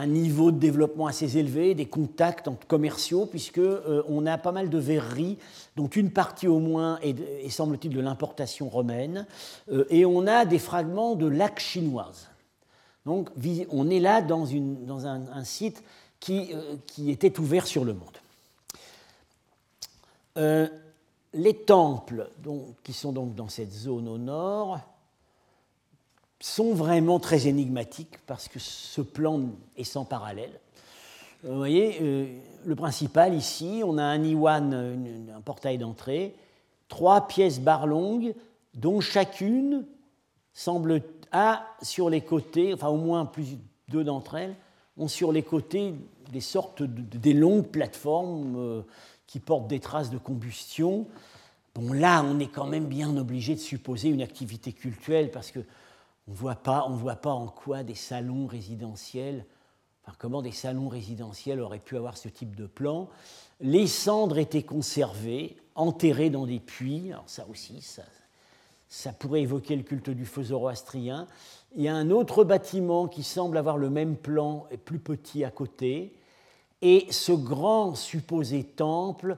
niveau 0.06 0.50
de 0.50 0.58
développement 0.58 1.06
assez 1.06 1.38
élevé, 1.38 1.74
des 1.74 1.86
contacts 1.86 2.50
commerciaux, 2.68 3.24
puisqu'on 3.24 3.62
euh, 3.62 4.02
on 4.08 4.26
a 4.26 4.36
pas 4.36 4.52
mal 4.52 4.68
de 4.68 4.78
verreries, 4.78 5.38
dont 5.76 5.86
une 5.86 6.10
partie 6.10 6.46
au 6.46 6.58
moins 6.58 6.98
est, 7.00 7.48
semble-t-il 7.48 7.94
de 7.94 8.00
l'importation 8.00 8.68
romaine, 8.68 9.26
euh, 9.72 9.86
et 9.88 10.04
on 10.04 10.26
a 10.26 10.44
des 10.44 10.58
fragments 10.58 11.14
de 11.14 11.26
lacs 11.26 11.60
chinoises. 11.60 12.28
Donc 13.06 13.30
on 13.70 13.88
est 13.88 14.00
là 14.00 14.20
dans, 14.20 14.46
un, 15.06 15.44
site 15.44 15.82
qui, 16.20 16.50
qui, 16.86 17.10
était 17.10 17.38
ouvert 17.40 17.66
sur 17.66 17.86
le 17.86 17.94
monde 17.94 18.18
les 21.36 21.54
temples 21.54 22.28
qui 22.82 22.92
sont 22.92 23.12
donc 23.12 23.34
dans 23.34 23.48
cette 23.48 23.72
zone 23.72 24.08
au 24.08 24.18
nord 24.18 24.80
sont 26.40 26.74
vraiment 26.74 27.18
très 27.18 27.46
énigmatiques 27.46 28.18
parce 28.26 28.48
que 28.48 28.58
ce 28.58 29.00
plan 29.00 29.42
est 29.76 29.84
sans 29.84 30.04
parallèle. 30.04 30.60
Euh, 31.44 31.50
vous 31.50 31.56
voyez, 31.56 31.98
euh, 32.00 32.26
le 32.64 32.74
principal 32.74 33.34
ici, 33.34 33.82
on 33.84 33.98
a 33.98 34.04
un 34.04 34.22
iwan, 34.22 35.28
un 35.34 35.40
portail 35.40 35.78
d'entrée, 35.78 36.34
trois 36.88 37.26
pièces 37.26 37.58
barres 37.58 37.86
longues, 37.86 38.34
dont 38.74 39.00
chacune 39.00 39.86
semble 40.52 41.02
a 41.36 41.66
sur 41.82 42.10
les 42.10 42.22
côtés, 42.22 42.72
enfin 42.74 42.88
au 42.88 42.96
moins 42.96 43.26
plus 43.26 43.58
deux 43.88 44.04
d'entre 44.04 44.36
elles, 44.36 44.56
ont 44.96 45.08
sur 45.08 45.30
les 45.32 45.42
côtés 45.42 45.94
des 46.32 46.40
sortes 46.40 46.82
de, 46.82 47.18
des 47.18 47.34
longues 47.34 47.66
plateformes 47.66 48.56
euh, 48.56 48.82
qui 49.26 49.40
portent 49.40 49.68
des 49.68 49.80
traces 49.80 50.10
de 50.10 50.18
combustion. 50.18 51.06
Bon, 51.74 51.92
là, 51.92 52.24
on 52.24 52.38
est 52.38 52.48
quand 52.48 52.66
même 52.66 52.86
bien 52.86 53.16
obligé 53.16 53.54
de 53.54 53.60
supposer 53.60 54.08
une 54.08 54.22
activité 54.22 54.72
culturelle 54.72 55.30
parce 55.30 55.50
que 55.50 55.60
on 56.28 56.32
ne 56.32 56.96
voit 56.96 57.16
pas 57.16 57.30
en 57.30 57.46
quoi 57.46 57.84
des 57.84 57.94
salons 57.94 58.46
résidentiels, 58.46 59.44
enfin, 60.02 60.16
comment 60.18 60.42
des 60.42 60.50
salons 60.50 60.88
résidentiels 60.88 61.60
auraient 61.60 61.78
pu 61.78 61.96
avoir 61.96 62.16
ce 62.16 62.28
type 62.28 62.56
de 62.56 62.66
plan. 62.66 63.08
Les 63.60 63.86
cendres 63.86 64.38
étaient 64.38 64.64
conservées, 64.64 65.56
enterrées 65.76 66.30
dans 66.30 66.46
des 66.46 66.58
puits. 66.58 67.12
Alors 67.12 67.28
ça 67.28 67.46
aussi, 67.48 67.80
ça, 67.80 68.02
ça 68.88 69.12
pourrait 69.12 69.42
évoquer 69.42 69.76
le 69.76 69.82
culte 69.82 70.10
du 70.10 70.24
feu 70.24 70.44
zoroastrien. 70.44 71.26
Il 71.74 71.82
y 71.82 71.88
a 71.88 71.94
un 71.94 72.10
autre 72.10 72.44
bâtiment 72.44 73.08
qui 73.08 73.22
semble 73.22 73.58
avoir 73.58 73.76
le 73.76 73.90
même 73.90 74.16
plan 74.16 74.66
plus 74.84 74.98
petit 74.98 75.44
à 75.44 75.50
côté. 75.50 76.14
Et 76.82 77.06
ce 77.10 77.32
grand 77.32 77.94
supposé 77.94 78.64
temple 78.64 79.36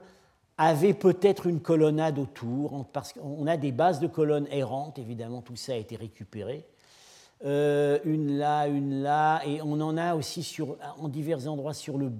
avait 0.57 0.93
peut-être 0.93 1.47
une 1.47 1.61
colonnade 1.61 2.19
autour, 2.19 2.85
parce 2.91 3.13
qu'on 3.13 3.47
a 3.47 3.55
des 3.55 3.71
bases 3.71 4.01
de 4.01 4.07
colonnes 4.07 4.47
errantes, 4.51 4.99
évidemment, 4.99 5.41
tout 5.41 5.55
ça 5.55 5.71
a 5.71 5.77
été 5.77 5.95
récupéré. 5.95 6.65
Euh, 7.45 7.99
une 8.03 8.37
là, 8.37 8.67
une 8.67 9.01
là, 9.01 9.41
et 9.47 9.61
on 9.61 9.79
en 9.79 9.95
a 9.95 10.15
aussi 10.15 10.43
sur, 10.43 10.77
en 10.97 11.07
divers 11.07 11.47
endroits 11.47 11.73
sur 11.73 11.97
le, 11.97 12.11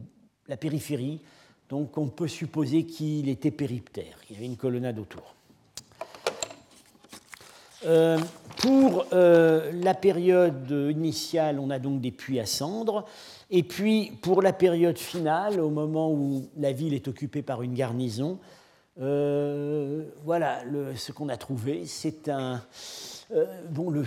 la 0.47 0.55
périphérie, 0.55 1.19
donc 1.67 1.97
on 1.97 2.07
peut 2.07 2.29
supposer 2.29 2.85
qu'il 2.85 3.27
était 3.27 3.51
périptère, 3.51 4.17
il 4.29 4.35
y 4.35 4.37
avait 4.37 4.45
une 4.45 4.55
colonnade 4.55 4.97
autour. 4.97 5.35
Pour 7.81 9.05
la 9.11 9.93
période 9.93 10.69
initiale, 10.69 11.59
on 11.59 11.69
a 11.69 11.79
donc 11.79 12.01
des 12.01 12.11
puits 12.11 12.39
à 12.39 12.45
cendres. 12.45 13.05
Et 13.49 13.63
puis, 13.63 14.11
pour 14.21 14.41
la 14.41 14.53
période 14.53 14.97
finale, 14.97 15.59
au 15.59 15.69
moment 15.69 16.11
où 16.11 16.47
la 16.57 16.71
ville 16.71 16.93
est 16.93 17.07
occupée 17.07 17.41
par 17.41 17.61
une 17.61 17.73
garnison, 17.73 18.39
voilà 18.97 20.61
ce 20.95 21.11
qu'on 21.11 21.29
a 21.29 21.37
trouvé. 21.37 21.85
C'est 21.85 22.29
un. 22.29 22.61
bon, 23.69 23.89
le, 23.89 24.03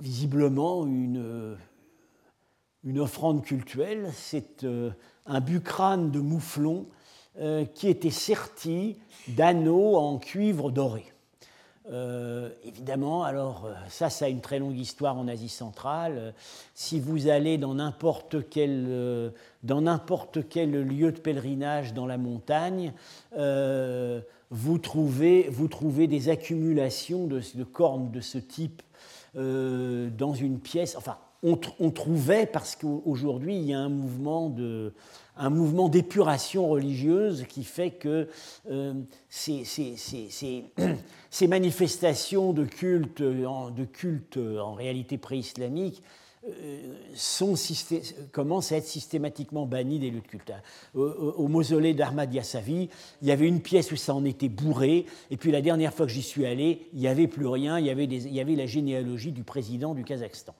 visiblement 0.00 0.86
une, 0.86 1.56
une 2.84 2.98
offrande 3.00 3.42
cultuelle. 3.42 4.10
C'est 4.14 4.64
un 5.26 5.40
bucrane 5.40 6.10
de 6.10 6.20
mouflon 6.20 6.86
euh, 7.38 7.64
qui 7.64 7.88
était 7.88 8.10
serti 8.10 8.96
d'anneaux 9.28 9.96
en 9.96 10.18
cuivre 10.18 10.70
doré. 10.70 11.11
Euh, 11.90 12.50
évidemment, 12.64 13.24
alors 13.24 13.64
euh, 13.66 13.74
ça, 13.88 14.08
ça 14.08 14.26
a 14.26 14.28
une 14.28 14.40
très 14.40 14.60
longue 14.60 14.78
histoire 14.78 15.18
en 15.18 15.26
Asie 15.26 15.48
centrale. 15.48 16.32
si 16.74 17.00
vous 17.00 17.26
allez 17.28 17.58
dans 17.58 17.74
n'importe 17.74 18.48
quel, 18.48 19.32
quel 20.48 20.70
lieu 20.82 21.12
de 21.12 21.18
pèlerinage 21.18 21.92
dans 21.92 22.06
la 22.06 22.18
montagne, 22.18 22.92
vous, 23.34 24.78
trouvez, 24.78 25.48
vous 25.50 25.68
trouvez 25.68 26.06
des 26.06 26.28
accumulations 26.28 27.26
de 27.26 27.64
cornes 27.64 28.10
de 28.10 28.20
ce 28.20 28.38
type 28.38 28.82
dans 29.34 30.34
une 30.34 30.60
pièce. 30.60 30.94
Enfin, 30.96 31.16
on, 31.42 31.90
trouvait, 31.90 32.46
parce 32.46 32.76
qu'aujourd'hui 32.76 33.56
il 33.56 33.64
y 33.64 33.74
a 33.74 33.80
un 33.80 33.88
mouvement 33.88 34.48
de, 34.48 34.92
un 35.36 35.50
mouvement 35.50 35.88
d'épuration 35.88 36.68
religieuse 36.68 37.44
qui 37.48 37.64
fait 37.64 37.90
que 37.90 38.28
euh, 38.70 38.94
ces, 39.28 39.64
manifestations 41.48 42.52
de 42.52 42.64
culte, 42.64 43.22
en, 43.46 43.70
de 43.70 43.84
culte 43.84 44.36
en 44.36 44.74
réalité 44.74 45.18
pré-islamique 45.18 46.02
euh, 46.48 46.94
commencent 48.32 48.72
à 48.72 48.76
être 48.76 48.86
systématiquement 48.86 49.64
bannies 49.64 50.00
des 50.00 50.10
lieux 50.10 50.22
de 50.22 50.26
culte. 50.26 50.52
Au, 50.92 51.46
mausolée 51.46 51.94
d'Ahmad 51.94 52.34
Yassavi, 52.34 52.88
il 53.20 53.28
y 53.28 53.30
avait 53.30 53.46
une 53.46 53.60
pièce 53.60 53.92
où 53.92 53.96
ça 53.96 54.12
en 54.12 54.24
était 54.24 54.48
bourré, 54.48 55.06
et 55.30 55.36
puis 55.36 55.52
la 55.52 55.60
dernière 55.60 55.94
fois 55.94 56.04
que 56.04 56.10
j'y 56.10 56.22
suis 56.22 56.44
allé, 56.44 56.88
il 56.94 56.98
n'y 56.98 57.06
avait 57.06 57.28
plus 57.28 57.46
rien, 57.46 57.78
il 57.78 57.86
y 57.86 57.90
avait, 57.90 58.56
la 58.56 58.66
généalogie 58.66 59.30
du 59.30 59.44
président 59.44 59.94
du 59.94 60.02
Kazakhstan. 60.02 60.54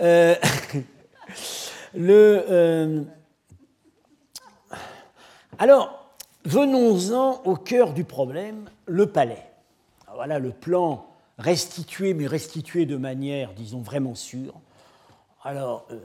Euh, 0.00 0.36
le, 1.94 2.44
euh, 2.48 3.02
alors, 5.58 6.14
venons-en 6.44 7.42
au 7.44 7.56
cœur 7.56 7.92
du 7.92 8.04
problème, 8.04 8.70
le 8.86 9.06
palais. 9.06 9.44
Voilà 10.14 10.38
le 10.38 10.50
plan 10.50 11.06
restitué, 11.38 12.14
mais 12.14 12.26
restitué 12.26 12.86
de 12.86 12.96
manière, 12.96 13.52
disons, 13.54 13.80
vraiment 13.80 14.14
sûre. 14.14 14.54
Alors, 15.42 15.86
euh, 15.90 15.96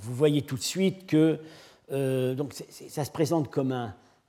vous 0.00 0.14
voyez 0.14 0.42
tout 0.42 0.56
de 0.56 0.62
suite 0.62 1.06
que 1.06 1.38
donc 1.88 2.52
ça 2.52 3.04
se 3.04 3.10
présente 3.12 3.48
comme 3.48 3.70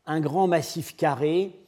un, 0.05 0.19
grand 0.19 0.47
massif 0.47 0.95
carré 0.95 1.59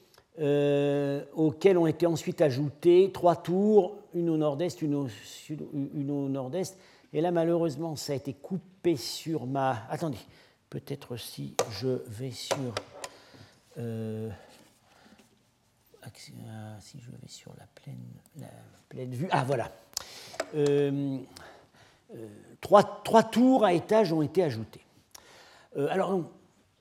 auquel 1.35 1.79
ont 1.79 1.87
été 1.87 2.05
ensuite 2.05 2.41
ajoutés 2.41 3.09
trois 3.11 3.35
tours, 3.35 3.95
une 4.13 4.29
au 4.29 4.37
nord-est, 4.37 4.83
une 4.83 4.93
au, 4.93 5.07
une 5.49 6.11
au 6.11 6.29
nord-est 6.29 6.77
et 7.13 7.21
là, 7.21 7.31
malheureusement, 7.31 7.95
ça 7.95 8.13
a 8.13 8.15
été 8.15 8.33
coupé 8.33 8.95
sur 8.95 9.47
ma. 9.47 9.83
Attendez, 9.89 10.17
peut-être 10.69 11.17
si 11.17 11.55
je 11.71 12.01
vais 12.07 12.31
sur. 12.31 12.73
Euh, 13.77 14.29
si 16.79 16.99
je 16.99 17.11
vais 17.11 17.27
sur 17.27 17.51
la 17.59 17.65
pleine, 17.75 18.03
la 18.37 18.47
pleine 18.89 19.11
vue. 19.11 19.27
Ah, 19.31 19.43
voilà. 19.43 19.71
Euh, 20.55 21.19
euh, 22.15 22.27
trois, 22.61 23.01
trois, 23.03 23.23
tours 23.23 23.63
à 23.63 23.73
étage 23.73 24.11
ont 24.11 24.23
été 24.23 24.43
ajoutés. 24.43 24.83
alors, 25.89 26.23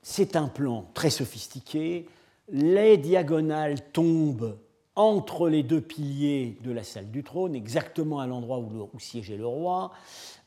c'est 0.01 0.35
un 0.35 0.47
plan 0.47 0.89
très 0.93 1.11
sophistiqué. 1.11 2.07
Les 2.51 2.97
diagonales 2.97 3.91
tombent 3.91 4.57
entre 4.99 5.47
les 5.47 5.63
deux 5.63 5.79
piliers 5.79 6.57
de 6.61 6.71
la 6.71 6.83
salle 6.83 7.09
du 7.09 7.23
trône, 7.23 7.55
exactement 7.55 8.19
à 8.19 8.27
l'endroit 8.27 8.59
où, 8.59 8.99
siégeait 8.99 9.37
le 9.37 9.47
roi. 9.47 9.91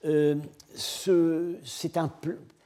Euh, 0.04 0.34
ce, 0.74 1.56
un, 1.96 2.10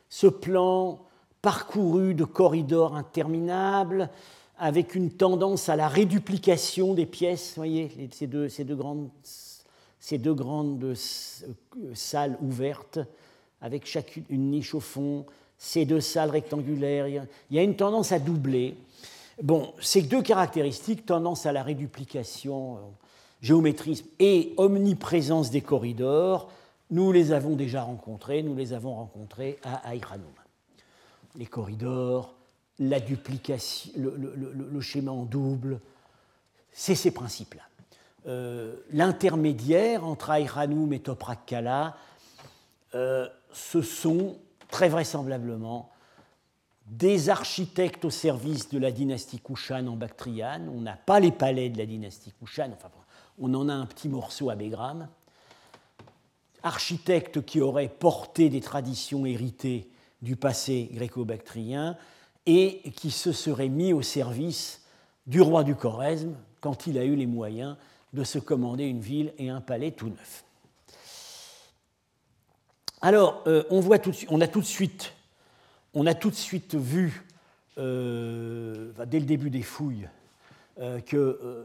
ce 0.09 0.26
plan 0.26 1.00
parcouru 1.42 2.14
de 2.14 2.24
corridors 2.24 2.96
interminables, 2.96 4.11
avec 4.59 4.94
une 4.94 5.11
tendance 5.11 5.68
à 5.68 5.76
la 5.76 5.88
réduplication 5.88 6.94
des 6.94 7.07
pièces, 7.07 7.54
voyez, 7.57 7.90
ces 8.12 8.26
deux, 8.26 8.48
ces 8.48 8.64
deux 8.64 8.76
grandes, 8.76 9.11
ces 10.00 10.18
deux 10.18 10.34
grandes 10.34 10.82
euh, 10.82 10.94
salles 11.94 12.38
ouvertes, 12.40 12.98
avec 13.61 13.86
chacune 13.86 14.24
une 14.30 14.50
niche 14.50 14.74
au 14.74 14.80
fond, 14.80 15.26
ces 15.59 15.84
deux 15.84 16.00
salles 16.00 16.30
rectangulaires, 16.30 17.07
il 17.09 17.26
y 17.50 17.59
a 17.59 17.62
une 17.62 17.76
tendance 17.76 18.12
à 18.12 18.18
doubler. 18.18 18.76
Bon, 19.42 19.72
ces 19.80 20.02
deux 20.02 20.22
caractéristiques, 20.22 21.04
tendance 21.04 21.44
à 21.44 21.52
la 21.52 21.62
réduplication, 21.62 22.76
euh, 22.76 22.80
géométrisme 23.42 24.07
et 24.18 24.54
omniprésence 24.57 25.50
des 25.50 25.61
corridors, 25.61 26.50
nous 26.91 27.12
les 27.12 27.32
avons 27.32 27.57
déjà 27.57 27.82
rencontrés, 27.82 28.43
nous 28.43 28.55
les 28.55 28.72
avons 28.72 28.95
rencontrés 28.95 29.59
à 29.64 29.89
Aïranoum. 29.89 30.32
Les 31.34 31.47
corridors, 31.47 32.34
la 32.78 33.01
duplication, 33.01 33.91
le, 33.97 34.80
schéma 34.80 35.11
en 35.11 35.24
double, 35.24 35.80
c'est 36.72 36.95
ces 36.95 37.11
principes-là. 37.11 37.62
Euh, 38.26 38.76
l'intermédiaire 38.93 40.05
entre 40.05 40.30
Aïranoum 40.30 40.93
et 40.93 41.01
Toprak 41.01 41.47
Kala, 41.47 41.97
euh, 42.95 43.28
ce 43.53 43.82
sont 43.82 44.37
très 44.68 44.89
vraisemblablement 44.89 45.91
des 46.87 47.30
architectes 47.30 48.05
au 48.05 48.11
service 48.11 48.68
de 48.68 48.78
la 48.78 48.93
dynastie 48.93 49.41
Kushan 49.41 49.87
en 49.87 49.97
Bactriane. 49.97 50.68
On 50.68 50.80
n'a 50.80 50.97
pas 50.97 51.18
les 51.18 51.32
palais 51.32 51.68
de 51.68 51.78
la 51.78 51.87
dynastie 51.87 52.32
Kushan, 52.32 52.70
enfin, 52.72 52.91
on 53.39 53.53
en 53.55 53.68
a 53.68 53.74
un 53.74 53.87
petit 53.87 54.09
morceau 54.09 54.51
à 54.51 54.55
Begram. 54.55 55.09
Architectes 56.66 57.44
qui 57.44 57.60
auraient 57.60 57.88
porté 57.88 58.48
des 58.48 58.60
traditions 58.60 59.24
héritées 59.24 59.88
du 60.22 60.36
passé 60.36 60.90
gréco-bactrien 60.92 61.96
et 62.46 62.82
qui 62.96 63.10
se 63.10 63.32
seraient 63.32 63.68
mis 63.68 63.92
au 63.92 64.02
service 64.02 64.82
du 65.26 65.40
roi 65.40 65.64
du 65.64 65.74
Choresme 65.74 66.34
quand 66.60 66.86
il 66.86 66.98
a 66.98 67.04
eu 67.04 67.16
les 67.16 67.26
moyens 67.26 67.76
de 68.12 68.24
se 68.24 68.38
commander 68.38 68.84
une 68.84 69.00
ville 69.00 69.32
et 69.38 69.48
un 69.48 69.60
palais 69.60 69.90
tout 69.90 70.08
neuf. 70.08 70.44
Alors, 73.02 73.44
on, 73.70 73.80
voit 73.80 73.98
tout, 73.98 74.12
on 74.28 74.40
a 74.40 74.48
tout 74.48 74.60
de 74.60 74.66
suite 74.66 75.12
on 75.96 76.06
a 76.06 76.12
tout 76.12 76.28
de 76.28 76.36
suite 76.36 76.74
vu, 76.74 77.24
euh, 77.78 78.92
dès 79.06 79.18
le 79.18 79.24
début 79.24 79.48
des 79.48 79.62
fouilles, 79.62 80.08
euh, 80.78 81.00
que 81.00 81.16
euh, 81.16 81.64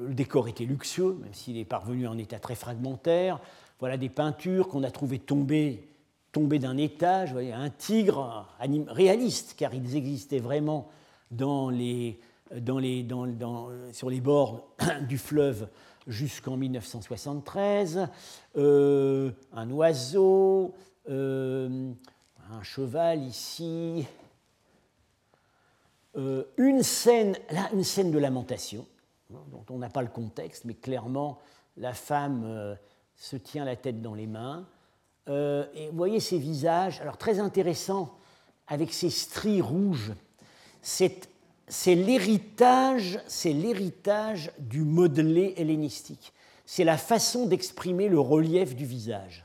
le 0.00 0.14
décor 0.14 0.48
était 0.48 0.64
luxueux, 0.64 1.18
même 1.20 1.34
s'il 1.34 1.58
est 1.58 1.66
parvenu 1.66 2.08
en 2.08 2.16
état 2.16 2.38
très 2.38 2.54
fragmentaire. 2.54 3.38
Voilà 3.78 3.96
des 3.96 4.08
peintures 4.08 4.68
qu'on 4.68 4.82
a 4.82 4.90
trouvées 4.90 5.18
tombées, 5.18 5.84
d'un 6.34 6.76
étage, 6.76 7.34
un 7.34 7.70
tigre 7.70 8.46
réaliste, 8.88 9.54
car 9.56 9.74
ils 9.74 9.96
existaient 9.96 10.38
vraiment 10.38 10.88
sur 13.92 14.10
les 14.10 14.20
bords 14.20 14.68
du 15.08 15.18
fleuve 15.18 15.68
jusqu'en 16.06 16.56
1973. 16.56 18.08
un 18.56 19.70
oiseau, 19.70 20.74
un 22.50 22.62
cheval 22.62 23.22
ici, 23.22 24.06
euh, 26.16 26.44
une, 26.56 26.82
scène, 26.82 27.36
là, 27.50 27.68
une 27.72 27.84
scène 27.84 28.10
de 28.10 28.18
lamentation, 28.18 28.86
hein, 29.32 29.38
dont 29.52 29.64
on 29.70 29.78
n'a 29.78 29.90
pas 29.90 30.02
le 30.02 30.08
contexte, 30.08 30.64
mais 30.64 30.74
clairement, 30.74 31.38
la 31.76 31.92
femme 31.92 32.42
euh, 32.44 32.74
se 33.18 33.36
tient 33.36 33.64
la 33.64 33.76
tête 33.76 34.00
dans 34.00 34.14
les 34.14 34.26
mains. 34.26 34.66
Euh, 35.28 35.66
et 35.74 35.90
vous 35.90 35.96
voyez 35.96 36.20
ces 36.20 36.38
visages, 36.38 37.00
alors 37.02 37.18
très 37.18 37.40
intéressant, 37.40 38.16
avec 38.66 38.94
ces 38.94 39.10
stries 39.10 39.60
rouges. 39.60 40.12
C'est, 40.80 41.28
c'est 41.66 41.94
l'héritage, 41.94 43.20
c'est 43.26 43.52
l'héritage 43.52 44.50
du 44.58 44.84
modelé 44.84 45.54
hellénistique. 45.56 46.32
C'est 46.64 46.84
la 46.84 46.96
façon 46.96 47.46
d'exprimer 47.46 48.08
le 48.08 48.20
relief 48.20 48.74
du 48.74 48.86
visage 48.86 49.44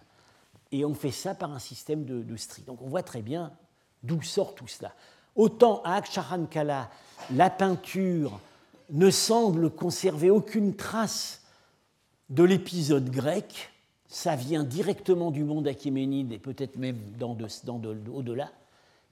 et 0.73 0.85
on 0.85 0.93
fait 0.93 1.11
ça 1.11 1.35
par 1.35 1.51
un 1.53 1.59
système 1.59 2.03
de, 2.03 2.21
de 2.21 2.35
stries. 2.35 2.63
Donc 2.63 2.81
on 2.81 2.87
voit 2.87 3.03
très 3.03 3.21
bien 3.21 3.53
d'où 4.01 4.21
sort 4.21 4.55
tout 4.55 4.67
cela. 4.67 4.93
Autant 5.35 5.81
à 5.83 5.95
Aksharankala, 5.95 6.89
la 7.33 7.49
peinture 7.49 8.39
ne 8.89 9.09
semble 9.09 9.69
conserver 9.69 10.29
aucune 10.29 10.75
trace 10.75 11.42
de 12.29 12.43
l'épisode 12.43 13.09
grec, 13.09 13.71
ça 14.07 14.35
vient 14.35 14.63
directement 14.63 15.31
du 15.31 15.43
monde 15.43 15.67
achéménide 15.67 16.31
et 16.31 16.39
peut-être 16.39 16.77
même 16.77 16.99
dans 17.17 17.35
au-delà. 18.13 18.51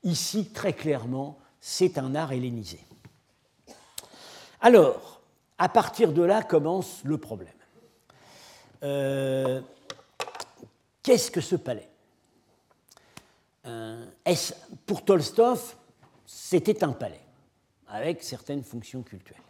Ici, 0.04 0.50
très 0.50 0.74
clairement, 0.74 1.38
c'est 1.60 1.98
un 1.98 2.16
art 2.16 2.32
hellénisé. 2.34 2.80
Alors, 4.62 5.22
à 5.58 5.70
partir 5.70 6.14
de 6.14 6.22
là 6.22 6.44
commence 6.44 7.02
le 7.04 7.18
problème. 7.18 7.54
Euh, 8.84 9.62
qu'est-ce 11.04 11.30
que 11.32 11.42
ce 11.42 11.56
palais? 11.56 11.90
Euh, 13.66 14.06
Pour 14.86 15.06
Tolstov, 15.06 15.76
c'était 16.26 16.84
un 16.84 16.94
palais, 16.94 17.22
avec 17.88 18.24
certaines 18.24 18.64
fonctions 18.64 19.04
culturelles. 19.04 19.42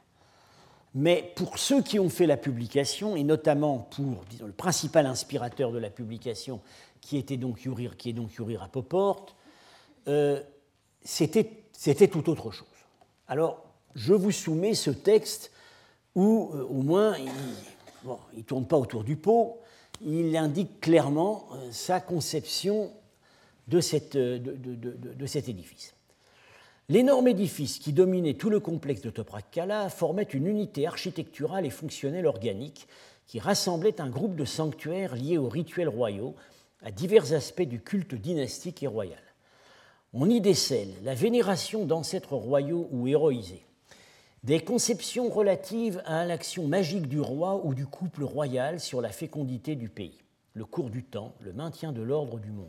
Mais 0.94 1.32
pour 1.36 1.58
ceux 1.58 1.82
qui 1.82 2.00
ont 2.00 2.10
fait 2.10 2.26
la 2.26 2.38
publication, 2.38 3.16
et 3.16 3.24
notamment 3.24 3.80
pour 3.80 4.24
le 4.46 4.52
principal 4.52 5.06
inspirateur 5.06 5.72
de 5.72 5.78
la 5.78 5.90
publication, 5.90 6.60
qui, 7.00 7.18
était 7.18 7.38
donc 7.38 7.60
qui 7.98 8.10
est 8.10 8.14
donc 8.14 8.34
Yuri 8.36 8.58
Rapoport, 8.58 9.28
euh, 10.08 10.42
c'était 11.02 12.08
tout 12.08 12.30
autre 12.30 12.52
chose. 12.52 12.68
Alors, 13.28 13.64
je 13.96 14.14
vous 14.14 14.32
soumets 14.32 14.74
ce 14.74 14.92
texte 14.92 15.52
où, 16.16 16.52
euh, 16.54 16.64
au 16.64 16.82
moins, 16.82 17.16
il 17.18 18.38
ne 18.38 18.44
tourne 18.44 18.68
pas 18.68 18.78
autour 18.78 19.04
du 19.04 19.16
pot, 19.16 19.60
il 20.02 20.36
indique 20.36 20.82
clairement 20.82 21.48
euh, 21.54 21.72
sa 21.72 22.02
conception 22.02 22.92
de, 23.68 23.78
de 23.78 25.26
cet 25.26 25.48
édifice. 25.48 25.94
L'énorme 26.92 27.30
édifice 27.30 27.80
qui 27.80 27.94
dominait 27.94 28.34
tout 28.34 28.50
le 28.50 28.60
complexe 28.60 29.00
de 29.00 29.10
Toprak-Kala 29.10 29.88
formait 29.88 30.24
une 30.24 30.46
unité 30.46 30.86
architecturale 30.86 31.66
et 31.66 31.70
fonctionnelle 31.70 32.26
organique 32.26 32.86
qui 33.28 33.40
rassemblait 33.40 34.02
un 34.02 34.10
groupe 34.10 34.36
de 34.36 34.44
sanctuaires 34.44 35.16
liés 35.16 35.38
aux 35.38 35.48
rituels 35.48 35.88
royaux, 35.88 36.36
à 36.84 36.92
divers 36.92 37.32
aspects 37.32 37.62
du 37.62 37.80
culte 37.80 38.14
dynastique 38.14 38.84
et 38.84 38.88
royal. 38.88 39.22
On 40.12 40.30
y 40.30 40.42
décèle 40.42 40.94
la 41.06 41.16
vénération 41.16 41.86
d'ancêtres 41.86 42.36
royaux 42.36 42.90
ou 42.92 43.08
héroïsés, 43.08 43.66
des 44.44 44.60
conceptions 44.60 45.30
relatives 45.30 46.04
à 46.06 46.26
l'action 46.26 46.68
magique 46.68 47.08
du 47.08 47.22
roi 47.22 47.66
ou 47.66 47.74
du 47.74 47.86
couple 47.86 48.26
royal 48.26 48.82
sur 48.82 49.00
la 49.00 49.14
fécondité 49.14 49.78
du 49.78 49.88
pays, 49.88 50.20
le 50.56 50.66
cours 50.66 50.90
du 50.90 51.06
temps, 51.06 51.36
le 51.40 51.54
maintien 51.54 51.94
de 51.94 52.02
l'ordre 52.02 52.38
du 52.38 52.52
monde. 52.52 52.68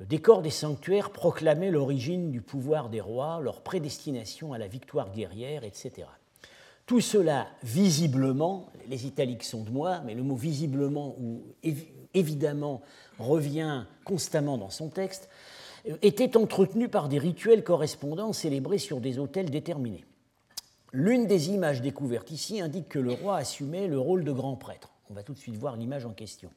Le 0.00 0.06
décor 0.06 0.40
des 0.40 0.50
sanctuaires 0.50 1.10
proclamait 1.10 1.70
l'origine 1.70 2.30
du 2.30 2.40
pouvoir 2.40 2.88
des 2.88 3.02
rois, 3.02 3.38
leur 3.42 3.60
prédestination 3.60 4.54
à 4.54 4.58
la 4.58 4.66
victoire 4.66 5.12
guerrière, 5.12 5.62
etc. 5.62 6.08
Tout 6.86 7.02
cela, 7.02 7.48
visiblement, 7.62 8.70
les 8.88 9.06
italiques 9.06 9.44
sont 9.44 9.62
de 9.62 9.70
moi, 9.70 10.00
mais 10.06 10.14
le 10.14 10.22
mot 10.22 10.36
visiblement 10.36 11.14
ou 11.20 11.42
évidemment 12.14 12.80
revient 13.18 13.84
constamment 14.04 14.56
dans 14.56 14.70
son 14.70 14.88
texte, 14.88 15.28
était 16.00 16.34
entretenu 16.38 16.88
par 16.88 17.10
des 17.10 17.18
rituels 17.18 17.62
correspondants 17.62 18.32
célébrés 18.32 18.78
sur 18.78 19.00
des 19.00 19.18
autels 19.18 19.50
déterminés. 19.50 20.06
L'une 20.92 21.26
des 21.26 21.50
images 21.50 21.82
découvertes 21.82 22.30
ici 22.30 22.62
indique 22.62 22.88
que 22.88 22.98
le 22.98 23.12
roi 23.12 23.36
assumait 23.36 23.86
le 23.86 23.98
rôle 23.98 24.24
de 24.24 24.32
grand 24.32 24.56
prêtre. 24.56 24.90
On 25.10 25.14
va 25.14 25.22
tout 25.22 25.34
de 25.34 25.38
suite 25.38 25.56
voir 25.56 25.76
l'image 25.76 26.06
en 26.06 26.12
question. 26.12 26.50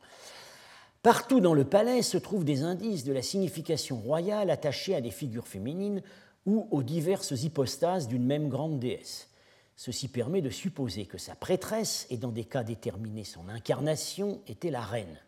Partout 1.04 1.42
dans 1.42 1.54
le 1.54 1.66
palais 1.66 2.02
se 2.02 2.18
trouvent 2.18 2.46
des 2.46 2.64
indices 2.64 3.04
de 3.04 3.12
la 3.12 3.22
signification 3.22 3.98
royale 3.98 4.50
attachée 4.50 4.96
à 4.96 5.02
des 5.02 5.12
figures 5.12 5.48
féminines 5.48 6.02
ou 6.46 6.66
aux 6.72 6.82
diverses 6.82 7.44
hypostases 7.44 8.08
d'une 8.08 8.26
même 8.26 8.48
grande 8.48 8.80
déesse. 8.80 9.28
Ceci 9.76 10.08
permet 10.08 10.42
de 10.42 10.50
supposer 10.50 11.06
que 11.06 11.18
sa 11.18 11.36
prêtresse, 11.36 12.08
et 12.10 12.16
dans 12.16 12.32
des 12.32 12.46
cas 12.46 12.64
déterminés 12.64 13.26
son 13.26 13.50
incarnation, 13.50 14.40
était 14.48 14.72
la 14.72 14.80
reine. 14.80 15.20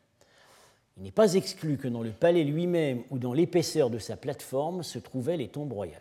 Il 0.96 1.04
n'est 1.04 1.12
pas 1.12 1.34
exclu 1.34 1.76
que 1.76 1.90
dans 1.90 2.04
le 2.04 2.12
palais 2.12 2.46
lui-même 2.46 3.04
ou 3.10 3.20
dans 3.20 3.34
l'épaisseur 3.34 3.90
de 3.90 4.00
sa 4.00 4.16
plateforme 4.16 4.82
se 4.82 4.98
trouvaient 4.98 5.36
les 5.36 5.50
tombes 5.50 5.74
royales. 5.74 6.00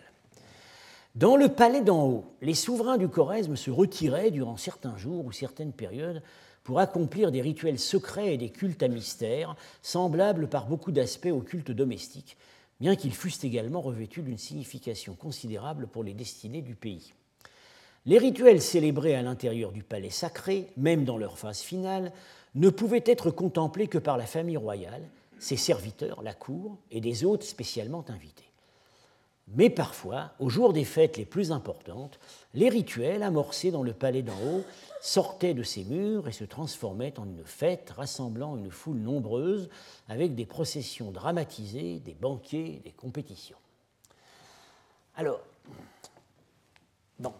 Dans 1.17 1.37
le 1.37 1.49
palais 1.49 1.81
d'en 1.81 2.07
haut, 2.07 2.25
les 2.43 2.55
souverains 2.55 2.97
du 2.97 3.09
Choresme 3.09 3.57
se 3.57 3.73
retiraient 3.73 4.31
durant 4.31 4.57
certains 4.57 4.97
jours 4.97 5.25
ou 5.25 5.33
certaines 5.33 5.73
périodes 5.73 6.23
pour 6.65 6.81
accomplir 6.81 7.31
des 7.31 7.43
rituels 7.43 7.79
secrets 7.79 8.35
et 8.35 8.39
des 8.39 8.49
cultes 8.49 8.83
à 8.83 8.89
mystère, 8.89 9.55
semblables 9.83 10.49
par 10.49 10.67
beaucoup 10.67 10.93
d'aspects 10.93 11.31
aux 11.33 11.43
cultes 11.43 11.71
domestiques, 11.71 12.37
bien 12.81 12.97
qu'ils 12.97 13.15
fussent 13.15 13.45
également 13.45 13.83
revêtus 13.83 14.23
d'une 14.23 14.39
signification 14.39 15.15
considérable 15.15 15.87
pour 15.87 16.03
les 16.03 16.15
destinées 16.15 16.63
du 16.63 16.75
pays. 16.75 17.13
Les 18.07 18.19
rituels 18.19 18.61
célébrés 18.61 19.15
à 19.15 19.23
l'intérieur 19.23 19.73
du 19.73 19.83
palais 19.83 20.11
sacré, 20.11 20.69
même 20.77 21.05
dans 21.05 21.19
leur 21.19 21.39
phase 21.39 21.61
finale, 21.61 22.13
ne 22.55 22.71
pouvaient 22.71 23.05
être 23.07 23.31
contemplés 23.31 23.89
que 23.89 23.99
par 23.99 24.17
la 24.17 24.27
famille 24.27 24.57
royale, 24.57 25.03
ses 25.39 25.57
serviteurs, 25.57 26.23
la 26.23 26.35
cour, 26.35 26.79
et 26.91 27.01
des 27.01 27.25
hôtes 27.25 27.43
spécialement 27.45 28.05
invités. 28.09 28.45
Mais 29.49 29.69
parfois, 29.69 30.33
au 30.39 30.49
jour 30.49 30.73
des 30.73 30.85
fêtes 30.85 31.19
les 31.19 31.27
plus 31.27 31.53
importantes, 31.53 32.19
les 32.55 32.71
rituels 32.71 33.23
amorcés 33.23 33.71
dans 33.71 33.83
le 33.83 33.93
palais 33.93 34.23
d'en 34.23 34.33
haut 34.33 34.65
sortaient 35.05 35.53
de 35.53 35.63
ses 35.63 35.85
murs 35.85 36.29
et 36.29 36.33
se 36.33 36.45
transformaient 36.45 37.19
en 37.19 37.27
une 37.27 37.45
fête 37.45 37.91
rassemblant 37.91 38.57
une 38.57 38.71
foule 38.71 38.97
nombreuse 38.97 39.69
avec 40.09 40.35
des 40.35 40.47
processions 40.47 41.11
dramatisées, 41.11 42.01
des 42.01 42.15
banquets, 42.15 42.81
des 42.83 42.91
compétitions. 42.91 43.59
Alors, 45.15 45.41
bon. 47.19 47.35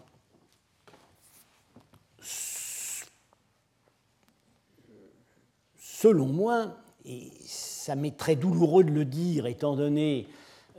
Selon 5.79 6.27
moi, 6.27 6.77
et 7.03 7.31
ça 7.47 7.95
m'est 7.95 8.15
très 8.15 8.35
douloureux 8.35 8.83
de 8.83 8.91
le 8.91 9.05
dire 9.05 9.47
étant 9.47 9.75
donné 9.75 10.27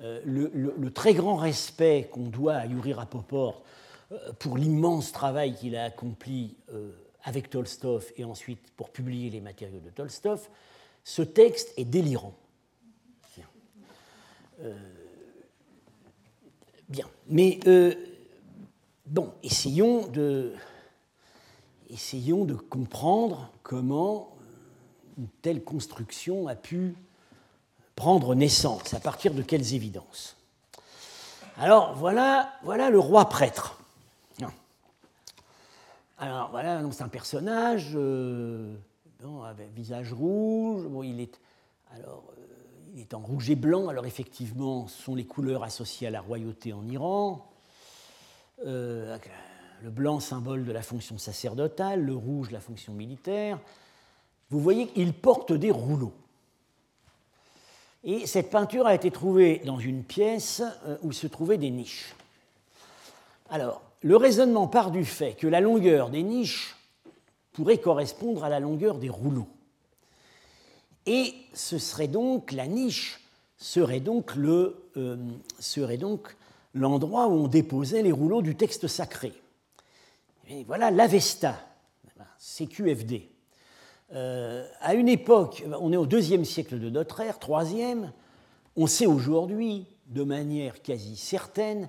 euh, 0.02 0.20
le, 0.24 0.90
très 0.92 1.14
grand 1.14 1.34
respect 1.34 2.08
qu'on 2.12 2.28
doit 2.28 2.54
à 2.54 2.66
Yuri 2.66 2.92
Rapoport 2.92 3.62
pour 4.38 4.56
l'immense 4.56 5.12
travail 5.12 5.54
qu'il 5.54 5.76
a 5.76 5.84
accompli 5.84 6.56
euh, 6.72 6.92
avec 7.24 7.50
Tolstov 7.50 8.12
et 8.16 8.24
ensuite 8.24 8.60
pour 8.76 8.90
publier 8.90 9.30
les 9.30 9.40
matériaux 9.40 9.80
de 9.80 9.90
Tolstov, 9.90 10.48
ce 11.02 11.22
texte 11.22 11.72
est 11.76 11.84
délirant. 11.84 12.34
Bien. 13.36 13.46
Euh, 14.62 14.74
bien. 16.88 17.08
Mais 17.28 17.58
bon, 19.06 19.32
essayons 19.42 20.06
de, 20.06 20.52
essayons 21.90 22.44
de 22.44 22.54
comprendre 22.54 23.50
comment 23.62 24.36
une 25.18 25.28
telle 25.42 25.64
construction 25.64 26.46
a 26.46 26.54
pu 26.54 26.94
prendre 27.94 28.34
naissance, 28.34 28.92
à 28.94 29.00
partir 29.00 29.32
de 29.32 29.42
quelles 29.42 29.74
évidences. 29.74 30.36
Alors 31.58 31.94
voilà, 31.94 32.52
voilà 32.62 32.90
le 32.90 32.98
roi 32.98 33.28
prêtre. 33.28 33.80
Alors 36.18 36.50
voilà, 36.50 36.82
c'est 36.92 37.02
un 37.02 37.08
personnage 37.08 37.90
euh, 37.94 38.74
avec 39.44 39.70
visage 39.74 40.14
rouge. 40.14 40.86
Bon, 40.86 41.02
il 41.02 41.20
est 41.20 41.38
alors 41.94 42.24
euh, 42.38 42.42
il 42.94 43.00
est 43.00 43.12
en 43.12 43.20
rouge 43.20 43.50
et 43.50 43.54
blanc. 43.54 43.88
Alors 43.88 44.06
effectivement, 44.06 44.88
ce 44.88 45.02
sont 45.02 45.14
les 45.14 45.26
couleurs 45.26 45.62
associées 45.62 46.06
à 46.06 46.10
la 46.10 46.22
royauté 46.22 46.72
en 46.72 46.86
Iran. 46.86 47.46
Euh, 48.64 49.18
le 49.82 49.90
blanc 49.90 50.18
symbole 50.18 50.64
de 50.64 50.72
la 50.72 50.80
fonction 50.80 51.18
sacerdotale, 51.18 52.02
le 52.02 52.16
rouge 52.16 52.50
la 52.50 52.60
fonction 52.60 52.94
militaire. 52.94 53.58
Vous 54.48 54.60
voyez 54.60 54.86
qu'il 54.86 55.12
porte 55.12 55.52
des 55.52 55.70
rouleaux. 55.70 56.14
Et 58.04 58.26
cette 58.26 58.50
peinture 58.50 58.86
a 58.86 58.94
été 58.94 59.10
trouvée 59.10 59.60
dans 59.66 59.78
une 59.78 60.02
pièce 60.02 60.62
où 61.02 61.12
se 61.12 61.26
trouvaient 61.26 61.58
des 61.58 61.70
niches. 61.70 62.14
Alors, 63.50 63.82
le 64.02 64.16
raisonnement 64.16 64.68
part 64.68 64.90
du 64.90 65.04
fait 65.04 65.34
que 65.34 65.46
la 65.46 65.60
longueur 65.60 66.10
des 66.10 66.22
niches 66.22 66.76
pourrait 67.52 67.78
correspondre 67.78 68.44
à 68.44 68.48
la 68.48 68.60
longueur 68.60 68.98
des 68.98 69.08
rouleaux. 69.08 69.48
Et 71.06 71.34
ce 71.54 71.78
serait 71.78 72.08
donc, 72.08 72.52
la 72.52 72.66
niche 72.66 73.20
serait 73.56 74.00
donc, 74.00 74.34
euh, 74.96 75.16
l'endroit 76.74 77.28
où 77.28 77.32
on 77.32 77.48
déposait 77.48 78.02
les 78.02 78.12
rouleaux 78.12 78.42
du 78.42 78.56
texte 78.56 78.86
sacré. 78.86 79.32
Voilà 80.66 80.90
l'Avesta, 80.90 81.56
CQFD. 82.38 83.28
Euh, 84.12 84.66
à 84.80 84.94
une 84.94 85.08
époque, 85.08 85.64
on 85.80 85.92
est 85.92 85.96
au 85.96 86.06
deuxième 86.06 86.44
siècle 86.44 86.78
de 86.78 86.90
notre 86.90 87.20
ère, 87.20 87.38
troisième, 87.38 88.12
on 88.76 88.86
sait 88.86 89.06
aujourd'hui, 89.06 89.86
de 90.06 90.22
manière 90.22 90.82
quasi 90.82 91.16
certaine, 91.16 91.88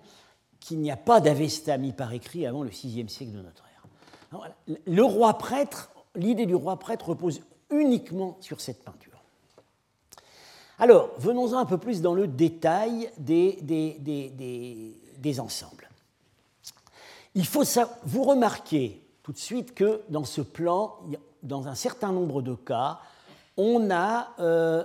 qu'il 0.67 0.79
n'y 0.79 0.91
a 0.91 0.97
pas 0.97 1.21
d'Avesta 1.21 1.77
mis 1.77 1.93
par 1.93 2.11
écrit 2.11 2.45
avant 2.45 2.61
le 2.61 2.69
VIe 2.69 3.07
siècle 3.07 3.31
de 3.31 3.41
notre 3.41 3.63
ère. 3.63 4.51
Le 4.85 5.01
roi 5.01 5.37
prêtre, 5.37 5.89
l'idée 6.13 6.45
du 6.45 6.55
roi 6.55 6.77
prêtre 6.77 7.07
repose 7.07 7.39
uniquement 7.69 8.35
sur 8.41 8.59
cette 8.59 8.83
peinture. 8.83 9.23
Alors, 10.77 11.11
venons-en 11.19 11.57
un 11.57 11.65
peu 11.65 11.77
plus 11.77 12.01
dans 12.01 12.13
le 12.13 12.27
détail 12.27 13.09
des, 13.17 13.55
ensembles. 15.39 15.89
Il 17.33 17.45
faut 17.45 17.63
vous 18.03 18.23
remarquer 18.23 19.01
tout 19.23 19.31
de 19.31 19.37
suite 19.37 19.73
que 19.73 20.01
dans 20.09 20.25
ce 20.25 20.41
plan, 20.41 20.97
dans 21.43 21.69
un 21.69 21.75
certain 21.75 22.11
nombre 22.11 22.41
de 22.41 22.55
cas, 22.55 22.99
on 23.55 23.89
a, 23.89 24.33
euh, 24.39 24.83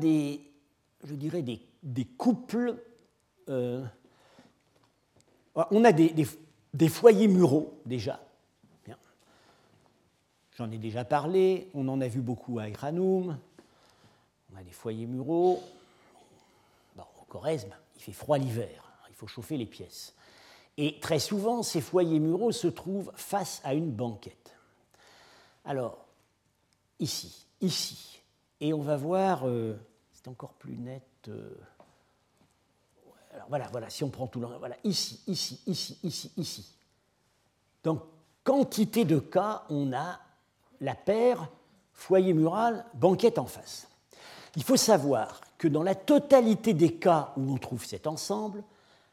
des, 0.00 0.40
je 1.04 1.14
dirais, 1.14 1.42
des, 1.42 2.04
couples 2.16 2.82
euh, 3.50 3.84
on 5.54 5.84
a 5.84 5.92
des, 5.92 6.88
foyers 6.88 7.28
muraux 7.28 7.80
déjà, 7.86 8.20
j'en 10.56 10.70
ai 10.70 10.78
déjà 10.78 11.04
parlé, 11.04 11.70
on 11.72 11.88
en 11.88 12.00
a 12.00 12.08
vu 12.08 12.20
beaucoup 12.20 12.58
à 12.58 12.68
Iranoum, 12.68 13.38
on 14.52 14.56
a 14.58 14.62
des 14.62 14.72
foyers 14.72 15.06
muraux. 15.06 15.62
Bon, 16.96 17.04
au 17.20 17.24
Choresme, 17.24 17.74
il 17.96 18.02
fait 18.02 18.12
froid 18.12 18.36
l'hiver, 18.36 18.92
il 19.08 19.14
faut 19.14 19.26
chauffer 19.26 19.56
les 19.56 19.64
pièces. 19.64 20.14
Et 20.76 21.00
très 21.00 21.18
souvent, 21.18 21.62
ces 21.62 21.80
foyers 21.80 22.20
muraux 22.20 22.52
se 22.52 22.66
trouvent 22.66 23.10
face 23.14 23.62
à 23.64 23.72
une 23.72 23.90
banquette. 23.90 24.54
Alors, 25.64 26.06
ici, 26.98 27.46
ici, 27.62 28.20
et 28.60 28.74
on 28.74 28.82
va 28.82 28.96
voir, 28.96 29.46
euh, 29.48 29.78
c'est 30.12 30.28
encore 30.28 30.52
plus 30.54 30.76
net. 30.76 31.04
Euh, 31.28 31.54
voilà, 33.48 33.68
voilà, 33.72 33.90
si 33.90 34.04
on 34.04 34.10
prend 34.10 34.26
tout 34.26 34.40
le. 34.40 34.46
Voilà, 34.58 34.76
ici, 34.84 35.20
ici, 35.26 35.60
ici, 35.66 35.98
ici, 36.02 36.32
ici. 36.36 36.74
Dans 37.82 38.02
quantité 38.44 39.04
de 39.04 39.18
cas, 39.18 39.62
on 39.70 39.92
a 39.92 40.18
la 40.80 40.94
paire 40.94 41.48
foyer 41.92 42.32
mural, 42.32 42.84
banquette 42.94 43.38
en 43.38 43.46
face. 43.46 43.86
Il 44.56 44.62
faut 44.62 44.78
savoir 44.78 45.40
que 45.58 45.68
dans 45.68 45.82
la 45.82 45.94
totalité 45.94 46.72
des 46.72 46.94
cas 46.94 47.32
où 47.36 47.52
on 47.52 47.58
trouve 47.58 47.84
cet 47.84 48.06
ensemble, 48.06 48.64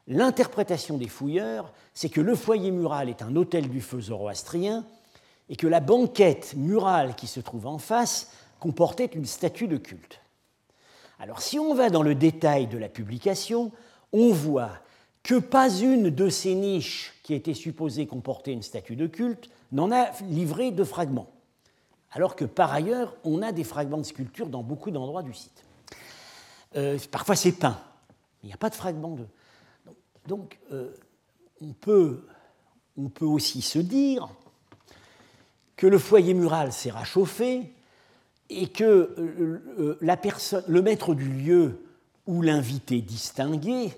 l'interprétation 0.07 0.97
des 0.97 1.09
fouilleurs, 1.09 1.73
c'est 1.93 2.09
que 2.09 2.21
le 2.21 2.35
foyer 2.35 2.71
mural 2.71 3.09
est 3.09 3.21
un 3.21 3.35
hôtel 3.35 3.69
du 3.69 3.81
feu 3.81 3.99
zoroastrien 3.99 4.85
et 5.49 5.55
que 5.55 5.67
la 5.67 5.81
banquette 5.81 6.55
murale 6.55 7.15
qui 7.15 7.27
se 7.27 7.39
trouve 7.39 7.67
en 7.67 7.77
face 7.77 8.31
comportait 8.59 9.05
une 9.05 9.25
statue 9.25 9.67
de 9.67 9.77
culte. 9.77 10.21
Alors 11.19 11.41
si 11.41 11.59
on 11.59 11.73
va 11.73 11.89
dans 11.89 12.03
le 12.03 12.15
détail 12.15 12.67
de 12.67 12.77
la 12.77 12.89
publication, 12.89 13.71
on 14.13 14.31
voit 14.31 14.71
que 15.23 15.35
pas 15.39 15.69
une 15.69 16.09
de 16.09 16.29
ces 16.29 16.55
niches 16.55 17.13
qui 17.23 17.33
était 17.33 17.53
supposée 17.53 18.07
comporter 18.07 18.53
une 18.53 18.61
statue 18.61 18.95
de 18.95 19.07
culte 19.07 19.49
n'en 19.71 19.91
a 19.91 20.11
livré 20.29 20.71
de 20.71 20.83
fragments, 20.83 21.29
alors 22.11 22.35
que 22.35 22.45
par 22.45 22.71
ailleurs, 22.71 23.15
on 23.23 23.41
a 23.41 23.51
des 23.51 23.65
fragments 23.65 23.97
de 23.97 24.03
sculpture 24.03 24.47
dans 24.47 24.63
beaucoup 24.63 24.91
d'endroits 24.91 25.23
du 25.23 25.33
site. 25.33 25.65
Euh, 26.75 26.97
parfois 27.11 27.35
c'est 27.35 27.51
peint, 27.51 27.79
il 28.43 28.47
n'y 28.47 28.53
a 28.53 28.57
pas 28.57 28.69
de 28.69 28.75
fragments 28.75 29.15
de... 29.15 29.25
Donc 30.27 30.59
euh, 30.71 30.91
on, 31.61 31.73
peut, 31.73 32.25
on 32.97 33.09
peut 33.09 33.25
aussi 33.25 33.61
se 33.61 33.79
dire 33.79 34.29
que 35.75 35.87
le 35.87 35.97
foyer 35.97 36.33
mural 36.33 36.71
s'est 36.71 36.91
rachauffé 36.91 37.73
et 38.49 38.67
que 38.67 38.83
euh, 38.83 39.97
la 40.01 40.15
personne, 40.15 40.63
le 40.67 40.81
maître 40.81 41.13
du 41.13 41.29
lieu 41.29 41.86
ou 42.27 42.41
l'invité 42.41 43.01
distingué 43.01 43.91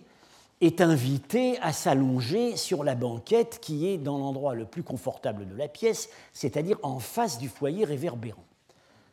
est 0.62 0.82
invité 0.82 1.58
à 1.60 1.72
s'allonger 1.72 2.58
sur 2.58 2.84
la 2.84 2.96
banquette 2.96 3.60
qui 3.62 3.88
est 3.88 3.98
dans 3.98 4.18
l'endroit 4.18 4.56
le 4.56 4.66
plus 4.66 4.84
confortable 4.84 5.48
de 5.48 5.56
la 5.56 5.68
pièce, 5.68 6.10
c'est-à-dire 6.34 6.78
en 6.84 7.00
face 7.00 7.38
du 7.38 7.48
foyer 7.48 7.86
réverbérant. 7.86 8.44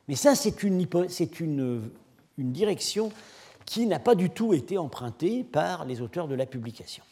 Mais 0.08 0.16
ça, 0.16 0.34
c'est 0.34 0.62
une 0.62 0.86
direction 2.38 3.12
qui 3.64 3.86
n'a 3.86 3.98
pas 3.98 4.14
du 4.14 4.30
tout 4.30 4.54
été 4.54 4.78
empruntée 4.78 5.44
par 5.44 5.84
les 5.84 6.00
auteurs 6.00 6.28
de 6.28 6.34
la 6.34 6.46
publication. 6.46 7.02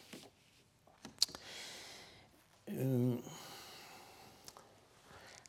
Euh, 2.71 3.15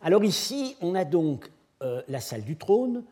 alors 0.02 0.24
ici, 0.24 0.76
on 0.80 0.94
a 0.94 1.04
donc 1.04 1.50
euh, 1.82 2.02
la 2.08 2.20
salle 2.20 2.44
du 2.44 2.56
trône. 2.56 3.04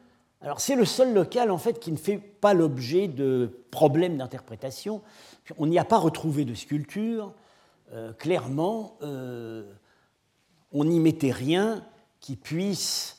Alors 0.44 0.60
c'est 0.60 0.76
le 0.76 0.84
seul 0.84 1.12
local 1.12 1.50
en 1.50 1.58
fait 1.58 1.80
qui 1.80 1.90
ne 1.90 1.96
fait 1.96 2.18
pas 2.18 2.54
l'objet 2.54 3.08
de 3.08 3.64
problèmes 3.72 4.18
d'interprétation. 4.18 5.02
On 5.58 5.66
n'y 5.66 5.78
a 5.78 5.84
pas 5.84 5.98
retrouvé 5.98 6.44
de 6.44 6.54
sculpture. 6.54 7.32
Euh, 7.92 8.12
clairement, 8.12 8.96
on 9.00 10.84
n'y 10.84 11.00
mettait 11.00 11.32
rien 11.32 11.84
qui 12.20 12.36
puisse 12.36 13.18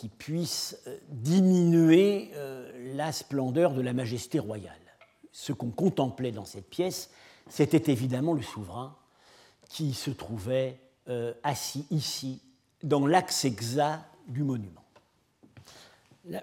qui 0.00 0.08
puisse 0.08 0.78
euh, 0.86 0.96
diminuer 1.10 2.30
euh, 2.34 2.94
la 2.94 3.12
splendeur 3.12 3.74
de 3.74 3.82
la 3.82 3.92
majesté 3.92 4.38
royale. 4.38 4.72
Ce 5.30 5.52
qu'on 5.52 5.70
contemplait 5.70 6.32
dans 6.32 6.46
cette 6.46 6.70
pièce, 6.70 7.10
c'était 7.50 7.92
évidemment 7.92 8.32
le 8.32 8.40
souverain 8.40 8.96
qui 9.68 9.92
se 9.92 10.10
trouvait 10.10 10.80
euh, 11.10 11.34
assis 11.42 11.86
ici, 11.90 12.40
dans 12.82 13.06
l'axe 13.06 13.44
exact 13.44 14.06
du 14.28 14.42
monument. 14.42 14.84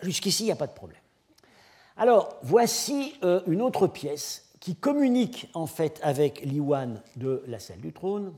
Jusqu'ici, 0.01 0.43
il 0.43 0.45
n'y 0.47 0.51
a 0.51 0.57
pas 0.57 0.67
de 0.67 0.73
problème. 0.73 1.01
Alors, 1.95 2.38
voici 2.43 3.15
une 3.47 3.61
autre 3.61 3.88
pièce 3.88 4.47
qui 4.59 4.75
communique 4.75 5.49
en 5.53 5.65
fait 5.65 5.99
avec 6.03 6.41
l'iwan 6.41 7.01
de 7.15 7.43
la 7.47 7.59
salle 7.59 7.80
du 7.80 7.93
trône 7.93 8.34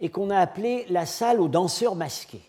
et 0.00 0.08
qu'on 0.08 0.30
a 0.30 0.38
appelée 0.38 0.86
la 0.88 1.06
salle 1.06 1.40
aux 1.40 1.48
danseurs 1.48 1.94
masqués. 1.94 2.42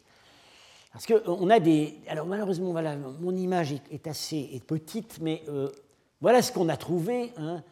Parce 0.91 1.07
qu'on 1.07 1.49
a 1.49 1.59
des. 1.59 1.97
Alors 2.07 2.27
malheureusement, 2.27 2.71
voilà, 2.71 2.95
mon 2.95 3.35
image 3.35 3.73
est, 3.91 4.07
assez 4.07 4.61
petite, 4.67 5.19
mais 5.21 5.41
euh, 5.49 5.69
voilà 6.21 6.43
ce 6.43 6.51
qu'on 6.51 6.69
a 6.69 6.77
trouvé 6.77 7.33
hein. 7.37 7.63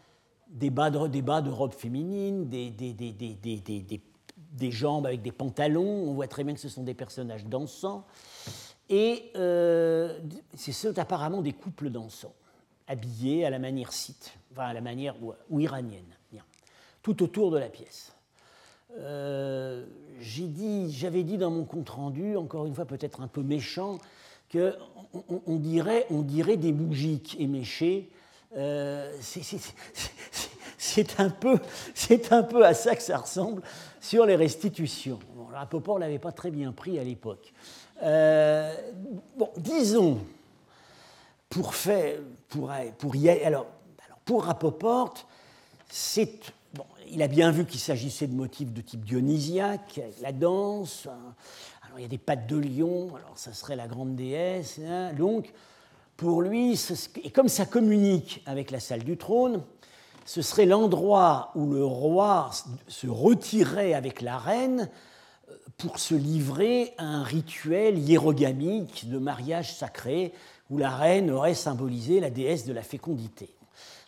des, 0.49 0.71
bas 0.71 0.89
de, 0.89 1.07
des 1.07 1.21
bas 1.21 1.39
robes 1.39 1.73
féminines, 1.73 2.49
des, 2.49 2.71
des, 2.71 2.93
des, 2.93 4.01
jambes 4.71 5.05
avec 5.05 5.21
des 5.21 5.31
pantalons. 5.31 6.09
On 6.09 6.13
voit 6.13 6.27
très 6.27 6.43
bien 6.43 6.53
que 6.53 6.59
ce 6.59 6.69
sont 6.69 6.83
des 6.83 6.93
personnages 6.93 7.45
dansants. 7.45 8.05
Et 8.89 9.31
euh, 9.37 10.19
ce 10.57 10.71
sont 10.73 10.99
apparemment 10.99 11.41
des 11.41 11.53
couples 11.53 11.89
dansants, 11.89 12.33
habillés 12.87 13.45
à 13.45 13.49
la 13.49 13.57
manière 13.57 13.93
site, 13.93 14.33
enfin 14.51 14.63
à 14.63 14.73
la 14.73 14.81
manière 14.81 15.15
ou, 15.49 15.59
iranienne, 15.59 16.03
tout 17.01 17.23
autour 17.23 17.51
de 17.51 17.57
la 17.57 17.69
pièce. 17.69 18.13
Euh, 18.99 19.85
j'avais 20.19 21.23
dit 21.23 21.37
dans 21.37 21.51
mon 21.51 21.63
compte 21.63 21.89
rendu, 21.89 22.35
encore 22.35 22.65
une 22.65 22.75
fois 22.75 22.85
peut-être 22.85 23.21
un 23.21 23.27
peu 23.27 23.41
méchant, 23.41 23.97
qu'on 24.51 24.73
on, 25.47 25.55
dirait, 25.55 26.57
des 26.57 26.73
moujiks 26.73 27.37
éméchés. 27.39 28.09
Euh, 28.57 29.09
un, 31.17 31.29
peu, 31.29 31.59
un 32.31 32.43
peu 32.43 32.65
à 32.65 32.73
ça 32.73 32.95
que 32.95 33.03
ça 33.03 33.17
ressemble 33.17 33.61
sur 33.99 34.25
les 34.25 34.35
restitutions. 34.35 35.19
Popor 35.69 35.95
ne 35.95 36.01
l'avait 36.01 36.19
pas 36.19 36.31
très 36.31 36.51
bien 36.51 36.71
pris 36.71 36.97
à 36.99 37.03
l'époque. 37.03 37.53
Euh, 38.03 38.73
bon, 39.37 39.49
disons, 39.57 40.19
pour, 41.49 41.75
faire, 41.75 42.19
pour, 42.49 42.71
pour 42.97 43.15
y 43.15 43.29
alors, 43.29 43.67
alors 44.05 44.17
pour 44.25 44.45
Rapoport, 44.45 45.13
c'est 45.89 46.39
il 47.09 47.21
a 47.21 47.27
bien 47.27 47.51
vu 47.51 47.65
qu'il 47.65 47.79
s'agissait 47.79 48.27
de 48.27 48.33
motifs 48.33 48.71
de 48.71 48.81
type 48.81 49.03
dionysiaque, 49.03 49.99
la 50.21 50.31
danse. 50.31 51.07
Hein. 51.11 51.35
Alors 51.83 51.99
il 51.99 52.03
y 52.03 52.05
a 52.05 52.07
des 52.07 52.17
pattes 52.17 52.47
de 52.47 52.55
lion, 52.55 53.13
alors 53.15 53.37
ça 53.37 53.53
serait 53.53 53.75
la 53.75 53.87
grande 53.87 54.15
déesse. 54.15 54.79
Hein. 54.85 55.11
Donc, 55.13 55.51
pour 56.15 56.41
lui, 56.41 56.79
et 57.23 57.31
comme 57.31 57.49
ça 57.49 57.65
communique 57.65 58.41
avec 58.45 58.71
la 58.71 58.79
salle 58.79 59.03
du 59.03 59.17
trône, 59.17 59.61
ce 60.25 60.41
serait 60.41 60.65
l'endroit 60.65 61.51
où 61.55 61.71
le 61.71 61.83
roi 61.83 62.51
se 62.87 63.07
retirait 63.07 63.93
avec 63.93 64.21
la 64.21 64.37
reine 64.37 64.89
euh, 65.49 65.55
pour 65.77 65.99
se 65.99 66.15
livrer 66.15 66.93
à 66.97 67.03
un 67.03 67.23
rituel 67.23 67.97
hiérogamique 67.97 69.09
de 69.09 69.17
mariage 69.17 69.75
sacré 69.75 70.33
où 70.69 70.77
la 70.77 70.89
reine 70.89 71.31
aurait 71.31 71.53
symbolisé 71.53 72.19
la 72.19 72.29
déesse 72.29 72.65
de 72.65 72.73
la 72.73 72.83
fécondité. 72.83 73.49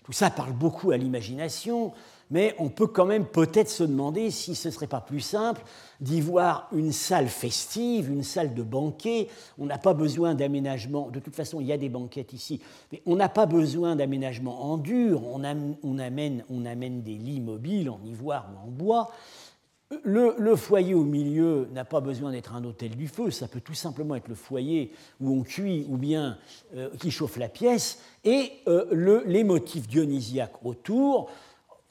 Tout 0.03 0.13
ça 0.13 0.29
parle 0.29 0.53
beaucoup 0.53 0.91
à 0.91 0.97
l'imagination 0.97 1.93
mais 2.33 2.55
on 2.57 2.67
peut 2.67 2.87
quand 2.87 3.05
même 3.05 3.25
peut-être 3.25 3.69
se 3.69 3.83
demander 3.83 4.31
si 4.31 4.55
ce 4.55 4.67
ne 4.67 4.73
serait 4.73 4.87
pas 4.87 5.01
plus 5.01 5.21
simple 5.21 5.61
d'y 6.01 6.19
voir 6.19 6.67
une 6.73 6.91
salle 6.91 7.27
festive, 7.27 8.09
une 8.09 8.23
salle 8.23 8.55
de 8.55 8.63
banquet. 8.63 9.27
On 9.59 9.67
n'a 9.67 9.77
pas 9.77 9.93
besoin 9.93 10.33
d'aménagement, 10.33 11.11
de 11.11 11.19
toute 11.19 11.35
façon 11.35 11.61
il 11.61 11.67
y 11.67 11.71
a 11.71 11.77
des 11.77 11.89
banquettes 11.89 12.33
ici, 12.33 12.59
mais 12.91 13.03
on 13.05 13.15
n'a 13.15 13.29
pas 13.29 13.45
besoin 13.45 13.95
d'aménagement 13.95 14.63
en 14.63 14.77
dur, 14.77 15.21
on, 15.31 15.43
amène, 15.43 17.03
des 17.03 17.17
lits 17.17 17.39
mobiles 17.39 17.91
en 17.91 17.99
ivoire 18.03 18.49
ou 18.51 18.67
en 18.67 18.71
bois. 18.71 19.11
Le, 20.03 20.55
foyer 20.55 20.95
au 20.95 21.03
milieu 21.03 21.69
n'a 21.71 21.85
pas 21.85 22.01
besoin 22.01 22.31
d'être 22.31 22.55
un 22.55 22.63
hôtel 22.63 22.95
du 22.95 23.07
feu, 23.07 23.29
ça 23.29 23.47
peut 23.47 23.61
tout 23.61 23.75
simplement 23.75 24.15
être 24.15 24.27
le 24.27 24.33
foyer 24.33 24.91
où 25.21 25.39
on 25.39 25.43
cuit 25.43 25.85
ou 25.87 25.97
bien 25.97 26.39
euh, 26.75 26.89
qui 26.99 27.11
chauffe 27.11 27.37
la 27.37 27.47
pièce, 27.47 27.99
et 28.23 28.53
euh, 28.67 29.21
les 29.27 29.43
motifs 29.43 29.87
dionysiaques 29.87 30.65
autour 30.65 31.29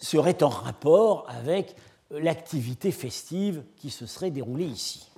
serait 0.03 0.43
en 0.43 0.49
rapport 0.49 1.27
avec 1.29 1.77
l'activité 2.11 2.91
festive 2.91 3.63
qui 3.77 3.91
se 3.91 4.07
serait 4.07 4.31
déroulée 4.31 4.67
ici. 4.67 5.09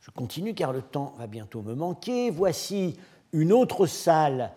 Je 0.00 0.10
continue 0.10 0.52
car 0.52 0.72
le 0.72 0.82
temps 0.82 1.14
va 1.16 1.26
bientôt 1.26 1.62
me 1.62 1.74
manquer. 1.74 2.30
Voici 2.30 2.96
une 3.32 3.52
autre 3.52 3.86
salle 3.86 4.50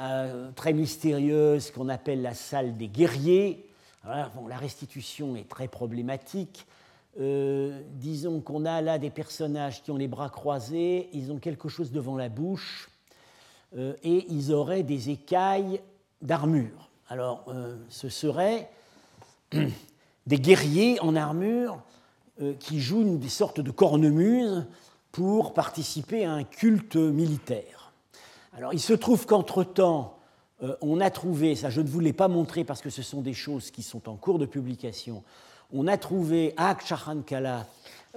euh, 0.00 0.50
très 0.52 0.72
mystérieuse 0.72 1.70
qu'on 1.70 1.88
appelle 1.88 2.22
la 2.22 2.34
salle 2.34 2.76
des 2.76 2.88
guerriers. 2.88 3.68
la 4.04 4.56
restitution 4.56 5.36
est 5.36 5.48
très 5.48 5.68
problématique. 5.68 6.66
Euh, 7.20 7.82
disons 7.90 8.40
qu'on 8.40 8.64
a 8.64 8.80
là 8.80 8.98
des 8.98 9.10
personnages 9.10 9.82
qui 9.82 9.90
ont 9.90 9.98
les 9.98 10.08
bras 10.08 10.30
croisés, 10.30 11.10
ils 11.12 11.30
ont 11.30 11.38
quelque 11.38 11.68
chose 11.68 11.92
devant 11.92 12.16
la 12.16 12.30
bouche 12.30 12.88
euh, 13.76 13.94
et 14.02 14.24
ils 14.30 14.52
auraient 14.52 14.82
des 14.82 15.10
écailles 15.10 15.80
d'armure. 16.22 16.91
Alors, 17.12 17.44
euh, 17.48 17.76
ce 17.90 18.08
seraient 18.08 18.70
des 20.26 20.38
guerriers 20.38 20.98
en 21.00 21.14
armure 21.14 21.78
qui 22.58 22.80
jouent 22.80 23.02
une 23.02 23.28
sorte 23.28 23.60
de 23.60 23.70
cornemuse 23.70 24.64
pour 25.12 25.52
participer 25.52 26.24
à 26.24 26.32
un 26.32 26.42
culte 26.42 26.96
militaire. 26.96 27.92
Alors 28.56 28.72
il 28.72 28.80
se 28.80 28.94
trouve 28.94 29.26
qu'entre-temps, 29.26 30.18
on 30.80 31.00
a 31.00 31.10
trouvé, 31.10 31.54
ça 31.54 31.68
je 31.68 31.82
ne 31.82 31.86
vous 31.86 32.00
l'ai 32.00 32.14
pas 32.14 32.28
montré 32.28 32.64
parce 32.64 32.80
que 32.80 32.88
ce 32.88 33.02
sont 33.02 33.20
des 33.20 33.34
choses 33.34 33.70
qui 33.70 33.82
sont 33.82 34.08
en 34.08 34.16
cours 34.16 34.38
de 34.38 34.46
publication, 34.46 35.22
on 35.70 35.86
a 35.86 35.98
trouvé 35.98 36.54
à 36.56 36.70
Akshahankala 36.70 37.66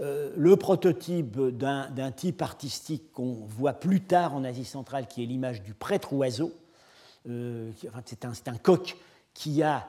euh, 0.01 0.31
le 0.35 0.55
prototype 0.57 1.39
d'un 1.39 2.11
type 2.11 2.41
artistique 2.41 3.11
qu'on 3.13 3.45
voit 3.47 3.73
plus 3.73 4.01
tard 4.01 4.35
en 4.35 4.43
Asie 4.43 4.65
centrale, 4.65 5.07
qui 5.07 5.23
est 5.23 5.25
l'image 5.25 5.61
du 5.61 5.73
prêtre 5.73 6.11
oiseau. 6.13 6.51
Euh, 7.29 7.71
c'est 8.05 8.25
un, 8.47 8.57
coq 8.57 8.95
qui 9.33 9.63
a 9.63 9.87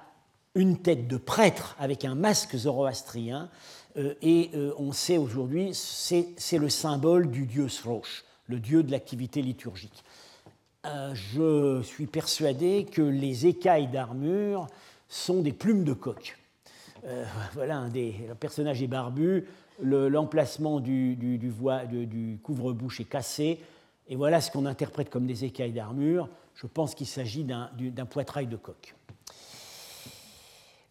une 0.54 0.78
tête 0.78 1.06
de 1.06 1.16
prêtre 1.16 1.76
avec 1.78 2.04
un 2.04 2.14
masque 2.14 2.56
zoroastrien, 2.56 3.50
euh, 3.96 4.14
et 4.22 4.50
on 4.78 4.92
sait 4.92 5.18
aujourd'hui, 5.18 5.70
c'est 5.74 6.58
le 6.58 6.68
symbole 6.68 7.30
du 7.30 7.46
dieu 7.46 7.68
Srosh, 7.68 8.24
le 8.46 8.58
dieu 8.58 8.82
de 8.82 8.90
l'activité 8.90 9.42
liturgique. 9.42 10.04
je 10.84 11.82
suis 11.82 12.06
persuadé 12.06 12.86
que 12.90 13.02
les 13.02 13.46
écailles 13.46 13.88
d'armure 13.88 14.66
sont 15.08 15.42
des 15.42 15.52
plumes 15.52 15.84
de 15.84 15.92
coq. 15.92 16.38
voilà, 17.54 17.86
le 17.94 18.34
personnage 18.34 18.82
est 18.82 18.86
barbu, 18.86 19.46
l'emplacement 19.82 20.80
du, 20.80 22.40
couvre-bouche 22.42 23.00
est 23.00 23.04
cassé, 23.04 23.60
et 24.08 24.16
voilà 24.16 24.40
ce 24.40 24.50
qu'on 24.50 24.66
interprète 24.66 25.10
comme 25.10 25.26
des 25.26 25.44
écailles 25.44 25.72
d'armure. 25.72 26.28
Je 26.56 26.66
pense 26.66 26.94
qu'il 26.94 27.06
s'agit 27.06 27.44
d'un 27.44 28.06
poitrail 28.06 28.46
de 28.46 28.56
coq. 28.56 28.94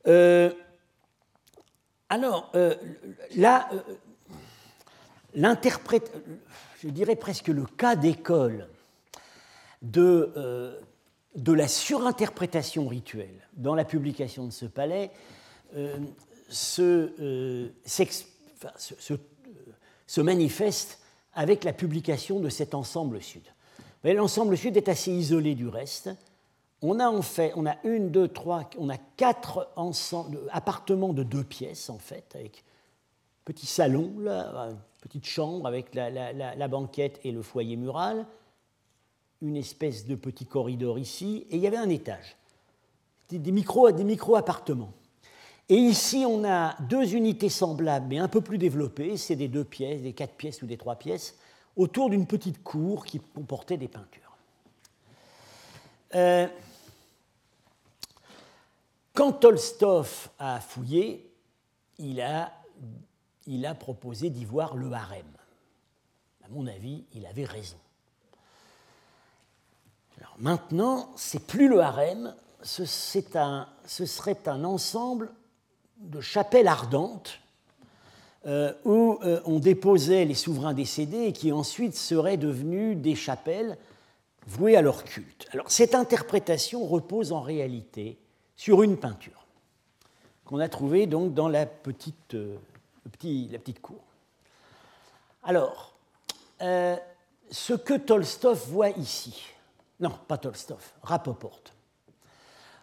Euh, 0.07 0.53
alors, 2.09 2.51
euh, 2.53 2.75
là, 3.35 3.67
euh, 3.73 3.81
l'interprète, 5.33 6.13
je 6.81 6.89
dirais 6.89 7.15
presque 7.15 7.47
le 7.47 7.65
cas 7.65 7.95
d'école 7.95 8.67
de, 9.81 10.77
la 11.47 11.67
surinterprétation 11.67 12.87
rituelle 12.87 13.47
dans 13.53 13.73
la 13.73 13.85
publication 13.85 14.45
de 14.45 14.51
ce 14.51 14.67
palais 14.67 15.11
se, 16.47 17.71
manifeste 20.21 20.99
avec 21.33 21.63
la 21.63 21.73
publication 21.73 22.39
de 22.39 22.49
cet 22.49 22.75
ensemble 22.75 23.19
sud. 23.21 23.54
L'ensemble 24.13 24.57
sud 24.57 24.77
est 24.77 24.89
assez 24.89 25.11
isolé 25.11 25.55
du 25.55 25.67
reste. 25.67 26.09
On 26.81 26.99
a 26.99 27.09
en 27.09 27.21
fait, 27.21 27.53
on 27.55 27.65
a 27.65 27.75
une, 27.83 28.11
deux, 28.11 28.27
trois, 28.27 28.69
on 28.77 28.89
a 28.89 28.97
quatre 28.97 29.69
appartements 30.51 31.13
de 31.13 31.23
deux 31.23 31.43
pièces 31.43 31.89
en 31.89 31.97
fait, 31.97 32.35
avec 32.35 32.63
petit 33.45 33.65
salon, 33.65 34.13
petite 35.01 35.25
chambre 35.25 35.67
avec 35.67 35.95
la, 35.95 36.67
banquette 36.67 37.19
et 37.23 37.31
le 37.31 37.41
foyer 37.41 37.77
mural, 37.77 38.27
une 39.41 39.57
espèce 39.57 40.05
de 40.05 40.15
petit 40.15 40.45
corridor 40.45 40.99
ici, 40.99 41.47
et 41.49 41.55
il 41.55 41.61
y 41.61 41.67
avait 41.67 41.77
un 41.77 41.89
étage, 41.89 42.35
des, 43.29 43.39
des 43.39 43.51
micro-appartements. 43.51 44.93
Et 45.67 45.77
ici, 45.77 46.25
on 46.27 46.43
a 46.43 46.75
deux 46.81 47.15
unités 47.15 47.49
semblables, 47.49 48.05
mais 48.07 48.19
un 48.19 48.27
peu 48.27 48.41
plus 48.41 48.59
développées. 48.59 49.17
C'est 49.17 49.35
des 49.35 49.47
deux 49.47 49.63
pièces, 49.63 50.03
des 50.03 50.13
quatre 50.13 50.35
pièces 50.35 50.61
ou 50.61 50.67
des 50.67 50.77
trois 50.77 50.95
pièces, 50.95 51.35
autour 51.75 52.09
d'une 52.09 52.27
petite 52.27 52.63
cour 52.63 53.05
qui 53.05 53.19
comportait 53.19 53.77
des 53.77 53.87
peintures. 53.87 54.37
Euh, 56.15 56.47
quand 59.13 59.33
Tolstov 59.33 60.29
a 60.39 60.59
fouillé, 60.59 61.31
il 61.97 62.21
a, 62.21 62.51
proposé 63.75 64.29
d'y 64.29 64.45
voir 64.45 64.75
le 64.75 64.91
harem. 64.91 65.25
À 66.43 66.49
mon 66.49 66.67
avis, 66.67 67.05
il 67.13 67.25
avait 67.25 67.45
raison. 67.45 67.77
Alors 70.17 70.35
maintenant, 70.37 71.11
c'est 71.15 71.45
plus 71.45 71.67
le 71.67 71.81
harem, 71.81 72.35
ce, 72.61 72.85
serait 72.85 74.47
un 74.47 74.63
ensemble 74.63 75.31
de 75.97 76.19
chapelles 76.21 76.67
ardentes 76.67 77.39
où 78.85 79.19
euh, 79.23 79.39
on 79.45 79.59
déposait 79.59 80.25
les 80.25 80.35
souverains 80.35 80.73
décédés 80.73 81.25
et 81.25 81.33
qui 81.33 81.51
ensuite 81.51 81.95
seraient 81.95 82.37
devenus 82.37 82.97
des 82.97 83.15
chapelles 83.15 83.77
vouées 84.47 84.75
à 84.75 84.81
leur 84.81 85.03
culte. 85.03 85.47
Alors 85.51 85.71
cette 85.71 85.95
interprétation 85.95 86.85
repose 86.85 87.31
en 87.31 87.41
réalité 87.41 88.17
sur 88.55 88.83
une 88.83 88.97
peinture 88.97 89.45
qu'on 90.45 90.59
a 90.59 90.69
trouvée 90.69 91.07
donc 91.07 91.33
dans 91.33 91.49
la 91.49 91.65
petite, 91.65 92.35
euh, 92.35 92.55
la 93.51 93.57
petite 93.57 93.81
cour. 93.81 94.03
Alors, 95.43 95.95
ce 96.59 97.73
que 97.73 97.95
Tolstov 97.95 98.67
voit 98.69 98.89
ici, 98.89 99.41
non, 99.99 100.11
pas 100.27 100.37
Tolstov, 100.37 100.83
Rapoport. 101.01 101.61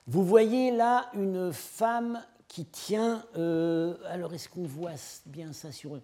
Vous 0.06 0.24
voyez 0.24 0.72
là 0.72 1.08
une 1.14 1.52
femme 1.52 2.20
qui 2.52 2.66
tient, 2.66 3.24
euh, 3.38 3.96
alors 4.04 4.34
est-ce 4.34 4.46
qu'on 4.46 4.64
voit 4.64 4.90
bien 5.24 5.54
ça 5.54 5.72
sur... 5.72 5.98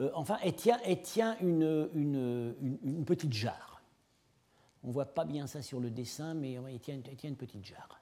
Euh, 0.00 0.10
enfin, 0.14 0.36
elle 0.42 0.56
tient, 0.56 0.80
tient 1.04 1.36
une, 1.38 1.88
une, 1.94 3.04
petite 3.04 3.32
jarre. 3.32 3.80
On 4.82 4.88
ne 4.88 4.92
voit 4.92 5.14
pas 5.14 5.24
bien 5.24 5.46
ça 5.46 5.62
sur 5.62 5.78
le 5.78 5.90
dessin, 5.90 6.34
mais 6.34 6.54
elle 6.54 6.80
tient, 6.80 6.98
tient 7.16 7.30
une 7.30 7.36
petite 7.36 7.64
jarre. 7.64 8.00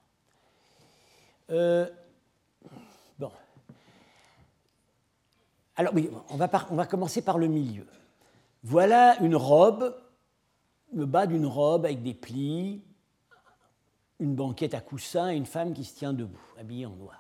Euh, 1.51 1.91
bon. 3.19 3.31
Alors 5.77 5.93
oui, 5.93 6.09
on 6.31 6.37
va, 6.37 6.49
on 6.71 6.77
va 6.77 6.87
commencer 6.87 7.21
par 7.21 7.37
le 7.37 7.49
milieu. 7.49 7.87
Voilà 8.63 9.21
une 9.21 9.37
robe, 9.37 9.95
le 10.95 11.05
bas 11.05 11.27
d'une 11.27 11.45
robe 11.45 11.85
avec 11.85 12.03
des 12.03 12.15
plis, 12.15 12.83
une 14.21 14.35
banquette 14.35 14.73
à 14.73 14.81
coussins 14.81 15.31
et 15.31 15.37
une 15.37 15.45
femme 15.45 15.75
qui 15.75 15.85
se 15.85 15.95
tient 15.95 16.15
debout, 16.15 16.41
habillée 16.59 16.87
en 16.87 16.97
noir. 16.97 17.20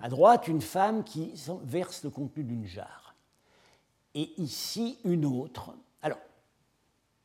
À 0.00 0.08
droite, 0.08 0.48
une 0.48 0.60
femme 0.60 1.04
qui 1.04 1.32
verse 1.64 2.04
le 2.04 2.10
contenu 2.10 2.44
d'une 2.44 2.66
jarre. 2.66 3.14
Et 4.14 4.30
ici, 4.38 4.98
une 5.04 5.24
autre. 5.24 5.74
Alors, 6.02 6.18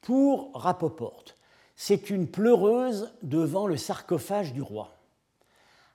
pour 0.01 0.51
Rapoport, 0.53 1.23
c'est 1.75 2.09
une 2.09 2.27
pleureuse 2.27 3.11
devant 3.21 3.67
le 3.67 3.77
sarcophage 3.77 4.53
du 4.53 4.61
roi. 4.61 4.95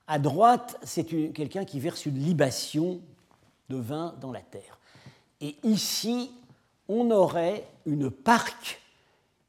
À 0.06 0.18
droite, 0.18 0.78
c'est 0.82 1.04
quelqu'un 1.04 1.64
qui 1.64 1.80
verse 1.80 2.06
une 2.06 2.18
libation 2.18 3.00
de 3.68 3.76
vin 3.76 4.14
dans 4.20 4.32
la 4.32 4.40
terre. 4.40 4.78
Et 5.40 5.56
ici, 5.62 6.30
on 6.88 7.10
aurait 7.10 7.66
une 7.86 8.10
parque 8.10 8.80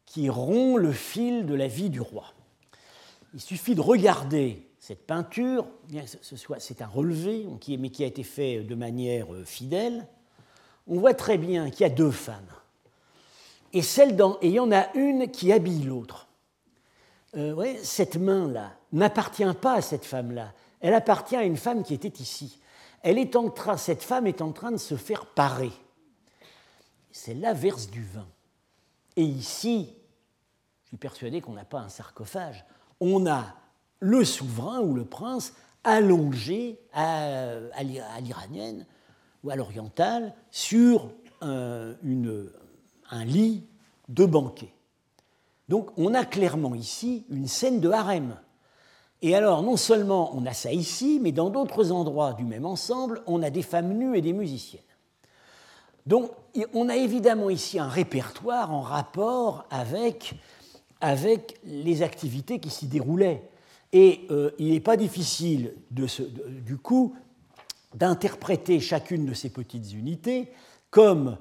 qui 0.05 0.29
rompt 0.29 0.77
le 0.77 0.91
fil 0.91 1.45
de 1.45 1.53
la 1.53 1.67
vie 1.67 1.89
du 1.89 2.01
roi. 2.01 2.33
Il 3.33 3.39
suffit 3.39 3.75
de 3.75 3.81
regarder 3.81 4.68
cette 4.89 5.05
peinture, 5.05 5.67
c'est 6.57 6.81
un 6.81 6.87
relevé, 6.87 7.45
mais 7.77 7.91
qui 7.91 8.03
a 8.03 8.07
été 8.07 8.23
fait 8.23 8.61
de 8.61 8.73
manière 8.73 9.31
euh, 9.31 9.45
fidèle, 9.45 10.07
on 10.87 10.99
voit 10.99 11.13
très 11.13 11.37
bien 11.37 11.69
qu'il 11.69 11.81
y 11.81 11.83
a 11.83 11.93
deux 11.93 12.09
femmes. 12.09 12.49
Et, 13.71 13.83
celle 13.83 14.15
dans, 14.15 14.39
il 14.41 14.49
y 14.49 14.59
en 14.59 14.71
a 14.71 14.91
une 14.95 15.29
qui 15.29 15.53
habille 15.53 15.83
l'autre. 15.83 16.27
Euh, 17.37 17.75
cette 17.83 18.15
main-là 18.15 18.71
n'appartient 18.91 19.53
pas 19.61 19.75
à 19.75 19.81
cette 19.83 20.05
femme-là. 20.05 20.53
Elle 20.79 20.95
appartient 20.95 21.35
à 21.35 21.43
une 21.43 21.57
femme 21.57 21.83
qui 21.83 21.93
était 21.93 22.23
ici. 22.23 22.59
Elle 23.03 23.19
est 23.19 23.35
en 23.35 23.51
train, 23.51 23.77
cette 23.77 24.01
femme 24.01 24.25
est 24.25 24.41
en 24.41 24.53
train 24.53 24.71
de 24.71 24.77
se 24.77 24.95
faire 24.95 25.27
parer. 25.27 25.71
Celle-là 27.11 27.53
verse 27.53 27.91
du 27.91 28.03
vin. 28.03 28.27
Et 29.15 29.23
ici, 29.23 29.93
je 30.85 30.87
suis 30.87 30.97
persuadé 30.97 31.41
qu'on 31.41 31.53
n'a 31.53 31.63
pas 31.63 31.79
un 31.79 31.89
sarcophage. 31.89 32.65
On 32.99 33.27
a 33.27 33.53
le 33.99 34.23
souverain 34.23 34.79
ou 34.79 34.93
le 34.93 35.05
prince 35.05 35.53
allongé 35.83 36.79
à, 36.93 37.55
l'iranienne 38.21 38.85
ou 39.43 39.49
à 39.49 39.55
l'orientale 39.55 40.33
sur 40.51 41.09
un, 41.41 41.93
un 43.11 43.25
lit 43.25 43.63
de 44.09 44.25
banquet. 44.25 44.73
Donc 45.69 45.91
on 45.97 46.13
a 46.13 46.25
clairement 46.25 46.75
ici 46.75 47.25
une 47.29 47.47
scène 47.47 47.79
de 47.79 47.89
harem. 47.89 48.35
Et 49.21 49.35
alors 49.35 49.63
non 49.63 49.77
seulement 49.77 50.31
on 50.35 50.45
a 50.45 50.53
ça 50.53 50.71
ici, 50.71 51.19
mais 51.21 51.31
dans 51.31 51.49
d'autres 51.49 51.91
endroits 51.91 52.33
du 52.33 52.43
même 52.43 52.65
ensemble, 52.65 53.21
on 53.27 53.43
a 53.43 53.49
des 53.49 53.61
femmes 53.61 53.93
nues 53.93 54.17
et 54.17 54.21
des 54.21 54.33
musiciennes. 54.33 54.81
Donc 56.05 56.31
on 56.73 56.89
a 56.89 56.95
évidemment 56.95 57.49
ici 57.49 57.79
un 57.79 57.87
répertoire 57.87 58.73
en 58.73 58.81
rapport 58.81 59.65
avec, 59.69 60.33
avec 61.01 61.59
les 61.63 62.01
activités 62.01 62.59
qui 62.59 62.69
s'y 62.69 62.87
déroulaient. 62.87 63.48
Et 63.91 64.27
euh, 64.29 64.51
il 64.59 64.71
n'est 64.71 64.79
pas 64.79 64.97
difficile, 64.97 65.73
du 65.91 66.77
coup, 66.77 67.15
d'interpréter 67.95 68.79
chacune 68.79 69.25
de 69.25 69.33
ces 69.33 69.49
petites 69.49 69.93
unités 69.93 70.51
comme 70.91 71.37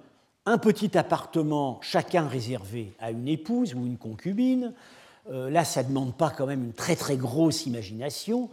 un 0.46 0.58
petit 0.58 0.96
appartement, 0.96 1.78
chacun 1.82 2.26
réservé 2.26 2.94
à 3.00 3.10
une 3.10 3.28
épouse 3.28 3.74
ou 3.74 3.84
une 3.84 3.98
concubine. 3.98 4.72
Euh, 5.30 5.50
là, 5.50 5.64
ça 5.64 5.82
ne 5.82 5.88
demande 5.88 6.16
pas 6.16 6.30
quand 6.30 6.46
même 6.46 6.64
une 6.64 6.72
très 6.72 6.96
très 6.96 7.16
grosse 7.16 7.66
imagination. 7.66 8.48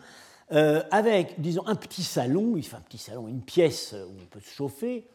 avec, 0.49 1.39
disons, 1.41 1.65
un 1.65 1.75
petit 1.75 2.03
salon, 2.03 2.55
enfin 2.57 2.77
un 2.77 2.81
petit 2.81 2.97
salon, 2.97 3.27
une 3.27 3.41
pièce 3.41 3.93
où 3.93 4.11
on 4.21 4.25
peut 4.25 4.41
se 4.41 4.49
chauffer. 4.49 5.07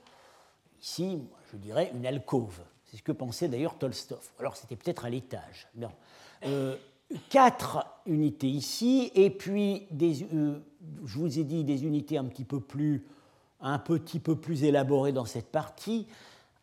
Ici, 0.82 1.18
je 1.52 1.56
dirais 1.58 1.90
une 1.94 2.06
alcôve. 2.06 2.60
C'est 2.90 2.96
ce 2.96 3.02
que 3.02 3.12
pensait 3.12 3.48
d'ailleurs 3.48 3.76
Tolstov. 3.78 4.28
Alors 4.38 4.56
c'était 4.56 4.76
peut-être 4.76 5.04
à 5.04 5.10
l'étage. 5.10 5.68
Euh, 6.44 6.76
quatre 7.28 7.86
unités 8.06 8.48
ici, 8.48 9.10
et 9.14 9.30
puis 9.30 9.86
euh, 10.00 10.58
je 11.04 11.18
vous 11.18 11.38
ai 11.38 11.44
dit 11.44 11.64
des 11.64 11.84
unités 11.84 12.18
un 12.18 12.24
petit 12.24 12.44
peu 12.44 12.60
plus, 12.60 13.04
un 13.60 13.78
petit 13.78 14.20
peu 14.20 14.36
plus 14.36 14.64
élaborées 14.64 15.12
dans 15.12 15.24
cette 15.24 15.50
partie. 15.50 16.06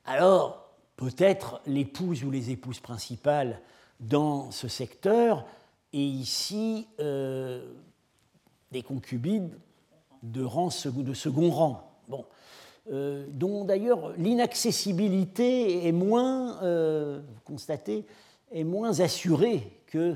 Alors 0.05 0.69
peut-être 0.95 1.61
l'épouse 1.65 2.23
ou 2.23 2.31
les 2.31 2.49
épouses 2.51 2.79
principales 2.79 3.61
dans 3.99 4.51
ce 4.51 4.67
secteur, 4.67 5.45
et 5.93 6.03
ici 6.03 6.87
euh, 6.99 7.73
des 8.71 8.83
concubines 8.83 9.51
de, 10.23 10.43
rang, 10.43 10.69
de 10.85 11.13
second 11.13 11.49
rang. 11.49 11.99
Bon. 12.07 12.25
Euh, 12.89 13.25
dont 13.29 13.65
d'ailleurs 13.65 14.13
l'inaccessibilité 14.17 15.87
est 15.87 15.91
moins, 15.91 16.61
euh, 16.63 17.21
constatée, 17.43 18.05
est 18.51 18.63
moins 18.63 19.01
assurée 19.01 19.81
que 19.87 20.15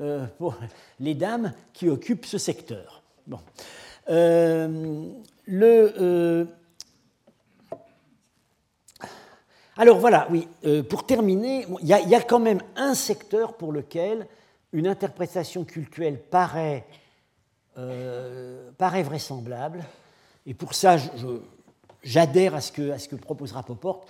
euh, 0.00 0.26
pour 0.38 0.56
les 1.00 1.14
dames 1.14 1.52
qui 1.72 1.88
occupent 1.88 2.26
ce 2.26 2.38
secteur. 2.38 3.02
Bon. 3.26 3.40
le, 5.46 6.46
alors 9.76 9.98
voilà, 9.98 10.26
oui, 10.30 10.48
pour 10.88 11.04
terminer, 11.04 11.66
il 11.82 11.88
y, 11.88 12.14
a 12.14 12.22
quand 12.22 12.38
même 12.40 12.62
un 12.74 12.94
secteur 12.94 13.54
pour 13.58 13.70
lequel 13.70 14.26
une 14.72 14.86
interprétation 14.86 15.64
culturelle 15.64 16.18
paraît, 16.18 16.86
paraît 18.78 19.02
vraisemblable, 19.02 19.84
et 20.48 20.54
pour 20.54 20.72
ça, 20.72 20.96
j'adhère 22.02 22.54
à, 22.54 22.62
ce 22.62 22.72
que, 22.72 22.90
à 22.90 22.98
ce 22.98 23.06
que 23.06 23.16
propose 23.16 23.52
Rapoport, 23.52 24.06
euh, 24.06 24.08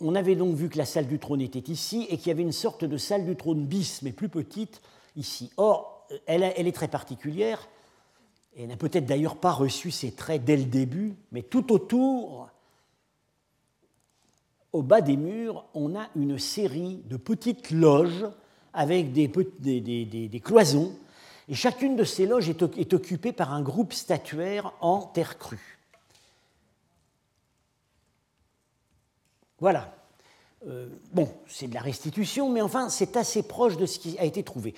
on 0.00 0.14
avait 0.14 0.36
donc 0.36 0.54
vu 0.54 0.68
que 0.68 0.78
la 0.78 0.84
salle 0.84 1.06
du 1.06 1.18
trône 1.18 1.40
était 1.40 1.70
ici 1.70 2.06
et 2.10 2.16
qu'il 2.16 2.28
y 2.28 2.30
avait 2.30 2.42
une 2.42 2.52
sorte 2.52 2.84
de 2.84 2.96
salle 2.96 3.24
du 3.24 3.36
trône 3.36 3.64
bis, 3.64 4.02
mais 4.02 4.12
plus 4.12 4.28
petite, 4.28 4.80
ici. 5.16 5.50
Or, 5.56 6.06
elle, 6.26 6.42
est 6.42 6.74
très 6.74 6.88
particulière, 6.88 7.68
et 8.56 8.66
n'a 8.66 8.76
peut-être 8.76 9.06
d'ailleurs 9.06 9.36
pas 9.36 9.52
reçu 9.52 9.90
ses 9.90 10.12
traits 10.12 10.44
dès 10.44 10.56
le 10.56 10.64
début, 10.64 11.14
mais 11.30 11.42
tout 11.42 11.72
autour, 11.72 12.48
au 14.72 14.82
bas 14.82 15.00
des 15.00 15.16
murs, 15.16 15.64
on 15.74 15.96
a 15.96 16.08
une 16.16 16.38
série 16.38 17.02
de 17.08 17.16
petites 17.16 17.70
loges 17.70 18.26
avec 18.72 19.12
des, 19.12 20.40
cloisons, 20.42 20.94
et 21.48 21.54
chacune 21.54 21.96
de 21.96 22.04
ces 22.04 22.26
loges 22.26 22.48
est 22.48 22.92
occupée 22.94 23.32
par 23.32 23.52
un 23.52 23.62
groupe 23.62 23.92
statuaire 23.92 24.72
en 24.80 25.02
terre 25.02 25.38
crue. 25.38 25.81
Voilà. 29.62 29.94
Euh, 30.66 30.88
bon, 31.12 31.28
c'est 31.46 31.68
de 31.68 31.74
la 31.74 31.80
restitution, 31.80 32.50
mais 32.50 32.60
enfin, 32.60 32.88
c'est 32.88 33.16
assez 33.16 33.44
proche 33.44 33.76
de 33.76 33.86
ce 33.86 34.00
qui 34.00 34.18
a 34.18 34.24
été 34.24 34.42
trouvé. 34.42 34.74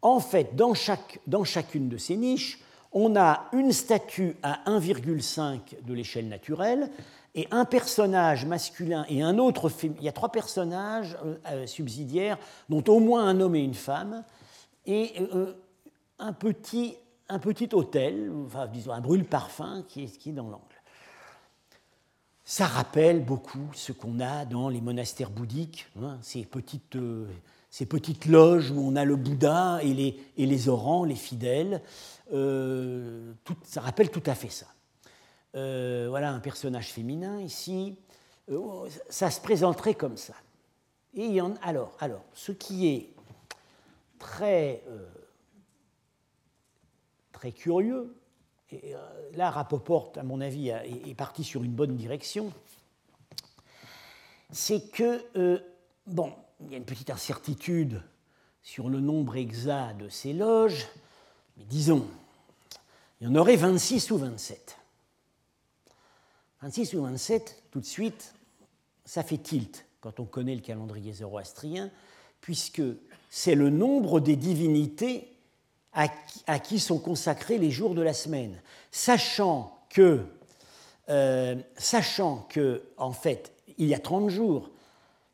En 0.00 0.20
fait, 0.20 0.56
dans, 0.56 0.72
chacune 0.72 1.90
de 1.90 1.98
ces 1.98 2.16
niches, 2.16 2.58
on 2.92 3.14
a 3.14 3.50
une 3.52 3.72
statue 3.72 4.36
à 4.42 4.60
1,5 4.70 5.84
de 5.84 5.92
l'échelle 5.92 6.28
naturelle 6.28 6.88
et 7.34 7.46
un 7.50 7.66
personnage 7.66 8.46
masculin 8.46 9.04
et 9.10 9.20
un 9.20 9.36
autre 9.36 9.70
Il 9.84 10.02
y 10.02 10.08
a 10.08 10.12
trois 10.12 10.32
personnages 10.32 11.14
euh, 11.26 11.36
euh, 11.50 11.66
subsidiaires, 11.66 12.38
dont 12.70 12.84
au 12.88 13.00
moins 13.00 13.28
un 13.28 13.38
homme 13.38 13.54
et 13.54 13.62
une 13.62 13.74
femme, 13.74 14.24
et 14.86 15.12
un, 16.18 16.32
petit, 16.32 16.94
un 17.28 17.38
petit 17.38 17.68
hôtel, 17.74 18.32
enfin, 18.46 18.66
disons 18.66 18.92
un 18.92 19.02
brûle-parfum 19.02 19.84
qui 19.86 20.04
est 20.04 20.32
dans 20.32 20.48
l'angle 20.48 20.71
ça 22.52 22.66
rappelle 22.66 23.24
beaucoup 23.24 23.70
ce 23.72 23.92
qu'on 23.92 24.20
a 24.20 24.44
dans 24.44 24.68
les 24.68 24.82
monastères 24.82 25.30
bouddhiques, 25.30 25.86
hein, 26.02 26.18
ces, 26.20 26.44
petites, 26.44 26.96
euh, 26.96 27.26
ces, 27.70 27.86
petites, 27.86 28.26
loges 28.26 28.70
où 28.70 28.78
on 28.78 28.94
a 28.94 29.06
le 29.06 29.16
Bouddha 29.16 29.82
et 29.82 29.94
les, 29.94 30.20
et 30.36 30.44
les 30.44 30.68
les 31.06 31.14
fidèles. 31.14 31.80
Euh, 32.34 33.32
ça 33.62 33.80
rappelle 33.80 34.10
tout 34.10 34.22
à 34.26 34.34
fait 34.34 34.50
ça. 34.50 34.66
Euh, 35.54 36.08
voilà 36.10 36.30
un 36.30 36.40
personnage 36.40 36.92
féminin 36.92 37.40
ici. 37.40 37.96
ça 39.08 39.30
se 39.30 39.40
présenterait 39.40 39.94
comme 39.94 40.18
ça. 40.18 40.34
Et 41.14 41.40
alors, 41.62 41.96
alors, 42.00 42.24
ce 42.34 42.52
qui 42.52 42.86
est 42.86 43.14
très, 44.18 44.82
très 47.32 47.52
curieux, 47.52 48.14
et 48.72 48.94
euh, 48.94 48.98
là, 49.34 49.50
Rapoport, 49.50 50.12
à 50.16 50.22
mon 50.22 50.40
avis, 50.40 50.70
est 50.70 51.14
parti 51.14 51.44
sur 51.44 51.62
une 51.62 51.72
bonne 51.72 51.94
direction, 51.94 52.52
c'est 54.50 54.90
que, 54.90 55.22
euh, 55.36 55.58
bon, 56.06 56.32
il 56.60 56.70
y 56.70 56.74
a 56.74 56.78
une 56.78 56.84
petite 56.84 57.10
incertitude 57.10 58.02
sur 58.62 58.88
le 58.88 59.00
nombre 59.00 59.36
exact 59.36 59.98
de 59.98 60.08
ces 60.08 60.32
loges, 60.32 60.86
mais 61.56 61.64
disons, 61.64 62.06
il 63.20 63.28
y 63.28 63.30
en 63.30 63.34
aurait 63.34 63.56
26 63.56 64.10
ou 64.10 64.18
27. 64.18 64.78
26 66.62 66.94
ou 66.94 67.02
27, 67.02 67.64
tout 67.70 67.80
de 67.80 67.86
suite, 67.86 68.34
ça 69.04 69.22
fait 69.22 69.38
tilt 69.38 69.84
quand 70.00 70.20
on 70.20 70.24
connaît 70.24 70.54
le 70.54 70.60
calendrier 70.60 71.12
zoroastrien, 71.12 71.90
puisque 72.40 72.82
c'est 73.30 73.54
le 73.54 73.70
nombre 73.70 74.20
des 74.20 74.36
divinités 74.36 75.31
à 75.94 76.58
qui, 76.58 76.78
sont 76.78 76.98
consacrés 76.98 77.58
les 77.58 77.70
jours 77.70 77.94
de 77.94 78.02
la 78.02 78.14
semaine, 78.14 78.60
sachant 78.90 79.78
que, 79.90 80.24
euh, 81.08 81.56
sachant 81.76 82.46
que, 82.48 82.82
en 82.96 83.12
fait, 83.12 83.52
il 83.78 83.88
y 83.88 83.94
a 83.94 83.98
30 83.98 84.30
jours, 84.30 84.70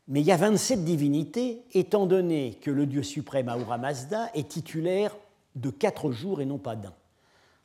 mais 0.07 0.21
il 0.21 0.25
y 0.25 0.31
a 0.31 0.37
27 0.37 0.83
divinités, 0.83 1.63
étant 1.73 2.05
donné 2.05 2.57
que 2.61 2.71
le 2.71 2.85
Dieu 2.85 3.03
suprême 3.03 3.47
Ahura 3.47 3.77
Mazda 3.77 4.31
est 4.33 4.49
titulaire 4.49 5.15
de 5.55 5.69
4 5.69 6.11
jours 6.11 6.41
et 6.41 6.45
non 6.45 6.57
pas 6.57 6.75
d'un. 6.75 6.93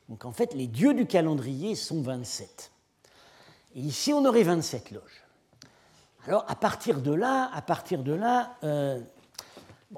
Donc 0.09 0.25
en 0.25 0.31
fait, 0.31 0.53
les 0.53 0.67
dieux 0.67 0.93
du 0.93 1.07
calendrier 1.07 1.75
sont 1.75 2.01
27. 2.01 2.71
Et 3.75 3.79
ici, 3.79 4.13
on 4.13 4.23
aurait 4.25 4.43
27 4.43 4.91
loges. 4.91 5.23
Alors 6.27 6.45
à 6.47 6.55
partir 6.55 7.01
de 7.01 7.13
là, 7.13 7.49
à 7.53 7.61
partir 7.61 8.03
de 8.03 8.13
là, 8.13 8.55
euh, 8.63 8.99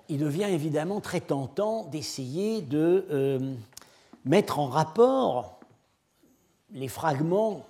il 0.10 0.20
devient 0.20 0.44
évidemment 0.44 1.02
très 1.02 1.22
tentant 1.22 1.84
d'essayer 1.86 2.62
de 2.62 3.06
euh, 3.10 3.56
mettre 4.26 4.60
en 4.60 4.68
rapport 4.68 5.60
les 6.72 6.88
fragments 6.88 7.66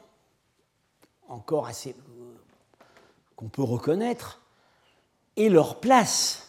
encore 1.30 1.68
assez 1.68 1.92
euh, 1.92 2.34
qu'on 3.36 3.50
peut 3.50 3.64
reconnaître 3.64 4.42
et 5.36 5.50
leur 5.50 5.80
place 5.80 6.48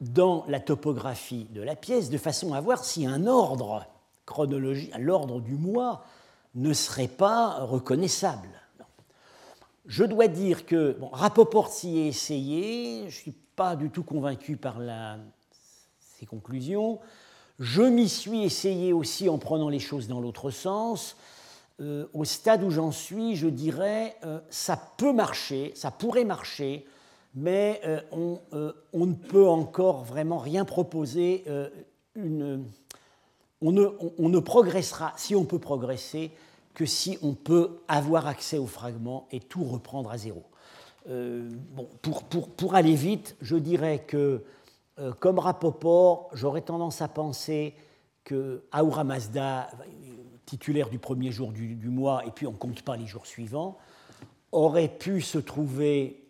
dans 0.00 0.44
la 0.48 0.60
topographie 0.60 1.46
de 1.50 1.62
la 1.62 1.74
pièce 1.74 2.10
de 2.10 2.18
façon 2.18 2.52
à 2.52 2.60
voir 2.60 2.84
si 2.84 3.06
un 3.06 3.26
ordre 3.26 3.86
chronologique, 4.26 4.92
l'ordre 4.98 5.40
du 5.40 5.54
mois, 5.54 6.04
ne 6.54 6.72
serait 6.72 7.08
pas 7.08 7.64
reconnaissable. 7.64 8.48
Je 9.86 10.04
dois 10.04 10.26
dire 10.26 10.66
que 10.66 10.96
bon, 10.98 11.08
Rapoport 11.12 11.68
s'y 11.68 11.98
est 11.98 12.08
essayé, 12.08 13.08
je 13.08 13.14
suis 13.14 13.34
pas 13.56 13.74
du 13.74 13.90
tout 13.90 14.04
convaincu 14.04 14.56
par 14.56 14.78
la, 14.78 15.16
ces 16.18 16.26
conclusions. 16.26 17.00
Je 17.58 17.82
m'y 17.82 18.08
suis 18.08 18.44
essayé 18.44 18.92
aussi 18.92 19.28
en 19.28 19.38
prenant 19.38 19.70
les 19.70 19.78
choses 19.78 20.08
dans 20.08 20.20
l'autre 20.20 20.50
sens. 20.50 21.16
Euh, 21.80 22.06
au 22.14 22.24
stade 22.24 22.62
où 22.62 22.70
j'en 22.70 22.90
suis, 22.90 23.36
je 23.36 23.48
dirais, 23.48 24.16
euh, 24.24 24.40
ça 24.48 24.80
peut 24.96 25.12
marcher, 25.12 25.72
ça 25.74 25.90
pourrait 25.90 26.24
marcher, 26.24 26.86
mais 27.34 27.82
euh, 27.84 28.00
on, 28.12 28.40
on, 28.94 29.06
ne 29.06 29.12
peut 29.12 29.46
encore 29.46 30.04
vraiment 30.04 30.38
rien 30.38 30.64
proposer. 30.64 31.44
On, 32.16 33.72
ne, 33.72 33.88
on, 34.18 34.28
ne, 34.28 34.38
progressera, 34.38 35.12
si 35.16 35.34
on 35.34 35.44
peut 35.44 35.58
progresser, 35.58 36.30
que 36.72 36.86
si 36.86 37.18
on 37.22 37.34
peut 37.34 37.78
avoir 37.88 38.26
accès 38.26 38.56
aux 38.56 38.66
fragments 38.66 39.26
et 39.30 39.40
tout 39.40 39.64
reprendre 39.64 40.10
à 40.10 40.18
zéro. 40.18 40.44
Euh, 41.08 41.48
pour, 42.56 42.74
aller 42.74 42.94
vite, 42.94 43.36
je 43.40 43.56
dirais 43.56 44.04
que, 44.06 44.42
euh, 44.98 45.12
comme 45.12 45.38
Rapoport, 45.38 46.30
j'aurais 46.32 46.62
tendance 46.62 47.00
à 47.00 47.08
penser 47.08 47.74
que 48.24 48.64
Aura 48.76 49.04
Mazda, 49.04 49.70
titulaire 50.46 50.88
du 50.88 50.98
premier 50.98 51.30
jour 51.30 51.52
du, 51.52 51.88
mois, 51.88 52.24
et 52.26 52.30
puis 52.30 52.46
on 52.46 52.52
ne 52.52 52.56
compte 52.56 52.82
pas 52.82 52.96
les 52.96 53.06
jours 53.06 53.26
suivants, 53.26 53.78
aurait 54.50 54.88
pu 54.88 55.20
se 55.20 55.38
trouver 55.38 56.24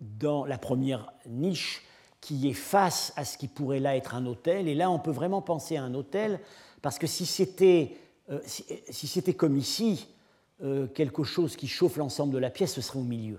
dans 0.00 0.44
la 0.44 0.58
première 0.58 1.12
niche 1.26 1.82
qui 2.20 2.50
est 2.50 2.54
face 2.54 3.14
à 3.16 3.24
ce 3.24 3.38
qui 3.38 3.48
pourrait 3.48 3.80
là 3.80 3.96
être 3.96 4.14
un 4.14 4.26
hôtel. 4.26 4.68
Et 4.68 4.74
là, 4.74 4.90
on 4.90 4.98
peut 4.98 5.10
vraiment 5.10 5.40
penser 5.40 5.78
à 5.78 5.82
un 5.82 5.94
hôtel, 5.94 6.38
parce 6.82 6.98
que 6.98 7.06
si 7.06 7.24
c'était 7.24 7.96
euh, 8.28 8.40
si, 8.44 8.64
si 8.90 9.06
c'était 9.06 9.34
comme 9.34 9.56
ici, 9.56 10.06
quelque 10.94 11.24
chose 11.24 11.56
qui 11.56 11.66
chauffe 11.66 11.96
l'ensemble 11.96 12.34
de 12.34 12.38
la 12.38 12.50
pièce, 12.50 12.74
ce 12.74 12.82
serait 12.82 12.98
au 12.98 13.02
milieu 13.02 13.38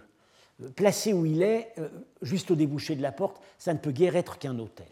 placé 0.69 1.13
où 1.13 1.25
il 1.25 1.41
est, 1.41 1.73
euh, 1.79 1.89
juste 2.21 2.51
au 2.51 2.55
débouché 2.55 2.95
de 2.95 3.01
la 3.01 3.11
porte, 3.11 3.41
ça 3.57 3.73
ne 3.73 3.79
peut 3.79 3.91
guère 3.91 4.15
être 4.15 4.37
qu'un 4.37 4.57
hôtel. 4.59 4.87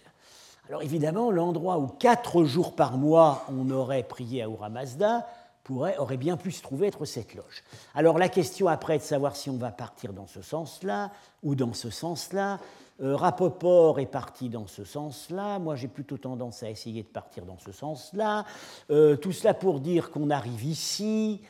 Alors 0.68 0.84
évidemment, 0.84 1.32
l'endroit 1.32 1.80
où 1.80 1.88
quatre 1.88 2.44
jours 2.44 2.76
par 2.76 2.98
mois 2.98 3.46
on 3.50 3.70
aurait 3.72 4.04
prié 4.04 4.44
à 4.44 4.48
Ura 4.48 4.70
Mazda 4.70 5.28
pourrait, 5.64 5.98
aurait 5.98 6.18
bien 6.18 6.38
pu 6.38 6.52
se 6.52 6.62
trouver 6.62 6.88
être 6.88 7.06
cette 7.06 7.34
loge. 7.34 7.64
Alors 7.96 8.18
la 8.18 8.30
question 8.30 8.68
après 8.68 8.96
est 8.96 9.00
de 9.00 9.04
savoir 9.04 9.36
si 9.36 9.50
on 9.50 9.58
va 9.58 9.72
partir 9.72 10.14
dans 10.14 10.28
ce 10.28 10.42
sens-là 10.42 11.12
ou 11.44 11.56
dans 11.56 11.74
ce 11.74 11.90
sens-là. 11.90 12.60
Euh, 13.02 13.16
Rapoport 13.16 14.00
est 14.00 14.06
parti 14.06 14.50
dans 14.50 14.68
ce 14.68 14.84
sens-là. 14.84 15.58
Moi, 15.60 15.76
j'ai 15.76 15.88
plutôt 15.88 16.18
tendance 16.18 16.64
à 16.64 16.70
essayer 16.70 17.02
de 17.02 17.08
partir 17.08 17.46
dans 17.46 17.58
ce 17.58 17.72
sens-là. 17.72 18.46
Euh, 18.92 19.16
tout 19.16 19.32
cela 19.32 19.54
pour 19.54 19.80
dire 19.80 20.12
qu'on 20.12 20.30
arrive 20.30 20.66
ici. 20.66 21.42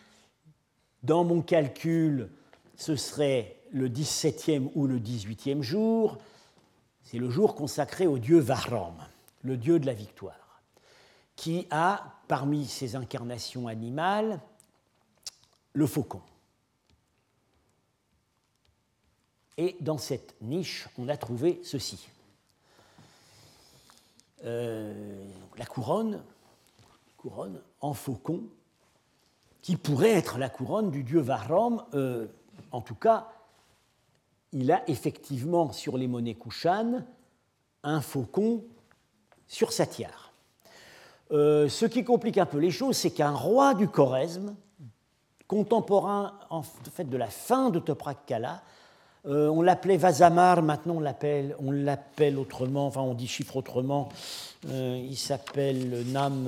Dans 1.01 1.23
mon 1.23 1.41
calcul, 1.41 2.29
ce 2.75 2.95
serait 2.95 3.58
le 3.71 3.89
17e 3.89 4.71
ou 4.75 4.87
le 4.87 4.99
18e 4.99 5.61
jour. 5.61 6.17
C'est 7.03 7.17
le 7.17 7.29
jour 7.29 7.55
consacré 7.55 8.07
au 8.07 8.19
dieu 8.19 8.39
Vahram, 8.39 8.95
le 9.43 9.57
dieu 9.57 9.79
de 9.79 9.85
la 9.85 9.93
victoire, 9.93 10.61
qui 11.35 11.67
a, 11.71 12.19
parmi 12.27 12.65
ses 12.65 12.95
incarnations 12.95 13.67
animales, 13.67 14.39
le 15.73 15.87
faucon. 15.87 16.21
Et 19.57 19.75
dans 19.81 19.97
cette 19.97 20.35
niche, 20.41 20.87
on 20.97 21.09
a 21.09 21.17
trouvé 21.17 21.59
ceci. 21.63 22.09
Euh, 24.45 25.25
la 25.57 25.65
couronne, 25.65 26.23
couronne 27.17 27.61
en 27.81 27.93
faucon, 27.93 28.43
qui 29.61 29.75
pourrait 29.75 30.11
être 30.11 30.37
la 30.37 30.49
couronne 30.49 30.91
du 30.91 31.03
dieu 31.03 31.19
Vahram. 31.19 31.83
Euh, 31.93 32.27
en 32.71 32.81
tout 32.81 32.95
cas, 32.95 33.29
il 34.53 34.71
a 34.71 34.81
effectivement 34.87 35.71
sur 35.71 35.97
les 35.97 36.07
monnaies 36.07 36.35
Kushan 36.35 37.03
un 37.83 38.01
faucon 38.01 38.63
sur 39.47 39.71
sa 39.71 39.85
tiare. 39.85 40.31
Euh, 41.31 41.69
ce 41.69 41.85
qui 41.85 42.03
complique 42.03 42.37
un 42.37 42.45
peu 42.45 42.57
les 42.57 42.71
choses, 42.71 42.97
c'est 42.97 43.11
qu'un 43.11 43.31
roi 43.31 43.73
du 43.73 43.87
Choresme, 43.87 44.55
contemporain 45.47 46.33
en 46.49 46.63
fait 46.63 47.07
de 47.07 47.17
la 47.17 47.27
fin 47.27 47.69
de 47.69 47.79
Toprak 47.79 48.25
Kala, 48.25 48.61
euh, 49.25 49.49
on 49.49 49.61
l'appelait 49.61 49.97
Vazamar, 49.97 50.61
maintenant 50.61 50.95
on 50.95 51.71
l'appelle, 51.71 52.37
autrement, 52.37 52.87
enfin 52.87 53.01
on 53.01 53.13
dit 53.13 53.27
chiffre 53.27 53.57
autrement. 53.57 54.09
Euh, 54.69 54.99
il 55.03 55.17
s'appelle 55.17 56.03
Nam, 56.07 56.47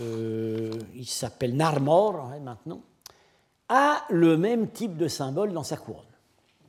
euh, 0.00 0.72
il 0.94 1.06
s'appelle 1.06 1.56
Narmor 1.56 2.16
hein, 2.16 2.38
maintenant, 2.40 2.80
a 3.68 4.04
le 4.10 4.36
même 4.36 4.68
type 4.68 4.96
de 4.96 5.08
symbole 5.08 5.52
dans 5.52 5.62
sa 5.62 5.76
couronne. 5.76 6.04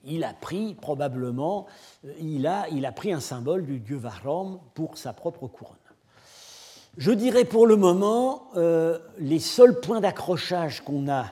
Il 0.03 0.23
a 0.23 0.33
pris 0.33 0.75
probablement, 0.75 1.65
il 2.19 2.47
a, 2.47 2.67
il 2.69 2.85
a 2.85 2.91
pris 2.91 3.11
un 3.11 3.19
symbole 3.19 3.65
du 3.65 3.79
dieu 3.79 3.97
Vahram 3.97 4.59
pour 4.73 4.97
sa 4.97 5.13
propre 5.13 5.47
couronne. 5.47 5.75
Je 6.97 7.11
dirais 7.11 7.45
pour 7.45 7.67
le 7.67 7.75
moment, 7.75 8.49
euh, 8.55 8.97
les 9.19 9.39
seuls 9.39 9.79
points 9.79 10.01
d'accrochage 10.01 10.83
qu'on 10.83 11.09
a 11.09 11.31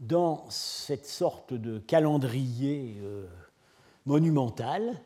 dans 0.00 0.44
cette 0.48 1.06
sorte 1.06 1.54
de 1.54 1.78
calendrier 1.78 2.96
euh, 3.02 3.26
monumental, 4.04 5.00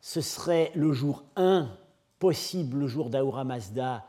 ce 0.00 0.20
serait 0.20 0.70
le 0.74 0.92
jour 0.92 1.24
1, 1.36 1.68
possible 2.18 2.78
le 2.78 2.86
jour 2.86 3.10
d'Aura 3.10 3.44
Mazda 3.44 4.04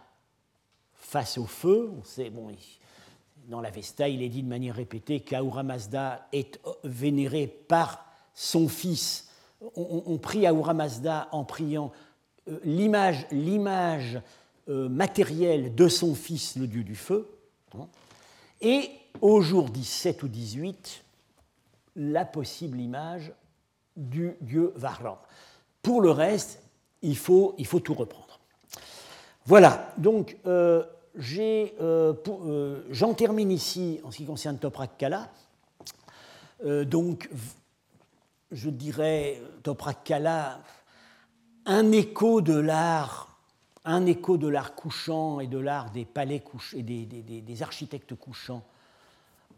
face 1.06 1.38
au 1.38 1.46
feu. 1.46 1.92
On 1.98 2.04
sait, 2.04 2.30
bon, 2.30 2.52
dans 3.48 3.62
la 3.62 3.70
Vesta, 3.70 4.10
il 4.10 4.24
est 4.24 4.30
dit 4.30 4.44
de 4.44 4.48
manière 4.48 4.76
répétée 4.76 5.20
qu'Aura 5.20 5.64
Mazda 5.64 6.28
est 6.34 6.60
vénéré 6.84 7.48
par 7.48 8.06
son 8.34 8.68
fils. 8.68 9.30
On, 9.76 10.18
prie 10.18 10.50
Aura 10.50 10.74
Mazda 10.74 11.30
en 11.32 11.44
priant 11.44 11.92
euh, 12.50 12.60
l'image, 12.64 13.26
l'image 13.32 14.20
euh, 14.68 14.90
matériel 14.90 15.74
de 15.74 15.88
son 15.88 16.14
fils, 16.14 16.56
le 16.58 16.68
dieu 16.68 16.84
du 16.84 16.96
feu, 16.96 17.30
hein, 17.74 17.88
et 18.62 18.90
au 19.22 19.42
jour 19.42 19.70
17 19.70 20.24
ou 20.24 20.28
18, 20.28 21.04
la 21.96 22.26
possible 22.26 22.80
image 22.80 23.32
du 23.96 24.36
dieu 24.42 24.74
Vahram. 24.76 25.16
Pour 25.82 26.02
le 26.02 26.12
reste, 26.12 26.62
il 27.02 27.18
faut, 27.18 27.56
il 27.58 27.66
faut 27.66 27.80
tout 27.80 27.94
reprendre. 27.94 28.40
Voilà, 29.46 29.94
donc 29.98 30.38
euh, 30.48 30.84
j'en 31.18 33.14
termine 33.14 33.52
ici 33.52 34.00
en 34.04 34.12
ce 34.12 34.18
qui 34.18 34.26
concerne 34.26 34.58
Toprak 34.58 34.98
Kala. 34.98 35.30
donc, 36.86 37.30
je 38.52 38.70
dirais 38.70 39.42
Toprak 39.64 40.04
Kala, 40.04 40.60
un 41.66 41.92
écho 41.92 42.42
de 42.42 42.58
l'art 42.58 43.36
un 43.86 44.08
écho 44.08 44.38
de 44.38 44.48
l'art 44.48 44.74
couchant 44.74 45.40
et 45.40 45.48
de 45.48 45.60
l'art 45.60 45.92
des 45.92 46.06
palais 46.06 46.44
et 46.76 46.82
des, 46.82 47.64
architectes 47.64 48.16
couchants 48.16 48.64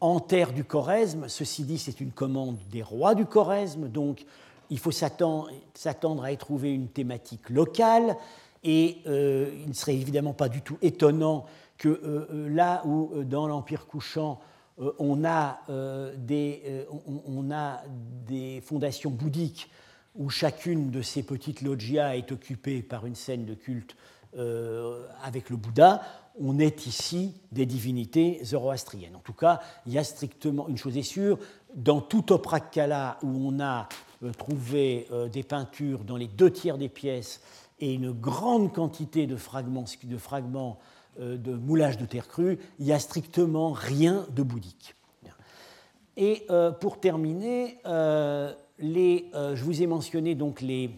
en 0.02 0.20
terre 0.20 0.52
du 0.52 0.66
Choresme. 0.66 1.30
Ceci 1.30 1.64
dit, 1.64 1.78
c'est 1.78 2.02
une 2.02 2.12
commande 2.12 2.58
des 2.70 2.84
rois 2.84 3.16
du 3.16 3.26
Choresme, 3.26 3.88
donc 3.88 4.26
il 4.70 4.80
faut 4.80 4.92
s'attendre 4.92 6.24
à 6.24 6.32
y 6.32 6.38
trouver 6.38 6.74
une 6.74 6.90
thématique 6.90 7.50
locale, 7.50 8.18
et 8.64 8.98
euh, 9.08 9.50
il 9.62 9.70
ne 9.70 9.74
serait 9.74 9.96
évidemment 9.96 10.34
pas 10.34 10.50
du 10.50 10.62
tout 10.62 10.78
étonnant 10.82 11.46
que 11.78 11.90
euh, 11.90 12.28
euh, 12.32 12.50
là 12.50 12.84
où 12.86 13.24
dans 13.24 13.48
l'Empire 13.48 13.88
couchant 13.88 14.40
on 15.00 15.26
a, 15.26 15.62
des, 16.18 16.86
on, 17.26 17.50
a 17.50 17.82
des 18.28 18.62
fondations 18.62 19.10
bouddhiques 19.10 19.72
où 20.14 20.30
chacune 20.30 20.92
de 20.92 21.02
ces 21.02 21.24
petites 21.24 21.64
loggias 21.64 22.16
est 22.16 22.32
occupée 22.32 22.84
par 22.84 23.08
une 23.08 23.16
scène 23.16 23.44
de 23.44 23.56
culte 23.56 23.96
avec 25.24 25.50
le 25.50 25.56
Bouddha, 25.58 26.04
on 26.40 26.60
est 26.60 26.86
ici 26.86 27.34
des 27.52 27.66
divinités 27.66 28.40
zoroastriennes. 28.44 29.16
En 29.16 29.22
tout 29.22 29.34
cas, 29.34 29.62
il 29.88 29.94
y 29.94 29.98
a 29.98 30.04
strictement, 30.04 30.68
une 30.68 30.78
chose 30.78 30.96
est 30.96 31.02
sûre, 31.02 31.40
dans 31.74 32.00
tout 32.00 32.32
Oprakkala 32.32 33.18
où 33.24 33.50
on 33.50 33.60
a 33.60 33.90
trouvé 34.38 35.08
des 35.34 35.42
peintures 35.42 36.04
dans 36.04 36.18
les 36.18 36.28
deux 36.28 36.52
tiers 36.52 36.78
des 36.78 36.90
pièces 36.90 37.42
et 37.80 37.94
une 37.94 38.12
grande 38.12 38.74
quantité 38.74 39.28
de 39.28 39.36
fragments 39.36 39.86
de, 40.04 40.18
fragments, 40.18 40.80
de 41.20 41.54
moulage 41.54 41.98
de 41.98 42.06
terre 42.06 42.28
crue, 42.28 42.58
il 42.80 42.86
n'y 42.86 42.94
a 42.94 43.00
strictement 43.00 43.72
rien 43.72 44.26
de 44.36 44.44
bouddhique. 44.44 44.96
Et 46.16 46.48
pour 46.80 47.00
terminer, 47.00 47.78
les, 48.80 49.30
je 49.34 49.64
vous 49.64 49.82
ai 49.84 49.86
mentionné 49.86 50.34
donc 50.34 50.62
les, 50.62 50.90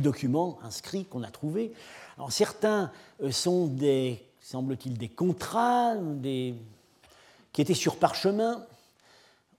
documents 0.00 0.58
inscrits 0.62 1.06
qu'on 1.06 1.22
a 1.22 1.30
trouvés 1.30 1.72
certains 2.28 2.90
euh, 3.22 3.30
sont 3.30 3.66
des, 3.66 4.22
semble-t-il, 4.40 4.98
des 4.98 5.08
contrats 5.08 5.94
qui 6.22 7.60
étaient 7.60 7.74
sur 7.74 7.96
parchemin. 7.96 8.64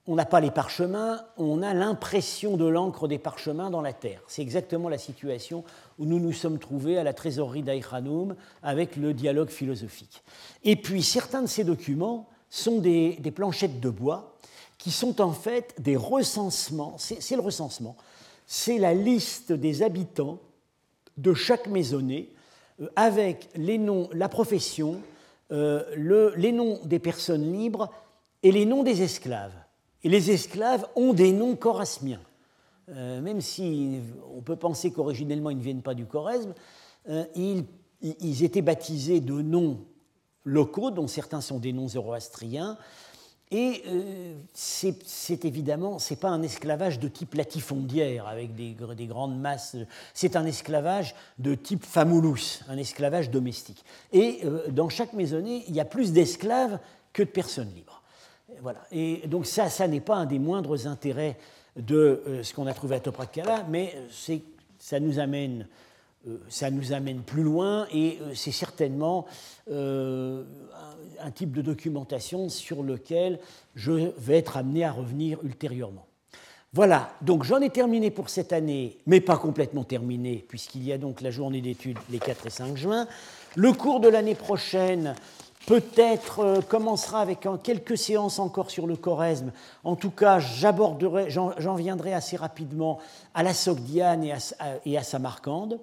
On 0.07 0.15
n'a 0.15 0.25
pas 0.25 0.39
les 0.39 0.51
parchemins, 0.51 1.25
on 1.37 1.63
a 1.63 1.73
l'impression 1.73 2.57
de 2.57 2.65
l'encre 2.65 3.07
des 3.07 3.17
parchemins 3.17 3.71
dans 3.71 3.81
la 3.81 3.93
terre. 3.93 4.21
C'est 4.27 4.43
exactement 4.43 4.87
la 4.87 4.99
situation 4.99 5.63
où 5.97 6.05
nous 6.05 6.19
nous 6.19 6.33
sommes 6.33 6.59
trouvés 6.59 6.97
à 6.97 7.03
la 7.03 7.13
trésorerie 7.13 7.63
d'Aïchanoum 7.63 8.35
avec 8.61 8.97
le 8.97 9.13
dialogue 9.13 9.49
philosophique. 9.49 10.23
Et 10.63 10.75
puis 10.75 11.01
certains 11.01 11.41
de 11.41 11.47
ces 11.47 11.63
documents 11.63 12.29
sont 12.51 12.79
des, 12.79 13.15
des 13.15 13.31
planchettes 13.31 13.79
de 13.79 13.89
bois 13.89 14.35
qui 14.77 14.91
sont 14.91 15.21
en 15.21 15.31
fait 15.31 15.73
des 15.79 15.95
recensements, 15.95 16.95
c'est 16.99 17.35
le 17.35 17.41
recensement, 17.41 17.95
c'est 18.45 18.77
la 18.77 18.93
liste 18.93 19.51
des 19.51 19.81
habitants 19.81 20.37
de 21.17 21.33
chaque 21.33 21.67
maisonnée 21.67 22.29
euh, 22.81 22.87
avec 22.95 23.49
les 23.55 23.77
noms, 23.77 24.09
la 24.13 24.29
profession, 24.29 25.01
euh, 25.51 25.83
les 26.35 26.51
noms 26.51 26.79
des 26.83 26.99
personnes 26.99 27.51
libres 27.51 27.91
et 28.43 28.51
les 28.51 28.65
noms 28.65 28.83
des 28.83 29.01
esclaves. 29.01 29.53
Et 30.05 30.09
les 30.09 30.31
esclaves 30.31 30.87
ont 30.95 31.11
des 31.11 31.33
noms 31.33 31.57
chorasmiens. 31.57 32.21
Euh, 32.87 33.19
même 33.19 33.41
si 33.41 33.99
on 34.33 34.41
peut 34.41 34.55
penser 34.55 34.93
qu'originellement 34.93 35.49
ils 35.49 35.57
ne 35.57 35.63
viennent 35.63 35.81
pas 35.81 35.95
du 35.95 36.05
Choresme, 36.05 36.53
ils, 37.35 37.65
ils, 38.01 38.43
étaient 38.43 38.61
baptisés 38.61 39.19
de 39.19 39.41
noms 39.41 39.79
locaux, 40.43 40.91
dont 40.91 41.07
certains 41.07 41.41
sont 41.41 41.59
des 41.59 41.73
noms 41.73 41.89
zoroastriens, 41.89 42.77
et 43.51 43.83
euh, 43.87 44.33
c'est 44.53 45.45
évidemment, 45.45 45.99
ce 45.99 46.13
n'est 46.13 46.19
pas 46.19 46.29
un 46.29 46.41
esclavage 46.41 46.99
de 46.99 47.07
type 47.07 47.35
latifondière 47.35 48.27
avec 48.27 48.55
des, 48.55 48.75
grandes 49.05 49.39
masses, 49.39 49.75
c'est 50.13 50.35
un 50.35 50.45
esclavage 50.45 51.13
de 51.37 51.53
type 51.53 51.85
famulus, 51.85 52.63
un 52.67 52.77
esclavage 52.77 53.29
domestique. 53.29 53.85
Et 54.11 54.39
euh, 54.45 54.67
dans 54.71 54.89
chaque 54.89 55.13
maisonnée, 55.13 55.63
il 55.67 55.75
y 55.75 55.79
a 55.79 55.85
plus 55.85 56.11
d'esclaves 56.11 56.79
que 57.13 57.21
de 57.21 57.29
personnes 57.29 57.71
libres. 57.75 57.94
Et 58.91 59.27
donc 59.27 59.45
ça, 59.45 59.69
ça 59.69 59.87
n'est 59.87 60.01
pas 60.01 60.15
un 60.15 60.25
des 60.25 60.39
moindres 60.39 60.87
intérêts 60.87 61.37
de 61.75 62.23
euh, 62.27 62.43
ce 62.43 62.53
qu'on 62.53 62.67
a 62.67 62.73
trouvé 62.73 62.95
à 62.95 62.99
Toprakala, 62.99 63.65
mais 63.69 63.95
ça 64.79 64.99
nous 64.99 65.19
amène 65.19 65.67
euh, 66.27 66.37
ça 66.49 66.71
nous 66.71 66.91
amène 66.93 67.21
plus 67.21 67.43
loin 67.43 67.87
et 67.93 68.17
euh, 68.21 68.33
c'est 68.33 68.51
certainement 68.51 69.25
euh, 69.69 70.43
un 71.19 71.31
type 71.31 71.51
de 71.51 71.61
documentation 71.61 72.49
sur 72.49 72.81
lequel 72.81 73.39
je 73.75 74.11
vais 74.17 74.37
être 74.37 74.57
amené 74.57 74.83
à 74.83 74.91
revenir 74.91 75.37
ultérieurement. 75.43 76.07
Voilà, 76.73 77.11
donc 77.21 77.43
j'en 77.43 77.61
ai 77.61 77.69
terminé 77.69 78.09
pour 78.11 78.29
cette 78.29 78.51
année, 78.51 78.97
mais 79.05 79.21
pas 79.21 79.37
complètement 79.37 79.83
terminé, 79.83 80.43
puisqu'il 80.49 80.83
y 80.83 80.91
a 80.91 80.97
donc 80.97 81.21
la 81.21 81.31
journée 81.31 81.61
d'études 81.61 81.99
les 82.09 82.19
4 82.19 82.47
et 82.47 82.49
5 82.49 82.75
juin. 82.75 83.07
Le 83.55 83.71
cours 83.71 84.01
de 84.01 84.09
l'année 84.09 84.35
prochaine 84.35 85.15
peut-être 85.65 86.39
euh, 86.39 86.61
commencera 86.61 87.21
avec 87.21 87.47
quelques 87.63 87.97
séances 87.97 88.39
encore 88.39 88.71
sur 88.71 88.87
le 88.87 88.95
choresme. 88.95 89.51
En 89.83 89.95
tout 89.95 90.11
cas, 90.11 90.39
j'aborderai, 90.39 91.29
j'en 91.29 91.75
viendrai 91.75 92.13
assez 92.13 92.37
rapidement 92.37 92.99
à 93.33 93.43
la 93.43 93.53
Sogdiane 93.53 94.23
et 94.23 94.33
à, 94.33 94.37
et 94.85 94.97
à 94.97 95.03
Samarcande. 95.03 95.79